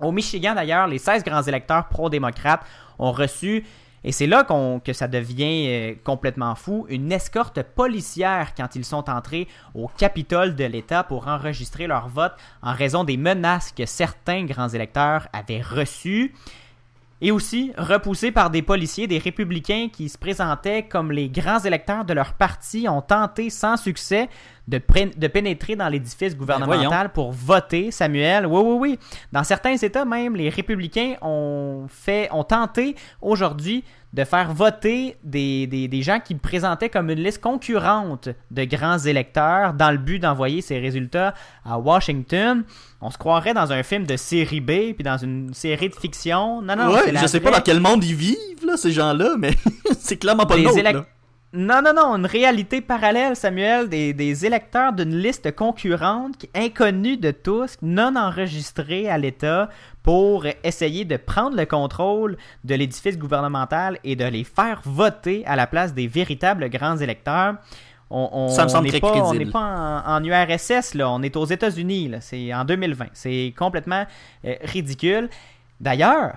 Au 0.01 0.11
Michigan, 0.13 0.55
d'ailleurs, 0.55 0.87
les 0.89 0.99
16 0.99 1.23
grands 1.25 1.43
électeurs 1.43 1.87
pro-démocrates 1.89 2.63
ont 2.99 3.13
reçu, 3.13 3.65
et 4.05 4.11
c'est 4.11 4.27
là 4.27 4.43
qu'on- 4.43 4.81
que 4.81 4.93
ça 4.93 5.07
devient 5.07 5.67
euh, 5.69 5.95
complètement 6.03 6.57
fou, 6.57 6.87
une 6.89 7.13
escorte 7.13 7.63
policière 7.63 8.53
quand 8.57 8.75
ils 8.75 8.85
sont 8.85 9.09
entrés 9.09 9.47
au 9.75 9.87
Capitole 9.87 10.57
de 10.57 10.65
l'État 10.65 11.05
pour 11.05 11.29
enregistrer 11.29 11.87
leur 11.87 12.09
vote 12.09 12.33
en 12.63 12.73
raison 12.75 13.05
des 13.05 13.17
menaces 13.17 13.71
que 13.71 13.87
certains 13.87 14.45
grands 14.45 14.69
électeurs 14.71 15.29
avaient 15.33 15.63
reçues 15.63 16.35
et 17.23 17.31
aussi 17.31 17.73
repoussés 17.79 18.33
par 18.33 18.51
des 18.51 18.63
policiers, 18.63 19.07
des 19.07 19.19
républicains 19.19 19.89
qui 19.91 20.09
se 20.09 20.19
présentaient 20.19 20.83
comme 20.83 21.13
les 21.13 21.29
grands 21.29 21.61
électeurs 21.61 22.05
de 22.05 22.13
leur 22.13 22.33
parti 22.33 22.89
ont 22.89 23.01
tenté 23.01 23.49
sans 23.49 23.77
succès 23.77 24.29
de, 24.67 24.79
pénétrer 24.79 25.77
dans 25.77 25.89
l'édifice 25.89 26.37
gouvernemental 26.37 27.13
pour 27.13 27.31
voter, 27.31 27.93
Samuel. 27.93 28.45
Oui, 28.47 28.61
oui, 28.65 28.77
oui. 28.81 28.99
Dans 29.31 29.45
certains 29.45 29.77
États 29.77 30.05
même, 30.05 30.35
les 30.35 30.49
républicains 30.49 31.15
ont 31.23 31.87
fait, 31.89 32.29
ont 32.33 32.45
tenté 32.45 32.97
aujourd'hui 33.21 33.85
de 34.13 34.25
faire 34.25 34.53
voter 34.53 35.17
des, 35.25 35.67
des, 35.67 35.89
des 35.89 36.03
gens 36.03 36.21
qui 36.21 36.35
présentaient 36.35 36.91
comme 36.91 37.09
une 37.09 37.23
liste 37.23 37.41
concurrente 37.41 38.29
de 38.51 38.65
grands 38.65 38.99
électeurs 38.99 39.73
dans 39.73 39.91
le 39.91 39.97
but 39.97 40.19
d'envoyer 40.19 40.61
ces 40.61 40.79
résultats 40.79 41.33
à 41.65 41.79
Washington. 41.79 42.65
On 43.01 43.11
se 43.11 43.17
croirait 43.17 43.55
dans 43.55 43.73
un 43.73 43.83
film 43.83 44.05
de 44.05 44.17
série 44.17 44.61
B 44.61 44.93
puis 44.95 45.03
dans 45.03 45.17
une 45.17 45.55
série 45.55 45.89
de 45.89 45.95
fiction. 45.95 46.61
Non, 46.61 46.77
non, 46.77 46.93
ouais, 46.93 47.15
je 47.17 47.27
sais 47.27 47.41
pas 47.41 47.51
dans 47.51 47.61
quel 47.63 47.81
monde 47.81 48.05
ils 48.05 48.15
vivent, 48.15 48.67
là, 48.67 48.77
ces 48.77 48.93
gens-là, 48.93 49.37
mais 49.39 49.53
c'est 49.99 50.17
clairement 50.19 50.45
pas 50.45 50.57
le 50.57 50.61
des 50.61 50.67
nôtre, 50.67 50.79
élec- 50.79 50.93
là. 50.95 51.07
Non, 51.55 51.83
non, 51.83 51.93
non, 51.95 52.17
une 52.17 52.25
réalité 52.25 52.81
parallèle, 52.81 53.37
Samuel, 53.37 53.91
des, 53.91 54.15
des 54.15 54.47
électeurs 54.47 54.95
d'une 54.95 55.15
liste 55.15 55.55
concurrente, 55.55 56.47
inconnue 56.55 57.19
de 57.19 57.31
tous, 57.31 57.77
non 57.83 58.17
enregistrée 58.17 59.11
à 59.11 59.19
l'État, 59.19 59.69
pour 60.03 60.47
essayer 60.65 61.05
de 61.05 61.19
prendre 61.19 61.55
le 61.55 61.67
contrôle 61.67 62.39
de 62.65 62.75
l'édifice 62.75 63.19
gouvernemental 63.19 63.99
et 64.03 64.17
de 64.17 64.25
les 64.25 64.45
faire 64.45 64.81
voter 64.87 65.45
à 65.45 65.55
la 65.55 65.67
place 65.67 65.93
des 65.93 66.07
véritables 66.07 66.71
grands 66.71 66.97
électeurs. 66.97 67.57
On, 68.09 68.31
on- 68.33 68.49
Ça 68.49 68.65
me 68.65 68.69
semble 68.69 68.89
on 68.89 68.93
n'est 68.93 68.99
très 68.99 69.01
pas, 69.01 69.13
on 69.29 69.35
n'est 69.35 69.45
pas 69.53 70.03
en, 70.07 70.17
en 70.17 70.25
URSS, 70.25 70.95
là, 70.95 71.11
on 71.11 71.23
est 71.23 71.37
aux 71.37 71.45
États-Unis, 71.47 72.09
là, 72.09 72.21
c'est 72.23 72.53
en 72.55 72.65
2020. 72.65 73.07
C'est 73.13 73.53
complètement 73.59 74.07
euh, 74.47 74.55
ridicule. 74.65 75.29
D'ailleurs, 75.81 76.37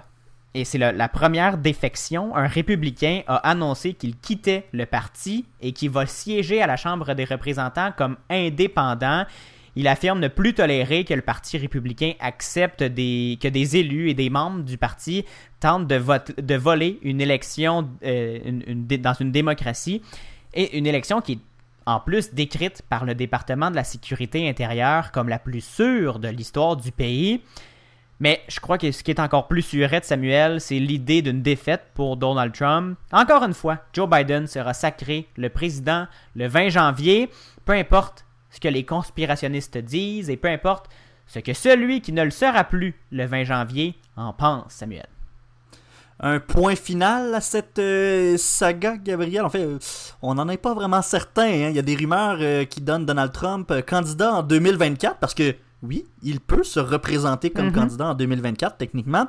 et 0.55 0.63
c'est 0.63 0.77
la, 0.77 0.93
la 0.93 1.09
première 1.09 1.57
défection, 1.57 2.33
un 2.35 2.47
républicain 2.47 3.21
a 3.27 3.35
annoncé 3.49 3.93
qu'il 3.93 4.15
quittait 4.15 4.65
le 4.71 4.85
parti 4.85 5.45
et 5.61 5.73
qu'il 5.73 5.89
va 5.89 6.05
siéger 6.05 6.61
à 6.61 6.67
la 6.67 6.77
Chambre 6.77 7.13
des 7.13 7.25
représentants 7.25 7.91
comme 7.95 8.15
indépendant. 8.29 9.25
Il 9.75 9.89
affirme 9.89 10.21
ne 10.21 10.29
plus 10.29 10.53
tolérer 10.53 11.03
que 11.03 11.13
le 11.13 11.21
Parti 11.21 11.57
républicain 11.57 12.13
accepte 12.21 12.79
que 12.79 13.47
des 13.49 13.77
élus 13.77 14.09
et 14.09 14.13
des 14.13 14.29
membres 14.29 14.63
du 14.63 14.77
parti 14.77 15.25
tentent 15.59 15.87
de, 15.87 16.55
voler 16.55 16.99
une 17.03 17.19
élection 17.19 17.89
euh, 18.05 18.39
dans 18.97 19.13
une 19.13 19.33
démocratie 19.33 20.01
et 20.53 20.77
une 20.77 20.87
élection 20.87 21.19
qui 21.19 21.33
est 21.33 21.39
en 21.85 21.99
plus 21.99 22.33
décrite 22.33 22.81
par 22.89 23.03
le 23.03 23.13
département 23.13 23.69
de 23.69 23.75
la 23.75 23.83
sécurité 23.83 24.47
intérieure 24.47 25.11
comme 25.11 25.27
la 25.27 25.37
plus 25.37 25.63
sûre 25.63 26.19
de 26.19 26.29
l'histoire 26.29 26.77
du 26.77 26.93
pays. 26.93 27.41
Mais 28.19 28.41
je 28.47 28.59
crois 28.61 28.77
que 28.77 28.91
ce 28.91 29.03
qui 29.03 29.11
est 29.11 29.19
encore 29.19 29.47
plus 29.47 29.61
surette, 29.61 30.05
Samuel, 30.05 30.61
c'est 30.61 30.79
l'idée 30.79 31.21
d'une 31.21 31.41
défaite 31.41 31.83
pour 31.95 32.15
Donald 32.15 32.53
Trump. 32.53 32.97
Encore 33.11 33.43
une 33.43 33.53
fois, 33.53 33.79
Joe 33.93 34.09
Biden 34.09 34.47
sera 34.47 34.73
sacré 34.73 35.27
le 35.35 35.49
président 35.49 36.07
le 36.35 36.47
20 36.47 36.69
janvier, 36.69 37.29
peu 37.65 37.73
importe 37.73 38.25
ce 38.49 38.59
que 38.61 38.69
les 38.69 38.85
conspirationnistes 38.85 39.77
disent 39.77 40.29
et 40.29 40.37
peu 40.37 40.47
importe 40.47 40.87
ce 41.27 41.39
que 41.39 41.53
celui 41.53 41.99
qui 42.01 42.13
ne 42.13 42.23
le 42.23 42.29
sera 42.29 42.63
plus 42.63 42.95
le 43.11 43.25
20 43.25 43.43
janvier 43.43 43.95
en 44.15 44.31
pense, 44.31 44.71
Samuel. 44.71 45.07
un 46.21 46.39
point 46.39 46.75
final 46.77 47.35
à 47.35 47.41
cette 47.41 47.79
euh, 47.79 48.37
saga, 48.37 48.95
Gabriel? 48.95 49.43
En 49.43 49.49
fait, 49.49 49.65
euh, 49.65 49.77
on 50.21 50.35
n'en 50.35 50.47
est 50.47 50.55
pas 50.57 50.73
vraiment 50.73 51.01
certain. 51.01 51.47
hein. 51.47 51.69
Il 51.69 51.75
y 51.75 51.79
a 51.79 51.81
des 51.81 51.95
rumeurs 51.95 52.37
euh, 52.39 52.63
qui 52.63 52.79
donnent 52.79 53.05
Donald 53.05 53.33
Trump 53.33 53.73
candidat 53.85 54.35
en 54.35 54.43
2024 54.43 55.17
parce 55.17 55.33
que, 55.33 55.53
oui, 55.87 56.05
il 56.23 56.39
peut 56.39 56.63
se 56.63 56.79
représenter 56.79 57.49
comme 57.49 57.67
Mhm. 57.67 57.73
candidat 57.73 58.05
en 58.07 58.13
2024, 58.15 58.77
techniquement. 58.77 59.27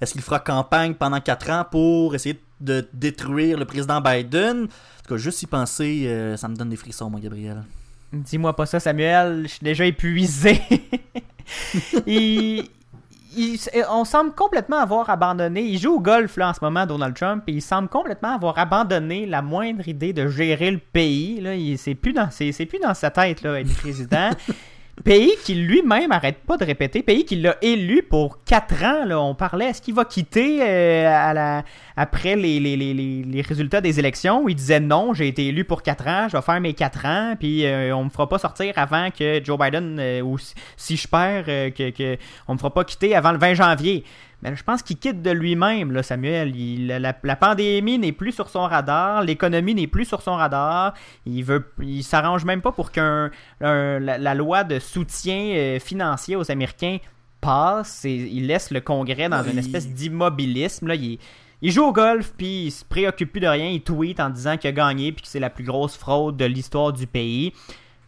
Est-ce 0.00 0.12
qu'il 0.12 0.22
fera 0.22 0.38
campagne 0.38 0.94
pendant 0.94 1.20
4 1.20 1.50
ans 1.50 1.64
pour 1.70 2.14
essayer 2.14 2.40
de 2.60 2.86
détruire 2.92 3.58
le 3.58 3.64
président 3.64 4.00
Biden? 4.00 4.64
En 4.64 5.02
tout 5.08 5.14
cas, 5.14 5.16
juste 5.16 5.42
y 5.42 5.46
penser, 5.46 6.04
euh, 6.06 6.36
ça 6.36 6.48
me 6.48 6.56
donne 6.56 6.68
des 6.70 6.76
frissons, 6.76 7.10
moi, 7.10 7.20
Gabriel. 7.20 7.62
Dis-moi 8.12 8.54
pas 8.54 8.66
ça, 8.66 8.78
Samuel. 8.80 9.42
Je 9.44 9.48
suis 9.48 9.64
déjà 9.64 9.84
épuisé. 9.86 10.60
il, 12.06 12.64
il- 13.36 13.58
on 13.90 14.04
semble 14.04 14.32
complètement 14.34 14.78
avoir 14.78 15.10
abandonné. 15.10 15.62
Il 15.62 15.78
joue 15.78 15.94
au 15.94 16.00
golf 16.00 16.36
là, 16.36 16.50
en 16.50 16.54
ce 16.54 16.60
moment, 16.62 16.86
Donald 16.86 17.14
Trump, 17.16 17.42
et 17.48 17.52
il 17.52 17.62
semble 17.62 17.88
complètement 17.88 18.34
avoir 18.34 18.56
abandonné 18.58 19.26
la 19.26 19.42
moindre 19.42 19.86
idée 19.88 20.12
de 20.12 20.28
gérer 20.28 20.70
le 20.70 20.78
pays. 20.78 21.40
Là. 21.40 21.50
C'est 21.76 21.94
plus, 21.94 22.12
dans- 22.12 22.28
c'est 22.30 22.66
plus 22.66 22.78
dans 22.78 22.94
sa 22.94 23.10
tête 23.10 23.42
là, 23.42 23.60
être 23.60 23.74
président. 23.76 24.30
Pays 25.02 25.32
qui 25.44 25.54
lui-même 25.56 26.12
arrête 26.12 26.38
pas 26.46 26.56
de 26.56 26.64
répéter, 26.64 27.02
pays 27.02 27.24
qui 27.24 27.34
l'a 27.36 27.56
élu 27.62 28.04
pour 28.08 28.44
4 28.44 28.84
ans. 28.84 29.04
Là. 29.04 29.20
On 29.20 29.34
parlait, 29.34 29.66
est-ce 29.66 29.82
qu'il 29.82 29.92
va 29.92 30.04
quitter 30.04 30.60
euh, 30.62 31.60
après 31.96 32.36
les, 32.36 33.42
résultats 33.46 33.80
des 33.80 33.98
élections? 33.98 34.42
Où 34.42 34.48
il 34.48 34.54
disait 34.54 34.78
non, 34.78 35.12
j'ai 35.12 35.26
été 35.26 35.48
élu 35.48 35.64
pour 35.64 35.82
4 35.82 36.06
ans, 36.06 36.28
je 36.30 36.36
vais 36.36 36.42
faire 36.42 36.60
mes 36.60 36.74
4 36.74 37.06
ans, 37.06 37.34
puis 37.38 37.66
euh, 37.66 37.94
on 37.94 38.04
me 38.04 38.08
fera 38.08 38.28
pas 38.28 38.38
sortir 38.38 38.72
avant 38.76 39.10
que 39.10 39.42
Joe 39.42 39.58
Biden, 39.58 39.98
euh, 39.98 40.20
ou 40.20 40.38
si, 40.38 40.54
si 40.76 40.96
je 40.96 41.08
perds, 41.08 41.44
euh, 41.48 41.70
que, 41.70 41.90
que 41.90 42.16
on 42.46 42.54
me 42.54 42.58
fera 42.58 42.72
pas 42.72 42.84
quitter 42.84 43.16
avant 43.16 43.32
le 43.32 43.38
20 43.38 43.54
janvier. 43.54 44.04
Mais 44.44 44.54
je 44.54 44.62
pense 44.62 44.82
qu'il 44.82 44.98
quitte 44.98 45.22
de 45.22 45.30
lui-même, 45.30 45.90
là, 45.90 46.02
Samuel. 46.02 46.54
Il- 46.54 46.86
la, 46.86 47.14
la 47.22 47.36
pandémie 47.36 47.98
n'est 47.98 48.12
plus 48.12 48.32
sur 48.32 48.50
son 48.50 48.60
radar, 48.64 49.22
l'économie 49.22 49.74
n'est 49.74 49.86
plus 49.86 50.04
sur 50.04 50.20
son 50.22 50.34
radar. 50.36 50.94
Il 51.26 51.42
veut, 51.42 51.64
il 51.82 52.04
s'arrange 52.04 52.44
même 52.44 52.60
pas 52.60 52.70
pour 52.72 52.92
qu'un 52.92 53.30
un- 53.62 53.98
la, 53.98 54.18
la 54.18 54.34
loi 54.34 54.62
de 54.64 54.78
soutien 54.78 55.54
euh, 55.56 55.78
financier 55.80 56.36
aux 56.36 56.50
Américains 56.50 56.98
passe. 57.40 58.04
Et 58.04 58.12
il 58.14 58.46
laisse 58.46 58.70
le 58.70 58.80
Congrès 58.80 59.28
dans 59.28 59.42
Oui. 59.42 59.50
une 59.52 59.58
espèce 59.58 59.88
d'immobilisme. 59.88 60.88
Là, 60.88 60.94
il, 60.94 61.18
il 61.62 61.72
joue 61.72 61.84
au 61.84 61.92
golf, 61.92 62.32
puis 62.36 62.66
il 62.66 62.70
se 62.70 62.84
préoccupe 62.84 63.32
plus 63.32 63.40
de 63.40 63.46
rien. 63.48 63.68
Il 63.70 63.80
tweet 63.80 64.20
en 64.20 64.28
disant 64.28 64.56
qu'il 64.58 64.68
a 64.68 64.72
gagné, 64.72 65.12
puis 65.12 65.22
que 65.22 65.28
c'est 65.28 65.40
la 65.40 65.50
plus 65.50 65.64
grosse 65.64 65.96
fraude 65.96 66.36
de 66.36 66.44
l'histoire 66.44 66.92
du 66.92 67.06
pays. 67.06 67.52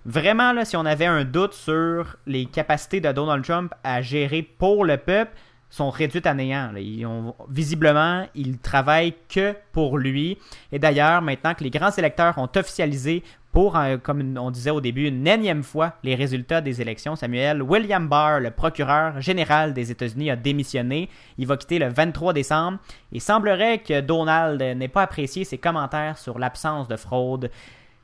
Vraiment, 0.04 0.52
là, 0.52 0.64
si 0.64 0.76
on 0.76 0.84
avait 0.86 1.06
un 1.06 1.24
doute 1.24 1.52
sur 1.54 2.16
les 2.26 2.44
capacités 2.46 3.00
de 3.00 3.10
Donald 3.10 3.42
Trump 3.44 3.72
à 3.82 4.02
gérer 4.02 4.42
pour 4.42 4.84
le 4.84 4.98
peuple, 4.98 5.32
sont 5.70 5.90
réduites 5.90 6.26
à 6.26 6.34
néant. 6.34 6.70
là. 6.72 6.80
Ils 6.80 7.06
visiblement, 7.48 8.26
il 8.34 8.58
travaille 8.58 9.14
que 9.28 9.54
pour 9.72 9.98
lui. 9.98 10.38
Et 10.72 10.78
d'ailleurs, 10.78 11.22
maintenant 11.22 11.54
que 11.54 11.64
les 11.64 11.70
grands 11.70 11.90
électeurs 11.90 12.38
ont 12.38 12.48
officialisé 12.56 13.22
pour, 13.52 13.78
euh, 13.78 13.96
comme 13.96 14.36
on 14.36 14.50
disait 14.50 14.70
au 14.70 14.82
début, 14.82 15.08
une 15.08 15.26
énième 15.26 15.62
fois 15.62 15.94
les 16.02 16.14
résultats 16.14 16.60
des 16.60 16.82
élections, 16.82 17.16
Samuel, 17.16 17.62
William 17.62 18.06
Barr, 18.06 18.40
le 18.40 18.50
procureur 18.50 19.20
général 19.20 19.72
des 19.72 19.90
États-Unis, 19.90 20.30
a 20.30 20.36
démissionné. 20.36 21.08
Il 21.38 21.46
va 21.46 21.56
quitter 21.56 21.78
le 21.78 21.88
23 21.88 22.32
décembre. 22.34 22.78
Il 23.12 23.20
semblerait 23.22 23.78
que 23.78 24.00
Donald 24.00 24.60
n'ait 24.60 24.88
pas 24.88 25.02
apprécié 25.02 25.44
ses 25.44 25.58
commentaires 25.58 26.18
sur 26.18 26.38
l'absence 26.38 26.86
de 26.86 26.96
fraude 26.96 27.50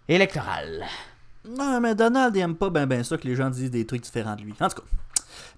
électorale. 0.09 0.85
Non, 1.49 1.81
mais 1.81 1.95
Donald, 1.95 2.35
il 2.37 2.41
aime 2.41 2.55
pas 2.55 2.71
ben 2.71 2.87
ben 2.87 3.03
ça 3.03 3.19
que 3.19 3.27
les 3.27 3.35
gens 3.35 3.51
disent 3.51 3.71
des 3.71 3.85
trucs 3.85 4.03
différents 4.03 4.37
de 4.37 4.43
lui. 4.43 4.55
En 4.61 4.69
tout 4.69 4.77
cas. 4.77 5.02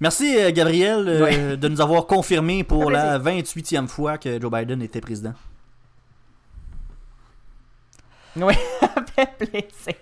Merci, 0.00 0.36
euh, 0.36 0.50
Gabriel, 0.52 1.08
euh, 1.08 1.22
Ouais. 1.24 1.56
de 1.56 1.68
nous 1.68 1.80
avoir 1.80 2.06
confirmé 2.06 2.64
pour 2.64 2.90
la 2.90 3.18
28e 3.18 3.86
fois 3.86 4.18
que 4.18 4.40
Joe 4.40 4.50
Biden 4.50 4.82
était 4.82 5.00
président. 5.00 5.34
Oui, 8.36 8.54
plaisir. 9.38 9.94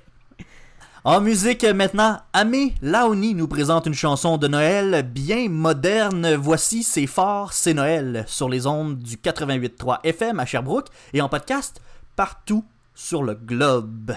En 1.04 1.20
musique 1.20 1.64
maintenant, 1.64 2.20
Amé 2.32 2.74
Laoni 2.80 3.34
nous 3.34 3.48
présente 3.48 3.86
une 3.86 3.94
chanson 3.94 4.38
de 4.38 4.46
Noël 4.46 5.02
bien 5.02 5.48
moderne. 5.48 6.34
Voici 6.36 6.84
C'est 6.84 7.08
fort, 7.08 7.52
c'est 7.52 7.74
Noël 7.74 8.24
sur 8.28 8.48
les 8.48 8.68
ondes 8.68 8.98
du 8.98 9.16
88.3 9.16 9.98
FM 10.04 10.38
à 10.38 10.46
Sherbrooke 10.46 10.86
et 11.12 11.20
en 11.20 11.28
podcast 11.28 11.80
partout 12.14 12.64
sur 12.94 13.24
le 13.24 13.34
globe. 13.34 14.12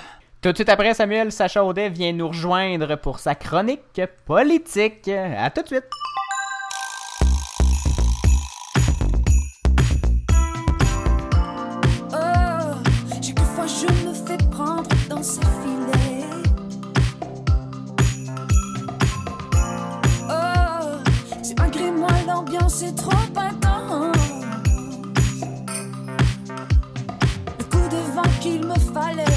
Tout 0.46 0.52
de 0.52 0.58
suite 0.58 0.70
après, 0.70 0.94
Samuel 0.94 1.32
Sacha 1.32 1.66
Audet 1.66 1.90
vient 1.90 2.14
nous 2.14 2.28
rejoindre 2.28 2.98
pour 2.98 3.18
sa 3.18 3.34
chronique 3.34 4.00
politique. 4.28 5.08
À 5.08 5.50
tout 5.50 5.64
de 5.64 5.68
suite. 5.68 5.86
C'est 22.68 22.96
trop 22.96 23.12
intense. 23.38 24.20
Le 27.58 27.64
coup 27.64 27.88
de 27.90 27.96
vent 28.14 28.30
qu'il 28.42 28.66
me 28.66 28.76
fallait 28.94 29.35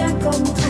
redeviens 0.00 0.18
comme 0.20 0.69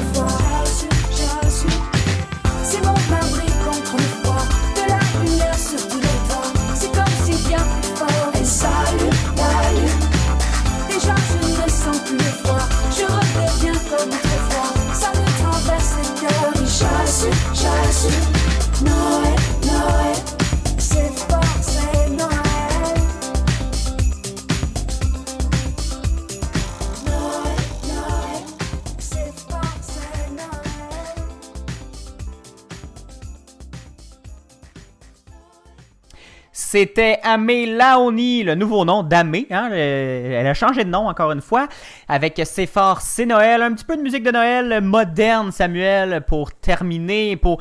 C'était 36.70 37.18
Amé 37.24 37.66
Laoni, 37.66 38.44
le 38.44 38.54
nouveau 38.54 38.84
nom 38.84 39.02
d'Amé. 39.02 39.48
Hein, 39.50 39.70
le- 39.70 39.76
elle 39.76 40.46
a 40.46 40.54
changé 40.54 40.84
de 40.84 40.88
nom 40.88 41.08
encore 41.08 41.32
une 41.32 41.40
fois. 41.40 41.66
Avec 42.06 42.40
C'est 42.44 42.66
fort, 42.66 43.00
c'est 43.00 43.26
Noël. 43.26 43.60
Un 43.60 43.72
petit 43.72 43.84
peu 43.84 43.96
de 43.96 44.02
musique 44.02 44.22
de 44.22 44.30
Noël 44.30 44.80
moderne, 44.80 45.50
Samuel, 45.50 46.20
pour 46.28 46.52
terminer, 46.52 47.34
pour, 47.34 47.60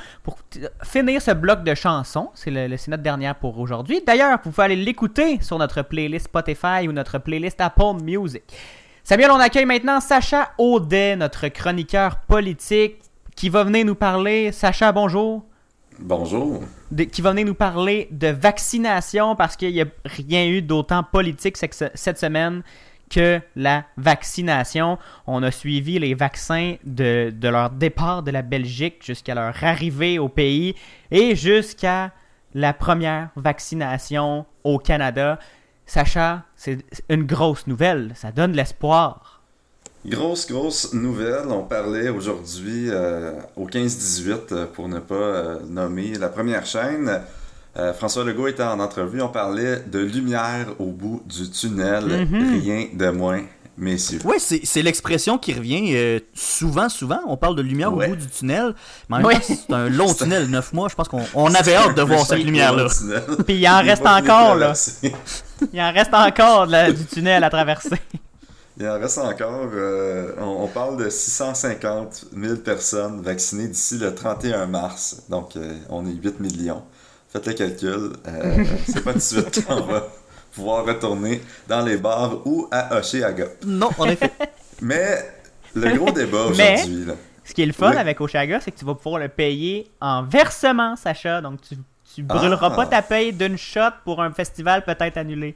finir 0.84 1.24
ce 1.24 1.32
bloc 1.32 1.64
de 1.64 1.74
chansons. 1.74 2.30
C'est 2.36 2.51
notre 2.51 3.01
dernière 3.01 3.34
pour 3.34 3.57
aujourd'hui. 3.57 3.99
D'ailleurs, 4.05 4.38
vous 4.43 4.51
pouvez 4.51 4.66
aller 4.66 4.76
l'écouter 4.76 5.39
sur 5.41 5.57
notre 5.57 5.82
playlist 5.82 6.26
Spotify 6.26 6.88
ou 6.88 6.91
notre 6.91 7.18
playlist 7.18 7.60
Apple 7.62 8.03
Music. 8.03 8.43
Samuel, 9.03 9.32
on 9.32 9.39
accueille 9.39 9.66
maintenant 9.66 10.01
Sacha 10.01 10.51
Audet, 10.60 11.16
notre 11.16 11.47
chroniqueur 11.47 12.18
politique, 12.28 12.97
qui 13.36 13.49
va 13.49 13.64
venir 13.64 13.88
nous 13.88 13.95
parler. 13.95 14.51
Sacha, 14.51 14.91
bonjour 14.91 15.49
Bonjour. 16.02 16.62
de- 16.91 17.04
qui 17.04 17.22
va 17.22 17.32
venir 17.32 17.45
nous 17.45 17.54
parler 17.56 18.08
de 18.12 18.28
vaccination 18.28 19.36
parce 19.36 19.56
qu'il 19.56 19.74
n'y 19.74 19.82
a 19.82 19.86
rien 20.06 20.47
eu 20.47 20.62
d'autant 20.62 21.04
politique 21.04 21.58
cette 21.58 22.18
semaine 22.18 22.64
que 23.10 23.39
la 23.56 23.86
vaccination. 23.97 24.97
On 25.28 25.43
a 25.43 25.52
suivi 25.52 26.00
les 26.00 26.14
vaccins 26.14 26.76
de, 26.84 27.32
de 27.36 27.47
leur 27.50 27.70
départ 27.72 28.24
de 28.24 28.32
la 28.32 28.41
Belgique 28.41 29.04
jusqu'à 29.06 29.36
leur 29.36 29.54
arrivée 29.64 30.20
au 30.20 30.30
pays 30.30 30.76
et 31.12 31.36
jusqu'à 31.36 32.12
la 32.54 32.74
première 32.74 33.30
vaccination 33.36 34.45
au 34.64 34.78
Canada. 34.80 35.38
Sacha, 35.86 36.43
c'est 36.56 36.80
une 37.10 37.24
grosse 37.24 37.66
nouvelle. 37.68 38.12
Ça 38.16 38.32
donne 38.32 38.54
l'espoir. 38.54 39.38
Grosse, 40.06 40.47
grosse 40.47 40.93
nouvelle. 40.93 41.47
On 41.50 41.64
parlait 41.64 42.10
aujourd'hui 42.10 42.86
euh, 42.89 43.34
au 43.58 43.68
15-18, 43.68 44.32
euh, 44.52 44.66
pour 44.66 44.88
ne 44.88 45.00
pas 45.00 45.14
euh, 45.16 45.60
nommer 45.68 46.14
la 46.18 46.30
première 46.30 46.66
chaîne. 46.66 47.22
Euh, 47.78 47.93
François 47.93 48.24
Legault 48.24 48.47
était 48.47 48.64
en 48.64 48.80
entrevue. 48.80 49.22
On 49.22 49.28
parlait 49.30 49.82
de 49.88 50.00
lumière 50.00 50.68
au 50.80 50.86
bout 50.91 51.22
du 51.26 51.50
tunnel. 51.50 52.06
Mhm. 52.30 52.62
Rien 52.62 52.86
de 52.93 53.10
moins, 53.10 53.41
messieurs. 53.78 54.20
Ouais, 54.24 54.39
c'est 54.39 54.62
c'est 54.64 54.82
l'expression 54.82 55.38
qui 55.38 55.54
revient 55.54 55.93
euh, 55.93 56.20
souvent, 56.34 56.88
souvent. 56.88 57.20
On 57.28 57.36
parle 57.36 57.58
de 57.58 57.62
lumière 57.62 57.93
Ouais. 57.93 58.06
au 58.08 58.10
bout 58.12 58.16
du 58.16 58.28
tunnel. 58.28 58.74
Mais 59.10 59.18
en 59.18 59.20
même 59.20 59.28
Ouais. 59.28 59.36
temps, 59.36 59.41
c'est 59.68 59.74
un 59.74 59.89
long 59.89 60.14
tunnel, 60.18 60.47
9 60.47 60.72
mois. 60.74 60.88
Je 60.89 60.95
pense 60.95 61.10
qu'on 61.10 61.24
on 61.36 61.54
avait 61.54 61.76
hâte 61.76 61.95
de 61.95 62.02
voir 62.02 62.26
cette 62.26 62.43
lumière-là. 62.43 62.88
Puis 63.45 63.56
il 63.58 63.68
en 63.68 63.82
reste 63.82 64.06
encore, 64.06 64.56
là. 64.56 64.74
Il 65.74 65.82
en 65.82 65.91
reste 65.91 66.14
encore 66.14 66.68
du 66.68 67.06
tunnel 67.06 67.43
à 67.43 67.50
traverser. 67.50 67.89
Il 68.80 68.88
en 68.88 68.99
reste 68.99 69.17
encore. 69.17 69.67
euh, 69.73 70.32
on, 70.39 70.63
on 70.63 70.67
parle 70.67 70.97
de 71.03 71.09
650 71.09 72.25
000 72.34 72.55
personnes 72.57 73.21
vaccinées 73.21 73.67
d'ici 73.67 73.97
le 73.97 74.13
31 74.15 74.67
mars. 74.67 75.23
Donc, 75.30 75.55
euh, 75.57 75.75
on 75.89 76.05
est 76.07 76.13
8 76.13 76.39
millions. 76.39 76.82
Faites 77.30 77.45
le 77.47 77.53
calcul. 77.53 78.13
euh, 78.27 78.63
c'est 78.88 79.03
pas 79.03 79.11
tout 79.13 79.17
de 79.19 79.23
suite 79.23 79.65
qu'on 79.67 79.82
va 79.82 80.07
pouvoir 80.53 80.86
retourner 80.86 81.41
dans 81.67 81.82
les 81.84 81.97
bars 81.97 82.38
ou 82.47 82.67
à 82.71 82.97
Oshéaga. 82.97 83.45
Non, 83.65 83.89
en 83.97 84.05
effet. 84.05 84.32
Mais 84.82 85.30
le 85.75 85.95
gros 85.97 86.11
débat 86.11 86.45
aujourd'hui, 86.45 87.05
là. 87.05 87.13
Ce 87.43 87.53
qui 87.53 87.63
est 87.63 87.65
le 87.65 87.73
fun 87.73 87.91
Oui. 87.91 87.97
avec 87.97 88.21
Oshaga, 88.21 88.59
c'est 88.61 88.71
que 88.71 88.77
tu 88.80 88.86
vas 88.86 88.95
pouvoir 88.95 89.19
le 89.21 89.27
payer 89.27 89.89
en 89.99 90.23
versement, 90.23 90.95
Sacha. 90.95 91.41
Donc, 91.41 91.59
tu, 91.61 91.75
tu 92.15 92.23
brûleras 92.23 92.69
Ah. 92.71 92.75
pas 92.75 92.86
ta 92.86 93.01
paye 93.01 93.34
d'une 93.34 93.57
shot 93.57 93.82
pour 94.05 94.21
un 94.21 94.32
festival 94.32 94.84
peut-être 94.86 95.17
annulé. 95.17 95.55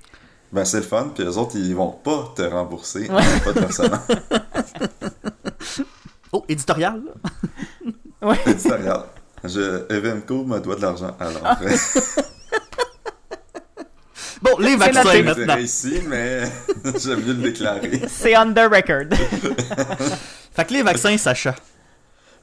Ben, 0.53 0.63
c'est 0.65 0.77
le 0.77 0.83
fun. 0.83 1.11
Puis 1.13 1.23
les 1.25 1.35
autres, 1.37 1.55
ils 1.57 1.75
vont 1.75 1.89
pas 1.91 2.31
te 2.35 2.43
rembourser. 2.43 3.09
Ouais. 3.09 3.23
Pas 3.43 3.53
de 3.53 3.59
versement. 3.59 3.97
Oh, 6.35 6.43
éditorial? 6.49 6.99
là. 7.05 7.11
Ouais. 8.29 8.37
Regarde. 8.45 9.05
Je, 9.43 9.83
Evenco 9.93 10.45
me 10.45 10.59
doit 10.59 10.75
de 10.77 10.81
l'argent. 10.81 11.15
Alors, 11.19 11.45
euh, 11.61 11.75
Bon, 14.41 14.57
les 14.59 14.75
vaccins 14.75 15.21
maintenant. 15.21 15.57
ici, 15.57 16.01
mais 16.07 16.43
j'aime 16.97 17.19
mieux 17.21 17.33
le 17.33 17.43
déclarer. 17.43 18.01
C'est 18.07 18.35
on 18.37 18.51
the 18.53 18.59
record. 18.59 19.15
Fait 20.55 20.65
que 20.65 20.73
les 20.73 20.81
vaccins, 20.81 21.17
Sacha. 21.17 21.53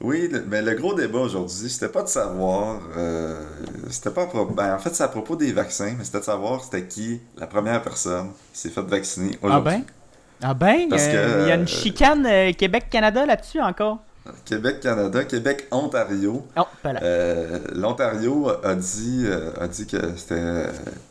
Oui, 0.01 0.27
le- 0.31 0.43
mais 0.47 0.61
le 0.61 0.73
gros 0.75 0.93
débat 0.93 1.19
aujourd'hui, 1.19 1.69
c'était 1.69 1.89
pas 1.89 2.01
de 2.03 2.07
savoir. 2.07 2.79
euh, 2.97 3.39
c'était 3.89 4.09
pas. 4.09 4.27
Ben, 4.55 4.75
en 4.75 4.79
fait, 4.79 4.93
c'est 4.95 5.03
à 5.03 5.07
propos 5.07 5.35
des 5.35 5.51
vaccins, 5.51 5.93
mais 5.97 6.03
c'était 6.03 6.19
de 6.19 6.23
savoir 6.25 6.63
c'était 6.63 6.85
qui 6.85 7.21
la 7.37 7.47
première 7.47 7.81
personne 7.81 8.29
qui 8.53 8.59
s'est 8.59 8.69
faite 8.69 8.85
vacciner 8.87 9.37
ah 9.41 9.45
aujourd'hui. 9.45 9.73
ben? 9.77 9.83
Ah 10.43 10.53
ben? 10.55 10.89
Parce 10.89 11.03
euh, 11.05 11.11
que, 11.37 11.43
Il 11.43 11.47
y 11.49 11.51
a 11.51 11.55
une 11.55 11.63
euh, 11.63 11.67
chicane 11.67 12.25
euh, 12.25 12.51
Québec-Canada 12.53 13.25
là-dessus 13.25 13.61
encore. 13.61 13.99
Québec-Canada, 14.45 15.23
Québec-Ontario. 15.23 16.45
Oh, 16.57 16.61
pas 16.83 16.93
là. 16.93 16.99
Euh, 17.03 17.59
L'Ontario 17.73 18.49
a 18.63 18.75
dit, 18.75 19.23
euh, 19.25 19.51
a 19.59 19.67
dit 19.67 19.87
que 19.87 19.97
c'était 20.15 20.65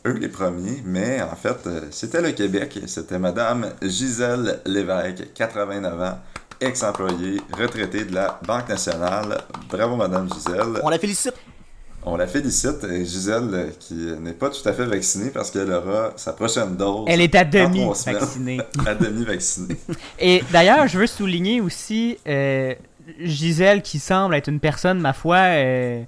eux 0.05 0.13
les 0.19 0.29
premiers, 0.29 0.81
mais 0.85 1.21
en 1.21 1.35
fait, 1.35 1.57
c'était 1.91 2.21
le 2.21 2.31
Québec. 2.31 2.79
C'était 2.87 3.19
Madame 3.19 3.67
Gisèle 3.81 4.59
Lévesque, 4.65 5.33
89 5.33 6.01
ans, 6.01 6.19
ex-employée, 6.61 7.41
retraitée 7.57 8.05
de 8.05 8.13
la 8.13 8.39
Banque 8.45 8.69
nationale. 8.69 9.41
Bravo, 9.69 9.95
Madame 9.95 10.29
Gisèle. 10.33 10.79
On 10.83 10.89
la 10.89 10.99
félicite. 10.99 11.33
On 12.03 12.15
la 12.15 12.25
félicite, 12.25 12.83
et 12.83 13.05
Gisèle, 13.05 13.49
euh, 13.53 13.69
qui 13.79 13.93
n'est 13.93 14.33
pas 14.33 14.49
tout 14.49 14.67
à 14.67 14.73
fait 14.73 14.85
vaccinée 14.85 15.29
parce 15.29 15.51
qu'elle 15.51 15.71
aura 15.71 16.13
sa 16.15 16.33
prochaine 16.33 16.75
dose. 16.75 17.05
Elle 17.07 17.21
est 17.21 17.35
à 17.35 17.43
demi 17.43 17.85
vaccinée. 17.85 18.59
à 18.87 18.95
demi 18.95 19.23
vaccinée. 19.23 19.77
Et 20.19 20.43
d'ailleurs, 20.51 20.87
je 20.87 20.97
veux 20.97 21.07
souligner 21.07 21.61
aussi 21.61 22.17
euh, 22.27 22.73
Gisèle 23.19 23.81
qui 23.81 23.99
semble 23.99 24.35
être 24.35 24.47
une 24.47 24.59
personne, 24.59 24.99
ma 24.99 25.13
foi, 25.13 25.37
euh, 25.37 26.03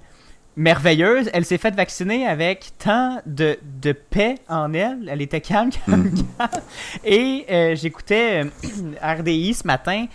merveilleuse. 0.56 1.30
Elle 1.32 1.44
s'est 1.44 1.58
faite 1.58 1.74
vacciner 1.74 2.26
avec 2.26 2.72
tant 2.78 3.20
de, 3.26 3.58
de 3.80 3.92
paix 3.92 4.36
en 4.48 4.72
elle. 4.72 5.08
Elle 5.08 5.22
était 5.22 5.40
calme, 5.40 5.70
calme, 5.70 6.10
calme. 6.38 6.50
Et 7.04 7.46
euh, 7.50 7.74
j'écoutais 7.74 8.44
euh, 8.44 8.48
RDI 9.02 9.54
ce 9.54 9.66
matin 9.66 10.06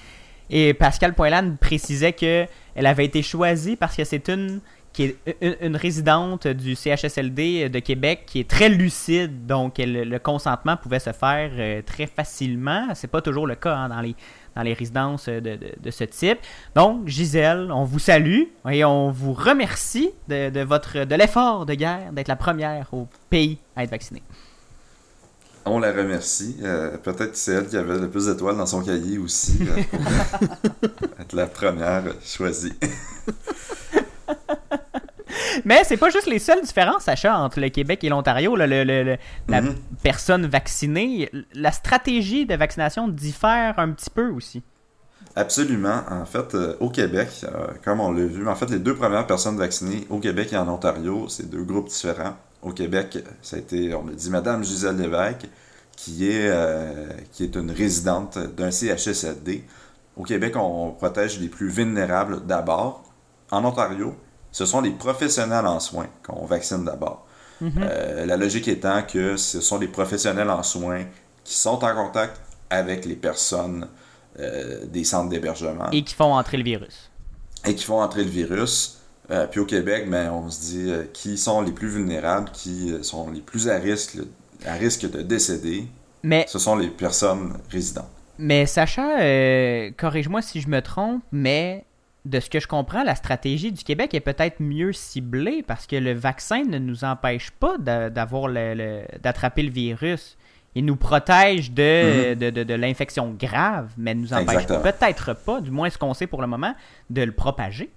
et 0.50 0.74
Pascal 0.74 1.14
Poilane 1.14 1.58
précisait 1.58 2.14
que 2.14 2.46
elle 2.76 2.86
avait 2.86 3.06
été 3.06 3.22
choisie 3.22 3.76
parce 3.76 3.96
que 3.96 4.04
c'est 4.04 4.30
une 4.30 4.62
est 5.04 5.18
une, 5.62 5.76
résidente 5.76 6.48
du 6.48 6.76
CHSLD 6.76 7.70
de 7.70 7.80
Québec 7.80 8.24
qui 8.26 8.40
est 8.40 8.50
très 8.50 8.70
lucide, 8.70 9.46
donc 9.46 9.76
le 9.78 10.18
consentement 10.18 10.78
pouvait 10.78 11.00
se 11.00 11.12
faire 11.12 11.52
euh, 11.58 11.82
très 11.82 12.08
facilement. 12.08 12.88
C'est 12.96 13.08
pas 13.08 13.22
toujours 13.22 13.48
le 13.48 13.56
cas 13.56 13.76
hein, 13.76 13.90
dans 13.90 14.02
les 14.02 14.16
dans 14.56 14.64
les 14.64 14.74
résidences 14.74 15.30
de, 15.30 15.40
de- 15.40 15.92
ce 15.92 16.04
type. 16.04 16.40
Donc, 16.76 17.08
Gisèle, 17.08 17.72
on 17.72 17.84
vous 17.84 18.00
salue 18.00 18.44
et 18.70 18.84
on 18.84 19.12
vous 19.12 19.32
remercie 19.32 20.10
de 20.28 20.62
votre 20.64 21.06
de 21.06 21.16
l'effort 21.16 21.66
de 21.66 21.76
guerre 21.76 22.12
d'être 22.12 22.28
la 22.28 22.36
première 22.36 22.88
au 22.92 23.08
pays 23.30 23.60
à 23.76 23.84
être 23.84 23.92
vaccinée. 23.92 24.24
On 25.66 25.80
la 25.80 25.92
remercie. 25.92 26.56
Euh, 26.64 26.98
Peut-être 26.98 27.32
que 27.32 27.38
c'est 27.38 27.52
elle 27.54 27.68
qui 27.68 27.78
avait 27.78 27.98
le 28.00 28.10
plus 28.10 28.26
d'étoiles 28.28 28.58
dans 28.58 28.66
son 28.66 28.82
cahier 28.82 29.18
aussi. 29.18 29.60
euh, 29.62 29.84
pour 30.98 31.20
être 31.20 31.34
la 31.34 31.46
première 31.48 32.04
choisie. 32.24 32.74
Mais 35.66 35.84
c'est 35.84 35.98
pas 35.98 36.10
juste 36.10 36.28
les 36.28 36.40
seules 36.40 36.62
différences, 36.62 37.04
Sacha, 37.04 37.38
entre 37.38 37.60
le 37.60 37.70
Québec 37.70 38.04
et 38.04 38.10
l'Ontario. 38.10 38.56
là, 38.56 38.66
le- 38.66 38.84
le- 38.84 39.04
le- 39.04 39.18
la 39.48 39.62
Mhm. 39.62 39.76
personne 40.02 40.46
vaccinée, 40.48 41.30
la 41.54 41.72
stratégie 41.72 42.46
de 42.46 42.56
vaccination 42.56 43.08
diffère 43.08 43.76
un 43.78 43.90
petit 43.92 44.10
peu 44.10 44.30
aussi. 44.30 44.64
Absolument. 45.36 46.02
En 46.10 46.26
fait, 46.26 46.56
euh, 46.56 46.76
au 46.80 46.90
Québec, 46.90 47.30
euh, 47.44 47.68
comme 47.84 48.00
on 48.00 48.12
l'a 48.12 48.26
vu, 48.26 48.48
en 48.48 48.56
fait, 48.56 48.70
les 48.70 48.80
deux 48.80 48.96
premières 48.96 49.28
personnes 49.28 49.58
vaccinées 49.58 50.08
au 50.10 50.20
Québec 50.20 50.54
et 50.54 50.58
en 50.58 50.68
Ontario, 50.68 51.28
c'est 51.30 51.50
deux 51.50 51.64
groupes 51.64 51.90
différents. 51.90 52.36
Au 52.62 52.72
Québec, 52.72 53.18
ça 53.42 53.56
a 53.56 53.60
été, 53.60 53.94
on 53.94 54.08
a 54.08 54.12
dit 54.12 54.30
Madame 54.30 54.64
Gisèle 54.64 54.98
Lévesque, 54.98 55.48
qui 55.96 56.30
est, 56.30 56.50
euh, 56.50 57.08
qui 57.32 57.44
est 57.44 57.56
une 57.56 57.72
résidente 57.72 58.38
d'un 58.38 58.72
CHSLD. 58.72 59.66
Au 60.18 60.24
Québec, 60.24 60.56
on 60.58 60.92
protège 60.92 61.40
les 61.40 61.48
plus 61.48 61.70
vulnérables 61.70 62.46
d'abord. 62.46 63.04
En 63.52 63.64
Ontario, 63.66 64.16
ce 64.52 64.66
sont 64.66 64.82
les 64.82 64.92
professionnels 64.92 65.66
en 65.66 65.80
soins 65.80 66.08
qu'on 66.26 66.46
vaccine 66.46 66.84
d'abord. 66.84 67.26
Mhm. 67.62 67.72
Euh, 67.82 68.26
la 68.26 68.38
logique 68.38 68.68
étant 68.68 69.04
que 69.04 69.36
ce 69.38 69.62
sont 69.62 69.78
les 69.78 69.88
professionnels 69.88 70.50
en 70.50 70.64
soins 70.64 71.06
qui 71.44 71.56
sont 71.56 71.84
en 71.84 71.96
contact 71.96 72.40
avec 72.70 73.06
les 73.06 73.16
personnes 73.16 73.88
euh, 74.40 74.86
des 74.86 75.04
centres 75.04 75.30
d'hébergement 75.30 75.90
Et 75.92 76.04
qui 76.04 76.14
font 76.14 76.34
entrer 76.34 76.58
le 76.58 76.64
virus. 76.64 77.10
et 77.66 77.76
qui 77.76 77.84
font 77.84 78.02
entrer 78.02 78.24
le 78.24 78.30
virus. 78.30 78.99
Euh, 79.32 79.46
puis 79.48 79.60
au 79.60 79.66
Québec, 79.66 80.10
ben, 80.10 80.32
on 80.32 80.50
se 80.50 80.60
dit 80.62 80.86
euh, 80.92 81.04
qui 81.14 81.38
sont 81.38 81.62
les 81.62 81.72
plus 81.72 81.88
vulnérables, 81.88 82.50
qui 82.52 82.92
euh, 82.92 83.04
sont 83.04 83.30
les 83.30 83.42
plus 83.42 83.70
à 83.70 83.78
risque, 83.78 84.18
à 84.66 84.74
risque 84.74 85.10
de 85.10 85.22
décéder. 85.22 85.86
Mais, 86.24 86.46
Ce 86.48 86.60
sont 86.60 86.76
les 86.76 86.90
personnes 86.90 87.54
résidentes. 87.70 88.10
mais 88.38 88.66
Sacha, 88.66 89.20
euh, 89.22 89.92
corrige-moi 89.98 90.42
si 90.42 90.62
je 90.62 90.68
me 90.68 90.82
trompe, 90.82 91.22
mais 91.32 91.86
de 92.26 92.40
ce 92.42 92.50
que 92.50 92.60
je 92.60 92.68
comprends, 92.68 93.04
la 93.04 93.16
stratégie 93.16 93.72
du 93.72 93.84
Québec 93.84 94.14
est 94.14 94.20
peut-être 94.20 94.60
mieux 94.60 94.92
ciblée 94.94 95.64
parce 95.66 95.88
que 95.88 95.96
le 95.96 96.12
vaccin 96.14 96.64
ne 96.68 96.78
nous 96.78 97.04
empêche 97.06 97.52
pas 97.52 97.78
d'a- 97.78 98.10
d'avoir 98.10 98.48
le, 98.50 98.74
le- 98.74 99.04
d'attraper 99.22 99.64
le 99.64 99.72
virus. 99.72 100.38
Il 100.76 100.86
nous 100.86 100.98
protège 100.98 101.72
de, 101.72 102.34
de, 102.34 102.50
de- 102.50 102.64
de 102.64 102.74
l'infection 102.74 103.34
grave, 103.40 103.90
mais 103.98 104.14
ne 104.14 104.22
nous 104.22 104.34
empêche 104.34 104.66
peut-être 104.82 105.34
pas, 105.34 105.62
du 105.62 105.72
moins 105.72 105.90
ce 105.90 105.98
qu'on 105.98 106.14
sait 106.14 106.28
pour 106.28 106.42
le 106.42 106.48
moment, 106.48 106.76
de 107.10 107.22
le 107.22 107.32
propager. 107.32 107.90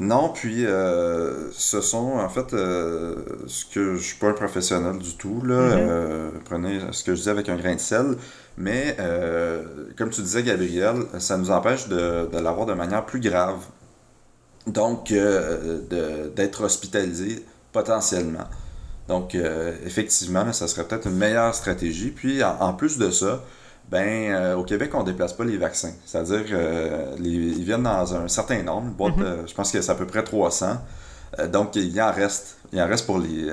Non, 0.00 0.30
puis 0.30 0.66
euh, 0.66 1.52
ce 1.52 1.80
sont 1.80 2.14
en 2.18 2.28
fait 2.28 2.52
euh, 2.52 3.14
ce 3.46 3.64
que 3.64 3.94
je 3.94 4.02
suis 4.02 4.16
pas 4.18 4.28
un 4.28 4.32
professionnel 4.32 4.98
du 4.98 5.16
tout 5.16 5.40
là. 5.44 5.54
Mhm. 5.54 5.72
euh, 5.88 6.30
prenez 6.44 6.80
ce 6.90 7.04
que 7.04 7.14
je 7.14 7.22
dis 7.22 7.28
avec 7.28 7.48
un 7.48 7.56
grain 7.56 7.74
de 7.74 7.80
sel, 7.80 8.16
mais 8.56 8.96
comme 9.96 10.10
tu 10.10 10.22
disais 10.22 10.42
Gabriel, 10.42 10.96
ça 11.18 11.36
nous 11.36 11.50
empêche 11.50 11.88
de, 11.88 12.28
de 12.32 12.38
l'avoir 12.38 12.66
de 12.66 12.74
manière 12.74 13.06
plus 13.06 13.20
grave. 13.20 13.58
Donc 14.66 15.12
d'être 15.12 16.64
hospitalisé 16.64 17.44
potentiellement. 17.72 18.48
Donc 19.06 19.36
effectivement, 19.84 20.52
ça 20.52 20.66
serait 20.66 20.84
peut-être 20.84 21.06
une 21.06 21.16
meilleure 21.16 21.54
stratégie. 21.54 22.10
Puis 22.10 22.42
en, 22.42 22.56
en 22.60 22.72
plus 22.72 22.98
de 22.98 23.10
ça, 23.10 23.44
ben 23.90 24.32
euh, 24.32 24.56
au 24.56 24.64
Québec 24.64 24.90
on 24.94 25.02
déplace 25.02 25.32
pas 25.32 25.44
les 25.44 25.56
vaccins. 25.58 25.92
C'est-à-dire 26.04 26.44
euh, 26.52 27.14
les- 27.18 27.30
ils 27.30 27.64
viennent 27.64 27.82
dans 27.82 28.14
un 28.14 28.28
certain 28.28 28.62
nombre, 28.62 28.92
Mhm. 29.16 29.22
euh, 29.22 29.46
je 29.46 29.54
pense 29.54 29.70
que 29.70 29.80
c'est 29.80 29.90
à 29.92 29.94
peu 29.94 30.06
près 30.06 30.24
300. 30.24 30.78
Euh, 31.38 31.48
donc 31.48 31.76
il 31.76 31.88
y 31.92 32.00
en 32.00 32.12
reste, 32.12 32.58
il 32.72 32.80
en 32.80 32.86
reste 32.88 33.06
pour 33.06 33.18
les, 33.18 33.46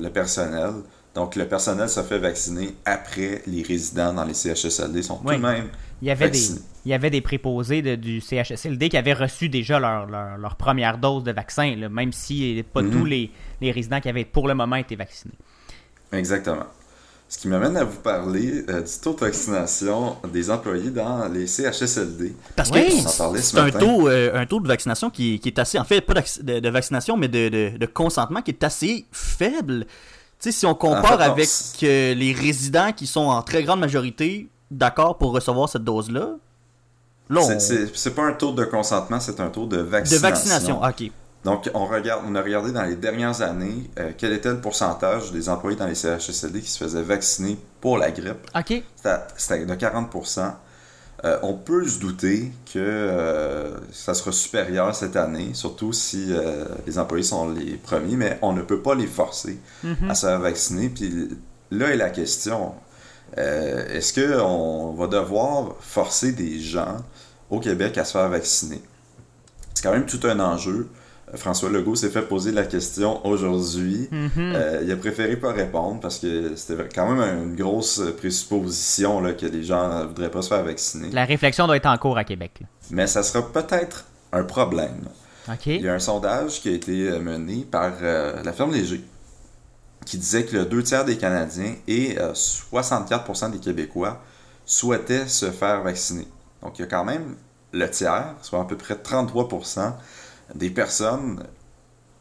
le 0.00 0.08
personnel. 0.08 0.70
Donc 1.14 1.34
le 1.36 1.48
personnel 1.48 1.88
se 1.88 2.00
fait 2.02 2.18
vacciner 2.18 2.76
après 2.84 3.42
les 3.46 3.62
résidents 3.62 4.12
dans 4.12 4.24
les 4.24 4.34
CHSLD 4.34 5.02
sont 5.02 5.20
Oui. 5.24 5.34
tout 5.36 5.40
de 5.42 5.46
même 5.46 5.68
Il 6.00 6.06
y 6.06 6.10
avait 6.12 6.26
des, 6.30 6.38
vaccinés. 6.38 6.60
il 6.84 6.90
y 6.90 6.94
avait 6.94 7.10
des 7.10 7.20
préposés 7.22 7.82
de- 7.82 7.96
du 7.96 8.20
CHSLD 8.20 8.88
qui 8.88 8.96
avaient 8.96 9.14
reçu 9.14 9.48
déjà 9.48 9.80
leur, 9.80 10.06
leur, 10.06 10.36
leur 10.38 10.54
première 10.56 10.98
dose 10.98 11.24
de 11.24 11.32
vaccin, 11.32 11.74
là, 11.76 11.88
même 11.88 12.12
si 12.12 12.62
pas 12.72 12.82
Mhm. 12.82 12.90
tous 12.92 13.04
les, 13.04 13.32
les 13.60 13.72
résidents 13.72 14.00
qui 14.00 14.08
avaient 14.08 14.26
pour 14.26 14.46
le 14.46 14.54
moment 14.54 14.76
été 14.76 14.94
vaccinés. 14.94 15.34
Exactement. 16.12 16.66
Ce 17.30 17.36
qui 17.36 17.48
m'amène 17.48 17.76
à 17.76 17.84
vous 17.84 17.98
parler 17.98 18.64
euh, 18.70 18.80
du 18.80 18.90
taux 19.02 19.12
de 19.12 19.20
vaccination 19.20 20.16
des 20.32 20.50
employés 20.50 20.90
dans 20.90 21.28
les 21.28 21.46
CHSLD. 21.46 22.34
Parce 22.56 22.70
que 22.70 22.78
c'est 23.42 23.58
un 23.58 23.70
taux, 23.70 24.08
euh, 24.08 24.30
un 24.34 24.46
taux 24.46 24.60
de 24.60 24.66
vaccination 24.68 25.10
qui, 25.10 25.38
qui 25.38 25.48
est 25.50 25.58
assez, 25.58 25.78
en 25.78 25.84
fait, 25.84 26.00
pas 26.00 26.14
de, 26.14 26.58
de 26.60 26.68
vaccination, 26.70 27.18
mais 27.18 27.28
de, 27.28 27.48
de- 27.50 27.76
de 27.76 27.86
consentement 27.86 28.40
qui 28.40 28.52
est 28.52 28.64
assez 28.64 29.04
faible. 29.12 29.84
Tu 29.84 29.90
sais, 30.40 30.52
si 30.52 30.64
on 30.66 30.74
compare 30.74 31.04
En 31.04 31.18
fait, 31.18 31.26
non, 31.26 31.32
avec 31.32 31.48
euh, 31.82 32.14
les 32.14 32.32
résidents 32.32 32.92
qui 32.92 33.06
sont 33.06 33.26
en 33.26 33.42
très 33.42 33.62
grande 33.62 33.80
majorité 33.80 34.48
d'accord 34.70 35.18
pour 35.18 35.32
recevoir 35.32 35.68
cette 35.68 35.84
dose-là, 35.84 36.30
là, 37.28 37.40
on... 37.40 37.58
C'est- 37.60 38.14
pas 38.14 38.22
un 38.24 38.32
taux 38.32 38.52
de 38.52 38.64
consentement, 38.64 39.20
c'est 39.20 39.38
un 39.40 39.50
taux 39.50 39.66
de 39.66 39.76
de 39.76 39.82
vaccination. 39.82 40.28
vaccination, 40.28 40.80
ah, 40.82 40.90
ok. 40.98 41.10
Donc, 41.48 41.70
on, 41.72 41.86
regarde, 41.86 42.24
on 42.28 42.34
a 42.34 42.42
regardé 42.42 42.72
dans 42.72 42.82
les 42.82 42.94
dernières 42.94 43.40
années 43.40 43.88
euh, 43.98 44.10
quel 44.18 44.34
était 44.34 44.50
le 44.50 44.60
pourcentage 44.60 45.32
des 45.32 45.48
employés 45.48 45.78
dans 45.78 45.86
les 45.86 45.94
CHSLD 45.94 46.60
qui 46.60 46.68
se 46.70 46.76
faisaient 46.84 47.00
vacciner 47.00 47.56
pour 47.80 47.96
la 47.96 48.10
grippe. 48.10 48.46
OK. 48.54 48.82
C'était 49.38 49.64
de 49.64 49.74
40%. 49.74 50.52
Euh, 51.24 51.38
on 51.42 51.54
peut 51.54 51.88
se 51.88 51.98
douter 52.00 52.52
que 52.70 52.78
euh, 52.78 53.78
ça 53.92 54.12
sera 54.12 54.30
supérieur 54.30 54.94
cette 54.94 55.16
année, 55.16 55.54
surtout 55.54 55.94
si 55.94 56.26
euh, 56.28 56.66
les 56.86 56.98
employés 56.98 57.24
sont 57.24 57.48
les 57.48 57.76
premiers, 57.78 58.16
mais 58.16 58.38
on 58.42 58.52
ne 58.52 58.60
peut 58.60 58.82
pas 58.82 58.94
les 58.94 59.06
forcer 59.06 59.58
Mhm. 59.82 60.10
à 60.10 60.14
se 60.14 60.26
faire 60.26 60.38
vacciner. 60.40 60.90
Puis 60.90 61.30
là 61.70 61.88
est 61.88 61.96
la 61.96 62.10
question 62.10 62.74
est-ce 63.36 64.12
qu'on 64.14 64.92
va 64.94 65.06
devoir 65.06 65.76
forcer 65.80 66.32
des 66.32 66.58
gens 66.60 66.96
au 67.50 67.60
Québec 67.60 67.96
à 67.98 68.04
se 68.04 68.12
faire 68.12 68.28
vacciner? 68.28 68.82
C'est 69.74 69.82
quand 69.82 69.92
même 69.92 70.06
tout 70.06 70.20
un 70.24 70.40
enjeu. 70.40 70.88
François 71.34 71.70
Legault 71.70 71.94
s'est 71.94 72.10
fait 72.10 72.22
poser 72.22 72.52
la 72.52 72.64
question 72.64 73.24
aujourd'hui. 73.26 74.08
Mhm. 74.10 74.30
Euh, 74.36 74.80
il 74.84 74.90
a 74.92 74.96
préféré 74.96 75.36
pas 75.36 75.52
répondre 75.52 76.00
parce 76.00 76.18
que 76.18 76.54
c'était 76.56 76.88
quand 76.94 77.10
même 77.12 77.44
une 77.44 77.56
grosse 77.56 78.02
présupposition 78.16 79.20
là, 79.20 79.32
que 79.32 79.46
les 79.46 79.62
gens 79.62 80.00
ne 80.00 80.04
voudraient 80.06 80.30
pas 80.30 80.42
se 80.42 80.48
faire 80.48 80.64
vacciner. 80.64 81.10
La 81.10 81.24
réflexion 81.24 81.66
doit 81.66 81.76
être 81.76 81.86
en 81.86 81.98
cours 81.98 82.18
à 82.18 82.24
Québec. 82.24 82.52
là. 82.60 82.66
Mais 82.90 83.06
ça 83.06 83.22
sera 83.22 83.46
peut-être 83.52 84.06
un 84.32 84.44
problème. 84.44 85.08
Il 85.66 85.80
y 85.80 85.88
a 85.88 85.94
un 85.94 85.98
sondage 85.98 86.60
qui 86.60 86.68
a 86.68 86.72
été 86.72 87.08
euh, 87.08 87.20
mené 87.20 87.66
par 87.70 87.92
euh, 88.02 88.42
la 88.42 88.52
ferme 88.52 88.72
Léger 88.72 89.02
qui 90.04 90.18
disait 90.18 90.44
que 90.44 90.56
le 90.56 90.64
deux 90.64 90.82
tiers 90.82 91.04
des 91.04 91.18
Canadiens 91.18 91.74
et 91.86 92.18
euh, 92.18 92.32
64% 92.32 93.50
des 93.50 93.58
Québécois 93.58 94.20
souhaitaient 94.64 95.26
se 95.28 95.50
faire 95.50 95.82
vacciner. 95.82 96.26
Donc 96.62 96.78
il 96.78 96.82
y 96.82 96.84
a 96.84 96.88
quand 96.88 97.04
même 97.04 97.36
le 97.72 97.90
tiers, 97.90 98.34
soit 98.42 98.60
à 98.60 98.64
peu 98.64 98.76
près 98.76 98.94
33% 98.94 99.92
des 100.54 100.70
personnes 100.70 101.42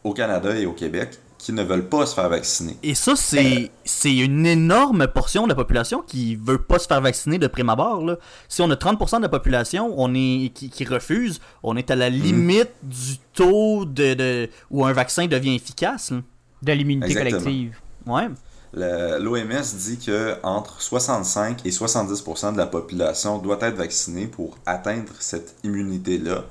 au 0.04 0.14
Canada 0.14 0.56
et 0.56 0.66
au 0.66 0.74
Québec 0.74 1.18
qui 1.38 1.54
ne 1.54 1.64
veulent 1.64 1.88
pas 1.88 2.06
se 2.08 2.16
faire 2.16 2.30
vacciner. 2.30 2.78
Et 2.82 2.96
ça, 2.96 3.16
c'est 3.16 3.70
c'est 3.86 4.16
une 4.16 4.46
énorme 4.46 5.08
portion 5.08 5.44
de 5.44 5.50
la 5.50 5.56
population 5.56 6.02
qui 6.02 6.36
veut 6.36 6.58
pas 6.58 6.80
se 6.80 6.88
faire 6.88 7.00
vacciner 7.00 7.38
de 7.38 7.46
prime 7.48 7.70
abord. 7.70 8.04
Là. 8.04 8.18
Si 8.50 8.62
on 8.62 8.70
a 8.72 8.76
30% 8.76 9.18
de 9.18 9.22
la 9.22 9.30
population 9.30 9.94
on 9.98 10.14
est, 10.16 10.52
qui, 10.54 10.70
qui 10.72 10.84
refuse, 10.86 11.40
on 11.62 11.78
est 11.78 11.92
à 11.92 11.96
la 11.96 12.10
limite 12.10 12.72
du 12.82 13.18
taux 13.34 13.86
de, 13.86 14.16
de- 14.16 14.50
où 14.72 14.84
un 14.84 14.94
vaccin 14.94 15.28
devient 15.28 15.56
efficace. 15.56 16.12
là. 16.12 16.22
De 16.64 16.72
l'immunité 16.74 17.12
Exactement. 17.12 17.40
collective. 17.44 17.78
Ouais. 18.08 18.28
L'OMS 18.74 19.76
dit 19.78 19.98
que 20.00 20.36
entre 20.44 20.82
65 20.82 21.66
et 21.66 21.70
70% 21.70 22.54
de 22.54 22.58
la 22.58 22.66
population 22.68 23.38
doit 23.38 23.58
être 23.62 23.76
vaccinée 23.78 24.26
pour 24.28 24.58
atteindre 24.66 25.12
cette 25.20 25.56
immunité-là. 25.64 26.46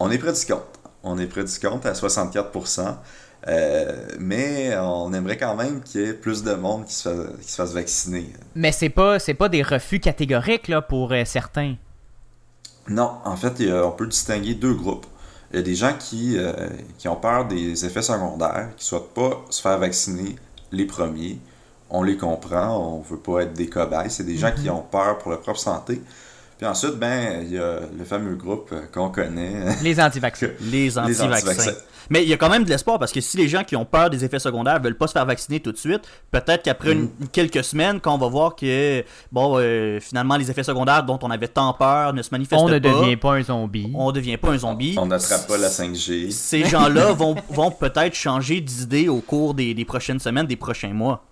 On 0.00 0.10
est 0.10 0.18
près 0.18 0.32
du 0.32 0.44
compte. 0.44 0.62
On 1.02 1.18
est 1.18 1.26
près 1.26 1.44
du 1.44 1.58
compte 1.60 1.86
à 1.86 1.94
64%. 1.94 2.96
euh, 3.48 4.08
mais 4.18 4.76
on 4.78 5.12
aimerait 5.12 5.36
quand 5.38 5.54
même 5.56 5.80
qu'il 5.82 6.00
y 6.00 6.04
ait 6.04 6.12
plus 6.14 6.42
de 6.42 6.54
monde 6.54 6.84
qui 6.86 6.94
se 6.94 7.08
fasse, 7.08 7.36
qui 7.40 7.50
se 7.50 7.56
fasse 7.56 7.72
vacciner. 7.72 8.32
Mais 8.54 8.72
c'est 8.72 8.90
pas 8.90 9.18
c'est 9.18 9.34
pas 9.34 9.48
des 9.48 9.62
refus 9.62 10.00
catégoriques 10.00 10.68
là, 10.68 10.82
pour 10.82 11.12
euh, 11.12 11.24
certains. 11.24 11.76
Non, 12.88 13.18
en 13.24 13.36
fait, 13.36 13.60
a- 13.70 13.86
on 13.86 13.92
peut 13.92 14.06
distinguer 14.06 14.54
deux 14.54 14.74
groupes. 14.74 15.06
Il 15.52 15.56
y 15.56 15.58
a 15.60 15.62
des 15.62 15.74
gens 15.74 15.94
qui, 15.98 16.36
euh, 16.38 16.52
qui 16.98 17.08
ont 17.08 17.16
peur 17.16 17.46
des 17.46 17.84
effets 17.86 18.02
secondaires, 18.02 18.70
qui 18.76 18.84
ne 18.84 18.88
souhaitent 18.88 19.14
pas 19.14 19.44
se 19.50 19.60
faire 19.62 19.78
vacciner 19.78 20.36
les 20.72 20.86
premiers. 20.86 21.38
On 21.90 22.02
les 22.02 22.16
comprend, 22.18 22.76
on 22.96 23.00
veut 23.00 23.18
pas 23.18 23.40
être 23.42 23.54
des 23.54 23.68
cobayes. 23.68 24.10
C'est 24.10 24.24
des 24.24 24.36
gens 24.36 24.52
qui 24.52 24.68
ont 24.68 24.82
peur 24.82 25.18
pour 25.18 25.30
leur 25.30 25.40
propre 25.40 25.58
santé. 25.58 26.02
Puis 26.58 26.66
ensuite, 26.66 26.94
ben, 26.96 27.42
il 27.42 27.52
y 27.52 27.58
a 27.58 27.80
le 27.96 28.04
fameux 28.04 28.34
groupe 28.34 28.70
euh, 28.72 28.82
qu'on 28.92 29.10
connaît. 29.10 29.76
Les 29.82 30.00
anti-vaccins. 30.00 30.48
Les 30.60 30.98
anti-vaccins. 30.98 31.72
Mais 32.10 32.22
il 32.22 32.28
y 32.28 32.32
a 32.32 32.36
quand 32.38 32.48
même 32.48 32.64
de 32.64 32.70
l'espoir 32.70 32.98
parce 32.98 33.12
que 33.12 33.20
si 33.20 33.36
les 33.36 33.48
gens 33.48 33.62
qui 33.64 33.76
ont 33.76 33.84
peur 33.84 34.08
des 34.08 34.24
effets 34.24 34.38
secondaires 34.38 34.80
veulent 34.80 34.96
pas 34.96 35.06
se 35.06 35.12
faire 35.12 35.26
vacciner 35.26 35.60
tout 35.60 35.72
de 35.72 35.76
suite, 35.76 36.00
peut-être 36.30 36.62
qu'après 36.62 36.92
une- 36.92 37.10
quelques 37.32 37.62
semaines, 37.62 38.00
quand 38.00 38.14
on 38.14 38.18
va 38.18 38.28
voir 38.28 38.56
que 38.56 39.04
bon, 39.30 39.56
euh, 39.58 40.00
finalement 40.00 40.36
les 40.38 40.50
effets 40.50 40.62
secondaires 40.62 41.04
dont 41.04 41.18
on 41.22 41.30
avait 41.30 41.48
tant 41.48 41.74
peur 41.74 42.14
ne 42.14 42.22
se 42.22 42.30
manifestent 42.32 42.62
On 42.62 42.66
pas, 42.66 42.72
ne 42.72 42.78
devient 42.78 43.16
pas 43.16 43.34
un 43.34 43.42
zombie. 43.42 43.92
on 43.94 44.10
devient 44.10 44.38
pas 44.38 44.52
un 44.52 44.58
zombie. 44.58 44.96
On 44.98 45.04
n'attrape 45.06 45.46
pas 45.46 45.58
la 45.58 45.68
5G. 45.68 46.30
Ces 46.30 46.64
gens-là 46.64 47.12
vont, 47.12 47.34
vont 47.50 47.70
peut-être 47.70 48.14
changer 48.14 48.62
d'idée 48.62 49.08
au 49.08 49.20
cours 49.20 49.52
des, 49.52 49.74
des 49.74 49.84
prochaines 49.84 50.18
semaines, 50.18 50.46
des 50.46 50.56
prochains 50.56 50.94
mois. 50.94 51.24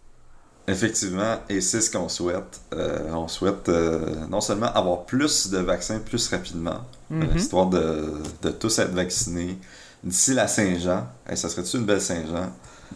Effectivement, 0.68 1.36
et 1.48 1.60
c'est 1.60 1.80
ce 1.80 1.90
qu'on 1.90 2.08
souhaite. 2.08 2.60
Euh, 2.74 3.10
on 3.12 3.28
souhaite 3.28 3.68
euh, 3.68 4.00
non 4.28 4.40
seulement 4.40 4.66
avoir 4.72 5.04
plus 5.04 5.48
de 5.50 5.58
vaccins 5.58 6.00
plus 6.00 6.28
rapidement, 6.28 6.80
euh, 7.12 7.14
Mhm. 7.30 7.36
histoire 7.36 7.66
de, 7.66 8.12
de 8.42 8.50
tous 8.50 8.76
être 8.80 8.92
vaccinés 8.92 9.58
d'ici 10.02 10.34
la 10.34 10.48
Saint-Jean. 10.48 11.06
Hey, 11.28 11.36
ça 11.36 11.48
serait-tu 11.48 11.76
une 11.76 11.84
belle 11.84 12.00
Saint-Jean? 12.00 12.50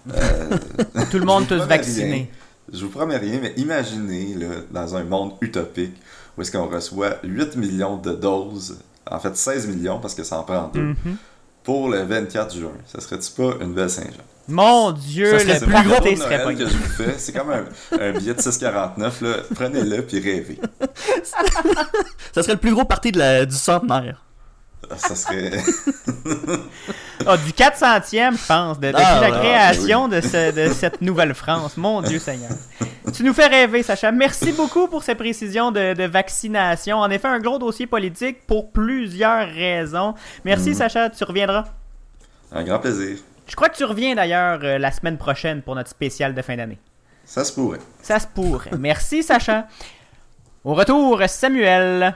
Tout 1.11 1.19
le 1.19 1.25
monde 1.25 1.47
promets 1.47 1.65
vacciné. 1.67 2.13
rien. 2.13 2.27
Je 2.73 2.85
vous 2.85 2.91
promets 2.91 3.17
rien, 3.17 3.39
mais 3.43 3.53
imaginez, 3.57 4.35
là, 4.35 4.47
dans 4.71 4.97
un 4.97 5.05
monde 5.05 5.33
utopique, 5.41 5.95
où 6.37 6.43
est-ce 6.43 6.53
qu'on 6.53 6.69
reçoit 6.69 7.17
8 7.25 7.57
millions 7.57 7.97
de 7.97 8.13
doses, 8.13 8.79
en 9.11 9.19
fait 9.19 9.37
16 9.37 9.67
millions, 9.69 9.99
parce 10.01 10.15
que 10.15 10.23
ça 10.25 10.39
en 10.39 10.43
prend 10.45 10.69
deux, 10.69 10.81
Mhm. 11.05 11.17
pour 11.65 11.89
le 11.89 12.03
24 12.03 12.55
juin. 12.57 12.73
Ça 12.93 13.01
serait-tu 13.01 13.31
pas 13.33 13.55
une 13.61 13.75
belle 13.75 13.91
Saint-Jean? 13.91 14.23
Mon 14.49 14.91
Dieu, 14.93 15.39
Ça 15.39 15.45
le 15.45 15.61
plus 15.67 15.89
gros 15.89 16.17
serait 16.17 16.43
pas 16.43 16.53
que 16.55 16.67
je 16.67 16.77
vous 16.77 16.89
fais. 16.89 17.15
C'est 17.19 17.33
comme 17.33 17.51
un, 17.51 17.65
un 18.01 18.13
billet 18.13 18.35
de 18.35 18.41
6,49. 18.41 18.99
là. 19.25 19.37
Prenez-le 19.55 20.03
puis 20.03 20.19
rêvez. 20.21 20.59
Ça 22.35 22.43
serait 22.43 22.55
le 22.55 22.59
plus 22.59 22.73
gros 22.75 22.85
parti 22.85 23.13
de 23.13 23.19
la, 23.19 23.47
du 23.47 23.55
centenaire. 23.55 24.23
Ah, 24.91 24.97
Ça 24.97 25.15
serait. 25.15 25.53
Ah, 27.27 27.37
du 27.37 27.53
400e, 27.53 28.33
je 28.33 28.47
pense, 28.47 28.81
de- 28.81 28.87
depuis 28.89 29.03
Ah, 29.05 29.21
la 29.21 29.31
création 29.31 30.09
de, 30.09 30.23
ce- 30.23 30.53
de 30.53 30.73
cette 30.73 31.03
Nouvelle-France. 31.03 31.77
Mon 31.77 32.01
Dieu 32.01 32.19
Seigneur. 32.19 32.51
Tu 33.13 33.23
nous 33.23 33.35
fais 33.35 33.47
rêver, 33.47 33.83
Sacha. 33.83 34.11
Merci 34.11 34.53
beaucoup 34.53 34.89
pour 34.89 35.03
ces 35.03 35.15
précisions 35.15 35.71
de, 35.71 35.93
de 35.93 36.05
vaccination. 36.05 36.97
En 36.97 37.11
effet, 37.11 37.29
un 37.29 37.39
gros 37.39 37.59
dossier 37.59 37.87
politique 37.87 38.47
pour 38.47 38.73
plusieurs 38.73 39.47
raisons. 39.49 40.15
Merci, 40.47 40.71
Mhm. 40.71 40.75
Sacha. 40.77 41.11
Tu 41.11 41.23
reviendras. 41.25 41.67
Un 42.53 42.65
grand 42.65 42.79
plaisir. 42.79 43.19
Je 43.51 43.57
crois 43.57 43.69
que 43.69 43.77
tu 43.77 43.85
reviens 43.85 44.15
d'ailleurs 44.15 44.61
euh, 44.63 44.79
la 44.79 44.93
semaine 44.93 45.19
prochaine 45.19 45.61
pour 45.61 45.75
notre 45.75 45.91
spécial 45.91 46.37
de 46.37 46.41
fin 46.41 46.57
d'année. 46.57 46.79
Ça 47.25 47.45
se 47.45 47.53
pourrait. 47.53 47.81
Ça 48.01 48.21
se 48.21 48.29
pourrait. 48.29 48.71
Merci, 48.79 49.25
Sacha. 49.25 49.67
Au 50.63 50.75
retour, 50.75 51.21
Samuel. 51.27 52.15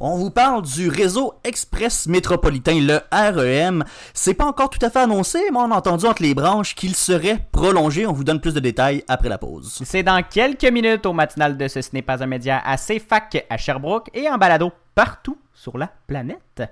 On 0.00 0.16
vous 0.16 0.30
parle 0.30 0.62
du 0.62 0.88
réseau 0.88 1.34
express 1.44 2.06
métropolitain, 2.06 2.80
le 2.80 3.00
REM. 3.12 3.84
C'est 4.14 4.32
pas 4.32 4.46
encore 4.46 4.70
tout 4.70 4.78
à 4.80 4.88
fait 4.88 5.00
annoncé, 5.00 5.40
mais 5.52 5.58
on 5.58 5.70
a 5.70 5.76
entendu 5.76 6.06
entre 6.06 6.22
les 6.22 6.34
branches 6.34 6.74
qu'il 6.74 6.96
serait 6.96 7.46
prolongé. 7.52 8.06
On 8.06 8.14
vous 8.14 8.24
donne 8.24 8.40
plus 8.40 8.54
de 8.54 8.60
détails 8.60 9.04
après 9.08 9.28
la 9.28 9.36
pause. 9.36 9.82
C'est 9.84 10.02
dans 10.02 10.22
quelques 10.22 10.64
minutes 10.64 11.04
au 11.04 11.12
matinal 11.12 11.58
de 11.58 11.68
Ce 11.68 11.80
n'est 11.92 12.00
pas 12.00 12.22
un 12.22 12.26
média 12.26 12.62
à 12.64 12.78
CFAC 12.78 13.44
à 13.50 13.58
Sherbrooke 13.58 14.08
et 14.14 14.26
en 14.26 14.38
balado 14.38 14.72
partout 14.94 15.36
sur 15.52 15.76
la 15.76 15.90
planète. 16.06 16.62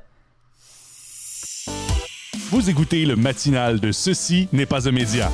Vous 2.50 2.68
écoutez 2.68 3.06
le 3.06 3.14
matinal 3.14 3.78
de 3.78 3.92
Ceci 3.92 4.48
n'est 4.52 4.66
pas 4.66 4.88
un 4.88 4.90
média. 4.90 5.30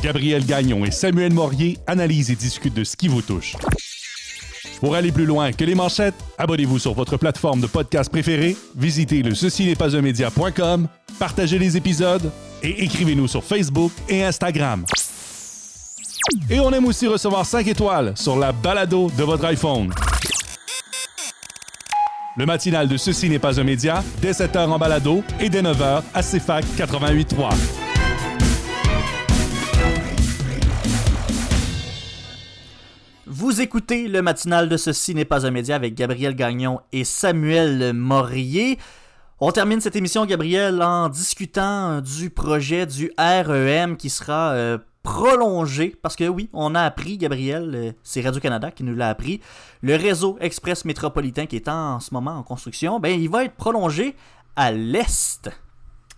Gabriel 0.00 0.46
Gagnon 0.46 0.84
et 0.84 0.92
Samuel 0.92 1.32
Morier 1.32 1.76
analysent 1.88 2.30
et 2.30 2.36
discutent 2.36 2.74
de 2.74 2.84
ce 2.84 2.96
qui 2.96 3.08
vous 3.08 3.20
touche. 3.20 3.56
Pour 4.78 4.94
aller 4.94 5.10
plus 5.10 5.24
loin 5.24 5.50
que 5.50 5.64
les 5.64 5.74
manchettes, 5.74 6.14
abonnez-vous 6.38 6.78
sur 6.78 6.94
votre 6.94 7.16
plateforme 7.16 7.60
de 7.60 7.66
podcast 7.66 8.12
préférée, 8.12 8.56
visitez 8.76 9.24
le 9.24 9.34
ceci 9.34 9.66
n'est 9.66 9.74
pas 9.74 9.96
un 9.96 10.02
média.com, 10.02 10.86
partagez 11.18 11.58
les 11.58 11.76
épisodes 11.76 12.30
et 12.62 12.84
écrivez-nous 12.84 13.26
sur 13.26 13.42
Facebook 13.42 13.90
et 14.08 14.22
Instagram. 14.22 14.84
Et 16.48 16.60
on 16.60 16.70
aime 16.70 16.84
aussi 16.84 17.08
recevoir 17.08 17.44
5 17.44 17.66
étoiles 17.66 18.12
sur 18.16 18.36
la 18.38 18.52
balado 18.52 19.10
de 19.18 19.24
votre 19.24 19.46
iPhone. 19.46 19.92
Le 22.36 22.46
matinal 22.46 22.88
de 22.88 22.96
Ceci 22.96 23.30
n'est 23.30 23.38
pas 23.38 23.60
un 23.60 23.62
média, 23.62 24.02
dès 24.20 24.32
7h 24.32 24.66
en 24.66 24.76
balado 24.76 25.22
et 25.38 25.48
dès 25.48 25.62
9h 25.62 26.02
à 26.12 26.20
CFAC 26.20 26.64
88.3. 26.76 27.54
Vous 33.26 33.60
écoutez 33.60 34.08
le 34.08 34.20
matinal 34.20 34.68
de 34.68 34.76
Ceci 34.76 35.14
n'est 35.14 35.24
pas 35.24 35.46
un 35.46 35.52
média 35.52 35.76
avec 35.76 35.94
Gabriel 35.94 36.34
Gagnon 36.34 36.80
et 36.90 37.04
Samuel 37.04 37.92
Morier. 37.92 38.80
On 39.38 39.52
termine 39.52 39.80
cette 39.80 39.94
émission, 39.94 40.26
Gabriel, 40.26 40.82
en 40.82 41.08
discutant 41.10 42.00
du 42.00 42.30
projet 42.30 42.84
du 42.84 43.12
REM 43.16 43.96
qui 43.96 44.10
sera 44.10 44.54
euh, 44.54 44.78
prolongé. 45.04 45.94
Parce 46.02 46.16
que 46.16 46.26
oui, 46.26 46.50
on 46.52 46.74
a 46.74 46.82
appris, 46.82 47.18
Gabriel, 47.18 47.72
euh, 47.74 47.92
c'est 48.02 48.22
Radio-Canada 48.22 48.72
qui 48.72 48.82
nous 48.82 48.96
l'a 48.96 49.10
appris, 49.10 49.40
le 49.82 49.94
réseau 49.94 50.36
express 50.40 50.84
métropolitain 50.84 51.46
qui 51.46 51.54
est 51.54 51.68
en, 51.68 52.00
ce 52.00 52.12
moment 52.12 52.32
en 52.32 52.42
construction, 52.42 52.98
ben, 52.98 53.20
il 53.20 53.28
va 53.28 53.44
être 53.44 53.54
prolongé 53.54 54.16
à 54.56 54.72
l'est. 54.72 55.48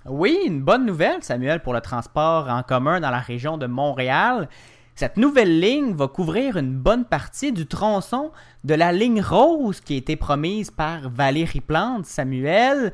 Oui, 0.07 0.39
une 0.47 0.63
bonne 0.63 0.87
nouvelle, 0.87 1.23
Samuel, 1.23 1.61
pour 1.61 1.75
le 1.75 1.81
transport 1.81 2.49
en 2.49 2.63
commun 2.63 3.01
dans 3.01 3.11
la 3.11 3.19
région 3.19 3.59
de 3.59 3.67
Montréal. 3.67 4.49
Cette 4.95 5.17
nouvelle 5.17 5.61
ligne 5.61 5.93
va 5.95 6.09
couvrir 6.09 6.57
une 6.57 6.75
bonne 6.75 7.05
partie 7.05 7.53
du 7.53 7.67
tronçon 7.67 8.31
de 8.65 8.75
la 8.75 8.93
ligne 8.93 9.21
rose 9.21 9.81
qui 9.81 9.95
a 9.95 9.97
été 9.99 10.17
promise 10.17 10.71
par 10.71 11.11
Valérie 11.11 11.61
Plante, 11.61 12.07
Samuel. 12.07 12.93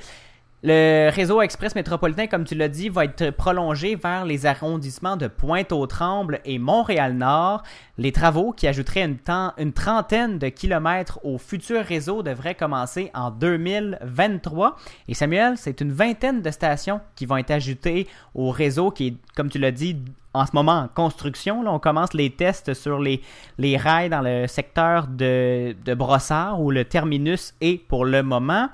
Le 0.64 1.10
réseau 1.12 1.42
express 1.42 1.74
métropolitain, 1.74 2.28
comme 2.28 2.44
tu 2.44 2.54
l'as 2.54 2.68
dit, 2.68 2.88
va 2.88 3.04
être 3.04 3.30
prolongé 3.30 3.96
vers 3.96 4.24
les 4.24 4.46
arrondissements 4.46 5.16
de 5.16 5.26
Pointe-aux-Trembles 5.26 6.40
et 6.44 6.60
Montréal-Nord. 6.60 7.64
Les 7.98 8.12
travaux 8.12 8.52
qui 8.52 8.68
ajouteraient 8.68 9.02
une, 9.02 9.72
trentaine 9.72 10.38
de 10.38 10.48
kilomètres 10.48 11.18
au 11.24 11.36
futur 11.38 11.84
réseau 11.84 12.22
devraient 12.22 12.54
commencer 12.54 13.10
en 13.12 13.32
2023. 13.32 14.76
Et 15.08 15.14
Samuel, 15.14 15.54
c'est 15.56 15.80
une 15.80 15.90
vingtaine 15.90 16.42
de 16.42 16.50
stations 16.52 17.00
qui 17.16 17.26
vont 17.26 17.38
être 17.38 17.50
ajoutées 17.50 18.06
au 18.36 18.52
réseau 18.52 18.92
qui 18.92 19.08
est, 19.08 19.16
comme 19.34 19.48
tu 19.48 19.58
l'as 19.58 19.72
dit, 19.72 19.96
en 20.32 20.46
ce 20.46 20.52
moment 20.54 20.78
en 20.78 20.86
construction. 20.86 21.64
On 21.66 21.80
commence 21.80 22.14
les 22.14 22.30
tests 22.30 22.72
sur 22.72 23.00
les, 23.00 23.20
les 23.58 23.76
rails 23.76 24.10
dans 24.10 24.22
le 24.22 24.46
secteur 24.46 25.08
de, 25.08 25.74
de 25.84 25.94
Brossard 25.94 26.60
où 26.60 26.70
le 26.70 26.84
terminus 26.84 27.52
est 27.60 27.78
pour 27.78 28.04
le 28.04 28.22
moment. 28.22 28.68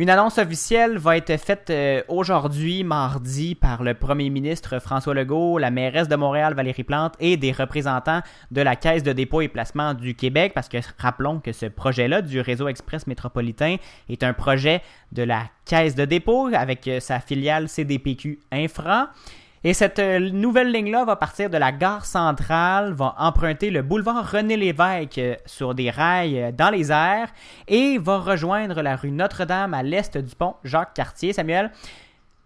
Une 0.00 0.10
annonce 0.10 0.38
officielle 0.38 0.96
va 0.96 1.16
être 1.16 1.36
faite 1.40 1.70
euh, 1.70 2.04
aujourd'hui, 2.06 2.84
mardi, 2.84 3.56
par 3.56 3.82
le 3.82 3.94
premier 3.94 4.30
ministre 4.30 4.78
François 4.78 5.12
Legault, 5.12 5.58
la 5.58 5.72
mairesse 5.72 6.06
de 6.06 6.14
Montréal 6.14 6.54
Valérie 6.54 6.84
Plante 6.84 7.14
et 7.18 7.36
des 7.36 7.50
représentants 7.50 8.20
de 8.52 8.60
la 8.60 8.76
Caisse 8.76 9.02
de 9.02 9.12
dépôt 9.12 9.40
et 9.40 9.48
placement 9.48 9.94
du 9.94 10.14
Québec, 10.14 10.52
parce 10.54 10.68
que 10.68 10.76
rappelons 10.98 11.40
que 11.40 11.50
ce 11.50 11.66
projet-là 11.66 12.22
du 12.22 12.40
réseau 12.40 12.68
express 12.68 13.08
métropolitain 13.08 13.78
est 14.08 14.22
un 14.22 14.34
projet 14.34 14.82
de 15.10 15.24
la 15.24 15.42
Caisse 15.64 15.96
de 15.96 16.04
dépôt 16.04 16.48
avec 16.54 16.86
euh, 16.86 17.00
sa 17.00 17.18
filiale 17.18 17.68
CDPQ 17.68 18.38
Infra. 18.52 19.10
Et 19.64 19.74
cette 19.74 19.98
euh, 19.98 20.30
nouvelle 20.30 20.70
ligne-là 20.70 21.04
va 21.04 21.16
partir 21.16 21.50
de 21.50 21.58
la 21.58 21.72
gare 21.72 22.04
centrale, 22.04 22.92
va 22.92 23.16
emprunter 23.18 23.70
le 23.70 23.82
boulevard 23.82 24.30
René 24.30 24.56
Lévesque 24.56 25.18
euh, 25.18 25.34
sur 25.46 25.74
des 25.74 25.90
rails 25.90 26.40
euh, 26.40 26.52
dans 26.52 26.70
les 26.70 26.92
airs 26.92 27.32
et 27.66 27.98
va 27.98 28.18
rejoindre 28.18 28.82
la 28.82 28.94
rue 28.94 29.10
Notre-Dame 29.10 29.74
à 29.74 29.82
l'est 29.82 30.16
du 30.16 30.36
pont 30.36 30.54
Jacques-Cartier. 30.62 31.32
Samuel, 31.32 31.72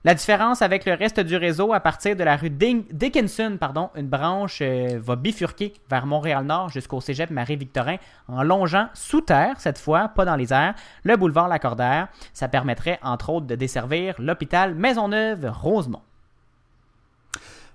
la 0.05 0.15
différence 0.15 0.63
avec 0.63 0.87
le 0.87 0.95
reste 0.95 1.21
du 1.21 1.37
réseau, 1.37 1.75
à 1.75 1.81
partir 1.81 2.17
de 2.17 2.25
la 2.25 2.35
rue 2.35 2.49
Dickinson, 2.49 3.59
pardon, 3.61 3.91
une 3.95 4.09
branche 4.09 4.63
va 4.63 5.15
bifurquer 5.15 5.75
vers 5.89 6.07
Montréal-Nord 6.07 6.71
jusqu'au 6.71 7.01
cégep 7.01 7.31
Marie-Victorin 7.31 7.97
en 8.27 8.43
longeant 8.43 8.89
sous 8.95 9.21
terre, 9.21 9.61
cette 9.61 9.79
fois, 9.79 10.09
pas 10.09 10.25
dans 10.25 10.35
les 10.35 10.53
airs, 10.53 10.75
le 11.05 11.17
boulevard 11.17 11.47
Lacordaire. 11.47 12.09
Ça 12.33 12.49
permettrait, 12.49 12.99
entre 13.03 13.31
autres, 13.31 13.47
de 13.47 13.55
desservir 13.55 14.17
l'hôpital 14.19 14.75
Maisonneuve-Rosemont. 14.75 16.03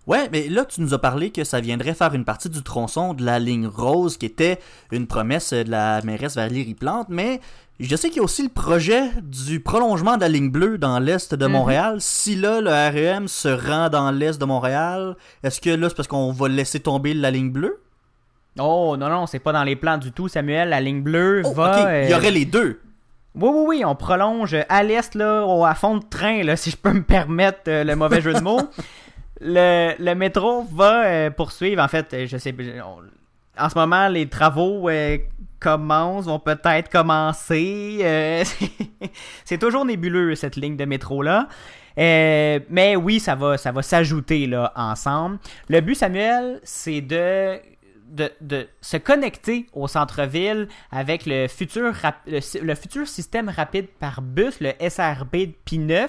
Ouais, 0.07 0.29
mais 0.31 0.47
là, 0.47 0.63
tu 0.63 0.79
nous 0.81 0.93
as 0.93 0.99
parlé 0.99 1.31
que 1.31 1.43
ça 1.43 1.59
viendrait 1.59 1.93
faire 1.93 2.13
une 2.13 2.23
partie 2.23 2.49
du 2.49 2.63
tronçon 2.63 3.13
de 3.13 3.25
la 3.25 3.39
ligne 3.39 3.67
rose, 3.67 4.15
qui 4.17 4.25
était 4.25 4.57
une 4.91 5.05
promesse 5.05 5.51
de 5.53 5.69
la 5.69 6.01
mairesse 6.03 6.35
Valérie 6.35 6.75
Plante, 6.75 7.07
mais 7.09 7.41
je 7.81 7.93
sais 7.95 8.07
qu'il 8.07 8.17
y 8.17 8.19
a 8.21 8.23
aussi 8.23 8.41
le 8.43 8.49
projet 8.49 9.01
du 9.21 9.59
prolongement 9.59 10.15
de 10.15 10.21
la 10.21 10.29
ligne 10.29 10.49
bleue 10.49 10.77
dans 10.77 10.97
l'est 10.99 11.35
de 11.35 11.45
Mhm. 11.45 11.51
Montréal. 11.51 11.97
Si 11.99 12.35
là, 12.37 12.61
le 12.61 12.69
REM 12.71 13.27
se 13.27 13.49
rend 13.49 13.89
dans 13.89 14.09
l'est 14.11 14.39
de 14.39 14.45
Montréal, 14.45 15.17
est-ce 15.43 15.59
que 15.59 15.71
là, 15.71 15.89
c'est 15.89 15.95
parce 15.95 16.07
qu'on 16.07 16.31
va 16.31 16.47
laisser 16.47 16.79
tomber 16.79 17.13
la 17.13 17.29
ligne 17.29 17.51
bleue? 17.51 17.77
Oh 18.59 18.95
non, 18.97 19.09
non, 19.09 19.27
c'est 19.27 19.39
pas 19.39 19.51
dans 19.51 19.63
les 19.65 19.75
plans 19.75 19.97
du 19.97 20.11
tout, 20.13 20.27
Samuel. 20.29 20.69
La 20.69 20.79
ligne 20.81 21.01
bleue 21.03 21.41
va. 21.53 21.71
ok, 21.71 21.87
il 22.05 22.09
y 22.09 22.13
euh, 22.13 22.17
aurait 22.17 22.31
les 22.31 22.45
deux. 22.45 22.79
Oui, 23.35 23.49
oui, 23.53 23.63
oui, 23.67 23.85
on 23.85 23.93
prolonge 23.93 24.55
à 24.69 24.81
l'est, 24.83 25.13
là, 25.13 25.45
à 25.67 25.75
fond 25.75 25.97
de 25.97 26.03
train, 26.09 26.41
là, 26.43 26.55
si 26.55 26.71
je 26.71 26.77
peux 26.77 26.91
me 26.93 27.03
permettre 27.03 27.59
euh, 27.67 27.83
le 27.83 27.95
mauvais 27.95 28.21
jeu 28.21 28.33
de 28.33 28.39
mots. 28.39 28.61
Le, 29.39 30.13
métro 30.13 30.63
va 30.71 31.05
euh, 31.05 31.29
poursuivre, 31.29 31.81
en 31.81 31.87
fait, 31.87 32.13
euh, 32.13 32.27
je 32.27 32.37
sais, 32.37 32.53
en 33.59 33.69
ce 33.69 33.77
moment, 33.77 34.07
les 34.07 34.27
travaux 34.27 34.89
euh, 34.89 35.17
commencent, 35.59 36.25
vont 36.25 36.39
peut-être 36.39 36.89
commencer. 36.89 37.99
c'est 39.45 39.57
toujours 39.57 39.85
nébuleux, 39.85 40.35
cette 40.35 40.55
ligne 40.55 40.77
de 40.77 40.85
métro-là. 40.85 41.47
Euh, 41.97 42.59
mais 42.69 42.95
oui, 42.95 43.19
ça 43.19 43.35
va, 43.35 43.57
ça 43.57 43.71
va 43.71 43.81
s'ajouter 43.81 44.45
là 44.45 44.71
ensemble. 44.75 45.39
Le 45.67 45.81
but, 45.81 45.95
Samuel, 45.95 46.59
c'est 46.63 47.01
de, 47.01 47.59
de, 48.07 48.67
se 48.81 48.97
connecter 48.97 49.67
au 49.73 49.87
centre-ville 49.87 50.67
avec 50.91 51.25
le 51.25 51.47
futur, 51.47 51.93
système 53.05 53.49
rapide 53.49 53.87
par 53.99 54.21
bus, 54.21 54.59
le 54.59 54.71
SRB 54.79 55.35
de 55.35 55.53
P9, 55.65 56.07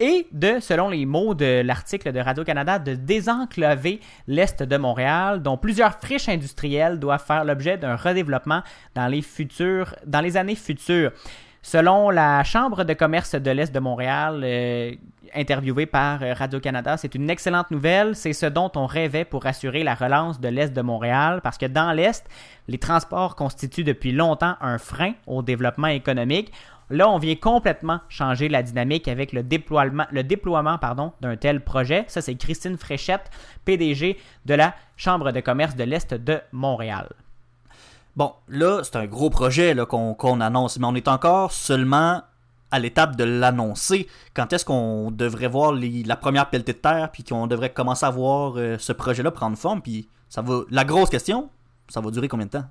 et 0.00 0.26
de, 0.32 0.60
selon 0.60 0.88
les 0.88 1.06
mots 1.06 1.34
de 1.34 1.62
l'article 1.62 2.12
de 2.12 2.20
Radio-Canada, 2.20 2.78
de 2.78 2.94
désenclaver 2.94 4.00
l'Est 4.26 4.62
de 4.62 4.76
Montréal, 4.76 5.42
dont 5.42 5.56
plusieurs 5.56 5.98
friches 5.98 6.28
industrielles 6.28 6.98
doivent 6.98 7.24
faire 7.24 7.44
l'objet 7.44 7.78
d'un 7.78 7.96
redéveloppement 7.96 8.62
dans 8.94 9.06
les, 9.06 9.24
dans 10.06 10.20
les 10.20 10.36
années 10.36 10.54
futures. 10.54 11.12
Selon 11.62 12.08
la 12.08 12.42
Chambre 12.42 12.84
de 12.84 12.94
commerce 12.94 13.34
de 13.34 13.50
l'Est 13.50 13.74
de 13.74 13.80
Montréal, 13.80 14.40
euh, 14.44 14.92
interviewée 15.34 15.84
par 15.84 16.22
euh, 16.22 16.32
Radio-Canada, 16.32 16.96
c'est 16.96 17.14
une 17.14 17.28
excellente 17.28 17.70
nouvelle. 17.70 18.16
C'est 18.16 18.32
ce 18.32 18.46
dont 18.46 18.72
on 18.76 18.86
rêvait 18.86 19.26
pour 19.26 19.44
assurer 19.44 19.84
la 19.84 19.94
relance 19.94 20.40
de 20.40 20.48
l'Est 20.48 20.72
de 20.72 20.80
Montréal, 20.80 21.40
parce 21.42 21.58
que 21.58 21.66
dans 21.66 21.92
l'Est, 21.92 22.26
les 22.66 22.78
transports 22.78 23.36
constituent 23.36 23.84
depuis 23.84 24.12
longtemps 24.12 24.56
un 24.62 24.78
frein 24.78 25.12
au 25.26 25.42
développement 25.42 25.88
économique. 25.88 26.50
Là, 26.88 27.08
on 27.10 27.18
vient 27.18 27.36
complètement 27.36 28.00
changer 28.08 28.48
la 28.48 28.62
dynamique 28.62 29.06
avec 29.06 29.32
le 29.32 29.42
déploiement, 29.42 30.06
le 30.10 30.24
déploiement 30.24 30.78
pardon, 30.78 31.12
d'un 31.20 31.36
tel 31.36 31.62
projet. 31.62 32.04
Ça, 32.08 32.22
c'est 32.22 32.34
Christine 32.36 32.78
Fréchette, 32.78 33.30
PDG 33.66 34.18
de 34.46 34.54
la 34.54 34.74
Chambre 34.96 35.30
de 35.30 35.40
commerce 35.40 35.76
de 35.76 35.84
l'Est 35.84 36.14
de 36.14 36.40
Montréal. 36.52 37.08
Bon, 38.16 38.32
là, 38.48 38.82
c'est 38.82 38.96
un 38.96 39.06
gros 39.06 39.30
projet 39.30 39.74
qu'on 39.88 40.40
annonce, 40.40 40.78
mais 40.78 40.86
on 40.86 40.94
est 40.94 41.08
encore 41.08 41.52
seulement 41.52 42.22
à 42.70 42.78
l'étape 42.78 43.16
de 43.16 43.24
l'annoncer. 43.24 44.08
Quand 44.34 44.52
est-ce 44.52 44.64
qu'on 44.64 45.10
devrait 45.10 45.48
voir 45.48 45.72
la 45.72 46.16
première 46.16 46.50
pelletée 46.50 46.72
de 46.72 46.78
terre, 46.78 47.10
puis 47.12 47.24
qu'on 47.24 47.46
devrait 47.46 47.72
commencer 47.72 48.06
à 48.06 48.10
voir 48.10 48.54
euh, 48.56 48.76
ce 48.78 48.92
projet-là 48.92 49.30
prendre 49.30 49.56
forme, 49.56 49.82
puis 49.82 50.08
ça 50.28 50.42
va... 50.42 50.60
La 50.70 50.84
grosse 50.84 51.10
question, 51.10 51.50
ça 51.88 52.00
va 52.00 52.10
durer 52.10 52.28
combien 52.28 52.46
de 52.46 52.50
temps? 52.50 52.64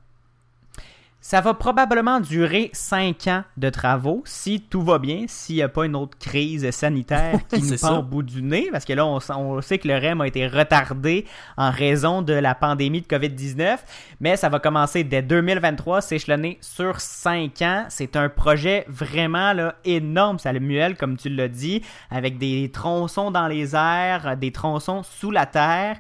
Ça 1.21 1.41
va 1.41 1.53
probablement 1.53 2.21
durer 2.21 2.69
5 2.71 3.27
ans 3.27 3.43
de 3.57 3.69
travaux 3.69 4.23
si 4.25 4.61
tout 4.61 4.81
va 4.81 4.99
bien, 4.99 5.25
s'il 5.27 5.57
n'y 5.57 5.61
a 5.61 5.67
pas 5.67 5.85
une 5.85 5.97
autre 5.97 6.17
crise 6.17 6.71
sanitaire 6.71 7.41
qui 7.53 7.61
nous 7.61 7.77
pend 7.77 7.99
au 7.99 8.03
bout 8.03 8.23
du 8.23 8.41
nez, 8.41 8.69
parce 8.71 8.85
que 8.85 8.93
là, 8.93 9.05
on, 9.05 9.61
sait 9.61 9.79
que 9.79 9.87
le 9.89 9.97
REM 9.97 10.21
a 10.21 10.27
été 10.27 10.47
retardé 10.47 11.25
en 11.57 11.71
raison 11.71 12.21
de 12.21 12.31
la 12.31 12.55
pandémie 12.55 13.01
de 13.01 13.07
COVID-19, 13.07 13.79
mais 14.21 14.37
ça 14.37 14.47
va 14.47 14.59
commencer 14.59 15.03
dès 15.03 15.21
2023, 15.21 15.99
s'échelonner 15.99 16.57
sur 16.61 17.01
5 17.01 17.61
ans. 17.63 17.85
C'est 17.89 18.15
un 18.15 18.29
projet 18.29 18.85
vraiment 18.87 19.51
là, 19.51 19.75
énorme, 19.83 20.39
Samuel, 20.39 20.95
comme 20.95 21.17
tu 21.17 21.27
l'as 21.27 21.49
dit, 21.49 21.81
avec 22.09 22.37
des 22.37 22.71
tronçons 22.71 23.29
dans 23.29 23.47
les 23.49 23.75
airs, 23.75 24.37
des 24.37 24.53
tronçons 24.53 25.03
sous 25.03 25.31
la 25.31 25.45
terre 25.45 25.97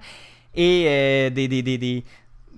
et 0.55 0.85
euh, 0.87 1.29
des, 1.29 1.47
des, 1.47 1.61
des, 1.61 1.77
des, 1.77 2.03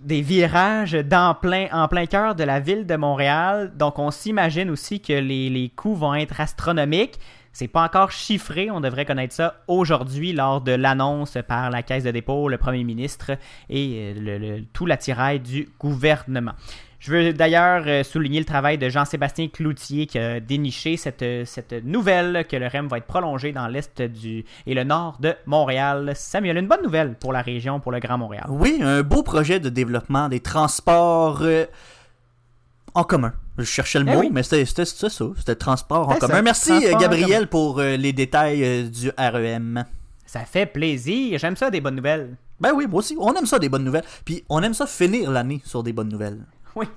des 0.04 0.22
virages 0.22 0.98
en 1.12 1.34
plein 1.34 2.06
cœur 2.06 2.36
de 2.36 2.44
la 2.44 2.60
ville 2.60 2.86
de 2.86 2.96
Montréal. 2.96 3.72
Donc, 3.76 4.00
on 4.00 4.12
s'imagine 4.12 4.70
aussi 4.70 5.00
que 5.00 5.14
les, 5.14 5.50
les 5.50 5.70
coûts 5.70 5.96
vont 5.96 6.16
être 6.16 6.42
astronomiques. 6.42 7.20
C'est 7.54 7.68
pas 7.68 7.84
encore 7.84 8.12
chiffré, 8.12 8.72
on 8.72 8.80
devrait 8.80 9.06
connaître 9.06 9.34
ça 9.34 9.62
aujourd'hui 9.68 10.32
lors 10.32 10.62
de 10.62 10.72
l'annonce 10.72 11.38
par 11.48 11.70
la 11.70 11.84
Caisse 11.84 12.06
de 12.06 12.12
dépôt, 12.12 12.48
le 12.48 12.58
premier 12.58 12.86
ministre 12.86 13.32
et 13.70 14.14
euh, 14.18 14.62
tout 14.72 14.86
l'attirail 14.86 15.42
du 15.42 15.68
gouvernement. 15.78 16.54
Je 17.02 17.12
veux 17.12 17.34
d'ailleurs 17.34 17.84
euh, 17.88 18.04
souligner 18.04 18.38
le 18.38 18.46
travail 18.46 18.78
de 18.78 18.88
Jean-Sébastien 18.88 19.48
Cloutier 19.48 20.06
qui 20.06 20.20
a 20.20 20.40
déniché 20.40 20.98
cette, 20.98 21.24
euh, 21.24 21.46
cette 21.46 21.74
nouvelle 21.84 22.46
que 22.48 22.56
le 22.56 22.68
REM 22.68 22.88
va 22.88 23.00
être 23.00 23.08
prolongé 23.08 23.52
dans 23.52 23.66
l'est 23.68 24.04
du 24.04 24.46
et 24.68 24.74
le 24.76 24.84
nord 24.84 25.18
de 25.20 25.34
Montréal. 25.48 26.12
Samuel, 26.16 26.58
une 26.58 26.68
bonne 26.68 26.84
nouvelle 26.84 27.16
pour 27.16 27.34
la 27.34 27.42
région, 27.42 27.80
pour 27.80 27.92
le 27.92 28.00
Grand 28.00 28.20
Montréal. 28.20 28.46
Oui, 28.50 28.80
un 28.84 29.02
beau 29.02 29.24
projet 29.24 29.60
de 29.60 29.70
développement 29.70 30.30
des 30.30 30.42
transports 30.42 31.40
euh, 31.42 31.66
en 32.94 33.04
commun. 33.04 33.34
Je 33.58 33.64
cherchais 33.64 33.98
le 34.00 34.06
Eh 34.08 34.14
mot, 34.14 34.20
oui. 34.20 34.30
mais 34.32 34.44
c'était 34.44 34.66
ça. 34.86 35.10
C'était 35.10 35.56
transport 35.56 36.08
en 36.08 36.16
commun. 36.18 36.36
ça, 36.36 36.42
Merci, 36.44 36.72
Gabriel, 37.00 37.48
pour 37.48 37.80
euh, 37.80 37.98
les 37.98 38.14
détails 38.14 38.64
euh, 38.64 38.84
du 38.88 39.10
REM. 39.18 39.86
Ça 40.28 40.42
fait 40.42 40.68
plaisir, 40.68 41.40
j'aime 41.40 41.56
ça 41.56 41.72
des 41.72 41.82
bonnes 41.82 41.96
nouvelles. 41.96 42.36
Ben 42.60 42.74
oui, 42.76 42.86
moi 42.88 43.00
aussi. 43.00 43.18
On 43.20 43.34
aime 43.34 43.48
ça, 43.48 43.58
des 43.58 43.70
bonnes 43.70 43.84
nouvelles. 43.84 44.06
Puis 44.24 44.44
on 44.50 44.62
aime 44.62 44.76
ça 44.76 44.86
finir 44.86 45.32
l'année 45.32 45.62
sur 45.66 45.82
des 45.82 45.94
bonnes 45.94 46.10
nouvelles. 46.10 46.42
Oui, 46.76 46.88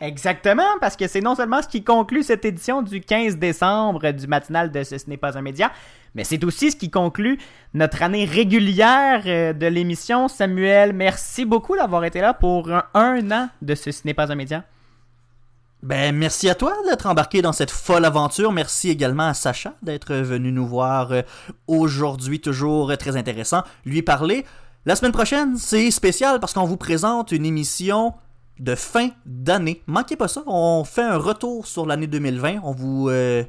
exactement, 0.00 0.78
parce 0.80 0.96
que 0.96 1.08
c'est 1.08 1.20
non 1.20 1.34
seulement 1.34 1.62
ce 1.62 1.68
qui 1.68 1.82
conclut 1.82 2.22
cette 2.22 2.44
édition 2.44 2.82
du 2.82 3.00
15 3.00 3.36
décembre 3.36 4.12
du 4.12 4.26
matinal 4.26 4.70
de 4.70 4.82
Ce, 4.84 4.98
Ce 4.98 5.08
n'est 5.08 5.16
pas 5.16 5.36
un 5.36 5.42
média, 5.42 5.72
mais 6.14 6.22
c'est 6.22 6.44
aussi 6.44 6.70
ce 6.70 6.76
qui 6.76 6.90
conclut 6.90 7.38
notre 7.72 8.02
année 8.02 8.24
régulière 8.24 9.22
euh, 9.26 9.52
de 9.52 9.66
l'émission. 9.66 10.28
Samuel, 10.28 10.92
merci 10.92 11.44
beaucoup 11.44 11.76
d'avoir 11.76 12.04
été 12.04 12.20
là 12.20 12.34
pour 12.34 12.70
un, 12.70 13.30
an 13.32 13.48
de 13.62 13.74
Ce, 13.74 13.90
Ce 13.90 14.02
n'est 14.04 14.14
pas 14.14 14.30
un 14.30 14.36
média. 14.36 14.64
Ben, 15.82 16.16
merci 16.16 16.48
à 16.48 16.54
toi 16.54 16.72
d'être 16.88 17.06
embarqué 17.06 17.42
dans 17.42 17.52
cette 17.52 17.70
folle 17.70 18.04
aventure. 18.04 18.52
Merci 18.52 18.90
également 18.90 19.26
à 19.26 19.34
Sacha 19.34 19.74
d'être 19.82 20.14
venu 20.14 20.50
nous 20.50 20.66
voir 20.66 21.12
euh, 21.12 21.22
aujourd'hui, 21.66 22.40
toujours 22.40 22.96
très 22.96 23.16
intéressant. 23.16 23.62
Lui 23.84 24.02
parler. 24.02 24.46
La 24.86 24.96
semaine 24.96 25.12
prochaine, 25.12 25.56
c'est 25.56 25.90
spécial 25.90 26.40
parce 26.40 26.52
qu'on 26.52 26.64
vous 26.64 26.76
présente 26.76 27.32
une 27.32 27.46
émission 27.46 28.12
de 28.58 28.74
fin 28.74 29.08
d'année. 29.26 29.82
Manquez 29.86 30.16
pas 30.16 30.28
ça. 30.28 30.42
On 30.46 30.84
fait 30.84 31.02
un 31.02 31.16
retour 31.16 31.66
sur 31.66 31.86
l'année 31.86 32.06
2020. 32.06 32.60
On 32.62 32.72
vous 32.72 33.08
euh, 33.08 33.44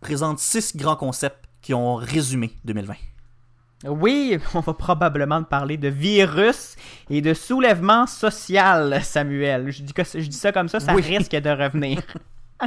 présente 0.00 0.38
six 0.38 0.76
grands 0.76 0.96
concepts 0.96 1.44
qui 1.62 1.74
ont 1.74 1.94
résumé 1.96 2.52
2020. 2.64 2.94
Oui, 3.84 4.38
on 4.54 4.60
va 4.60 4.72
probablement 4.72 5.42
parler 5.42 5.76
de 5.76 5.88
virus 5.88 6.76
et 7.10 7.20
de 7.20 7.34
soulèvement 7.34 8.06
social, 8.06 9.00
Samuel. 9.02 9.70
Je 9.70 9.82
dis, 9.82 9.92
que, 9.92 10.02
je 10.02 10.26
dis 10.26 10.32
ça 10.36 10.50
comme 10.50 10.68
ça, 10.68 10.80
ça 10.80 10.94
Oui. 10.94 11.02
risque 11.02 11.30
de 11.32 11.50
revenir. 11.50 12.02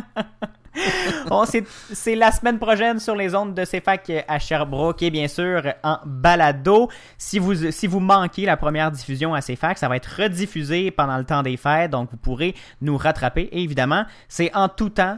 On, 1.31 1.45
c'est, 1.45 2.15
la 2.15 2.31
semaine 2.31 2.59
prochaine 2.59 2.99
sur 2.99 3.15
les 3.15 3.35
ondes 3.35 3.53
de 3.53 3.65
CFAC 3.65 4.25
à 4.27 4.39
Sherbrooke 4.39 5.01
et 5.01 5.09
bien 5.09 5.27
sûr 5.27 5.61
en 5.83 5.97
balado. 6.05 6.89
Si 7.17 7.39
vous, 7.39 7.71
si 7.71 7.87
vous 7.87 7.99
manquez 7.99 8.45
la 8.45 8.57
première 8.57 8.91
diffusion 8.91 9.33
à 9.33 9.41
CFAC, 9.41 9.77
ça 9.77 9.87
va 9.87 9.95
être 9.95 10.21
rediffusé 10.21 10.91
pendant 10.91 11.17
le 11.17 11.25
temps 11.25 11.43
des 11.43 11.57
fêtes, 11.57 11.91
donc 11.91 12.11
vous 12.11 12.17
pourrez 12.17 12.55
nous 12.81 12.97
rattraper. 12.97 13.49
Et 13.51 13.63
évidemment, 13.63 14.05
c'est 14.27 14.55
en 14.55 14.69
tout 14.69 14.89
temps 14.89 15.17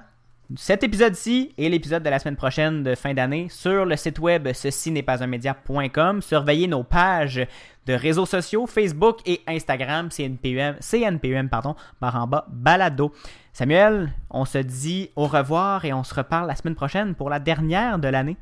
cet 0.55 0.83
épisode-ci 0.83 1.53
et 1.57 1.69
l'épisode 1.69 2.03
de 2.03 2.09
la 2.09 2.19
semaine 2.19 2.35
prochaine 2.35 2.83
de 2.83 2.95
fin 2.95 3.13
d'année 3.13 3.47
sur 3.49 3.85
le 3.85 3.95
site 3.95 4.19
web 4.19 4.49
ceci 4.53 4.91
n'est 4.91 5.03
pas 5.03 5.23
un 5.23 5.27
média.com. 5.27 6.21
Surveillez 6.21 6.67
nos 6.67 6.83
pages 6.83 7.45
de 7.85 7.93
réseaux 7.93 8.25
sociaux, 8.25 8.67
Facebook 8.67 9.19
et 9.25 9.41
Instagram, 9.47 10.09
CNPUM, 10.09 10.75
CNPUM 10.79 11.49
pardon, 11.49 11.75
par 11.99 12.15
en 12.15 12.27
bas, 12.27 12.45
balado. 12.49 13.13
Samuel, 13.53 14.13
on 14.29 14.45
se 14.45 14.59
dit 14.59 15.09
au 15.15 15.27
revoir 15.27 15.85
et 15.85 15.93
on 15.93 16.03
se 16.03 16.13
reparle 16.13 16.47
la 16.47 16.55
semaine 16.55 16.75
prochaine 16.75 17.15
pour 17.15 17.29
la 17.29 17.39
dernière 17.39 17.99
de 17.99 18.07
l'année. 18.07 18.37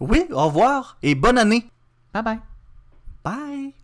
Oui, 0.00 0.24
au 0.30 0.44
revoir 0.44 0.96
et 1.02 1.14
bonne 1.14 1.38
année. 1.38 1.66
Bye 2.12 2.22
bye. 2.22 2.38
Bye. 3.24 3.83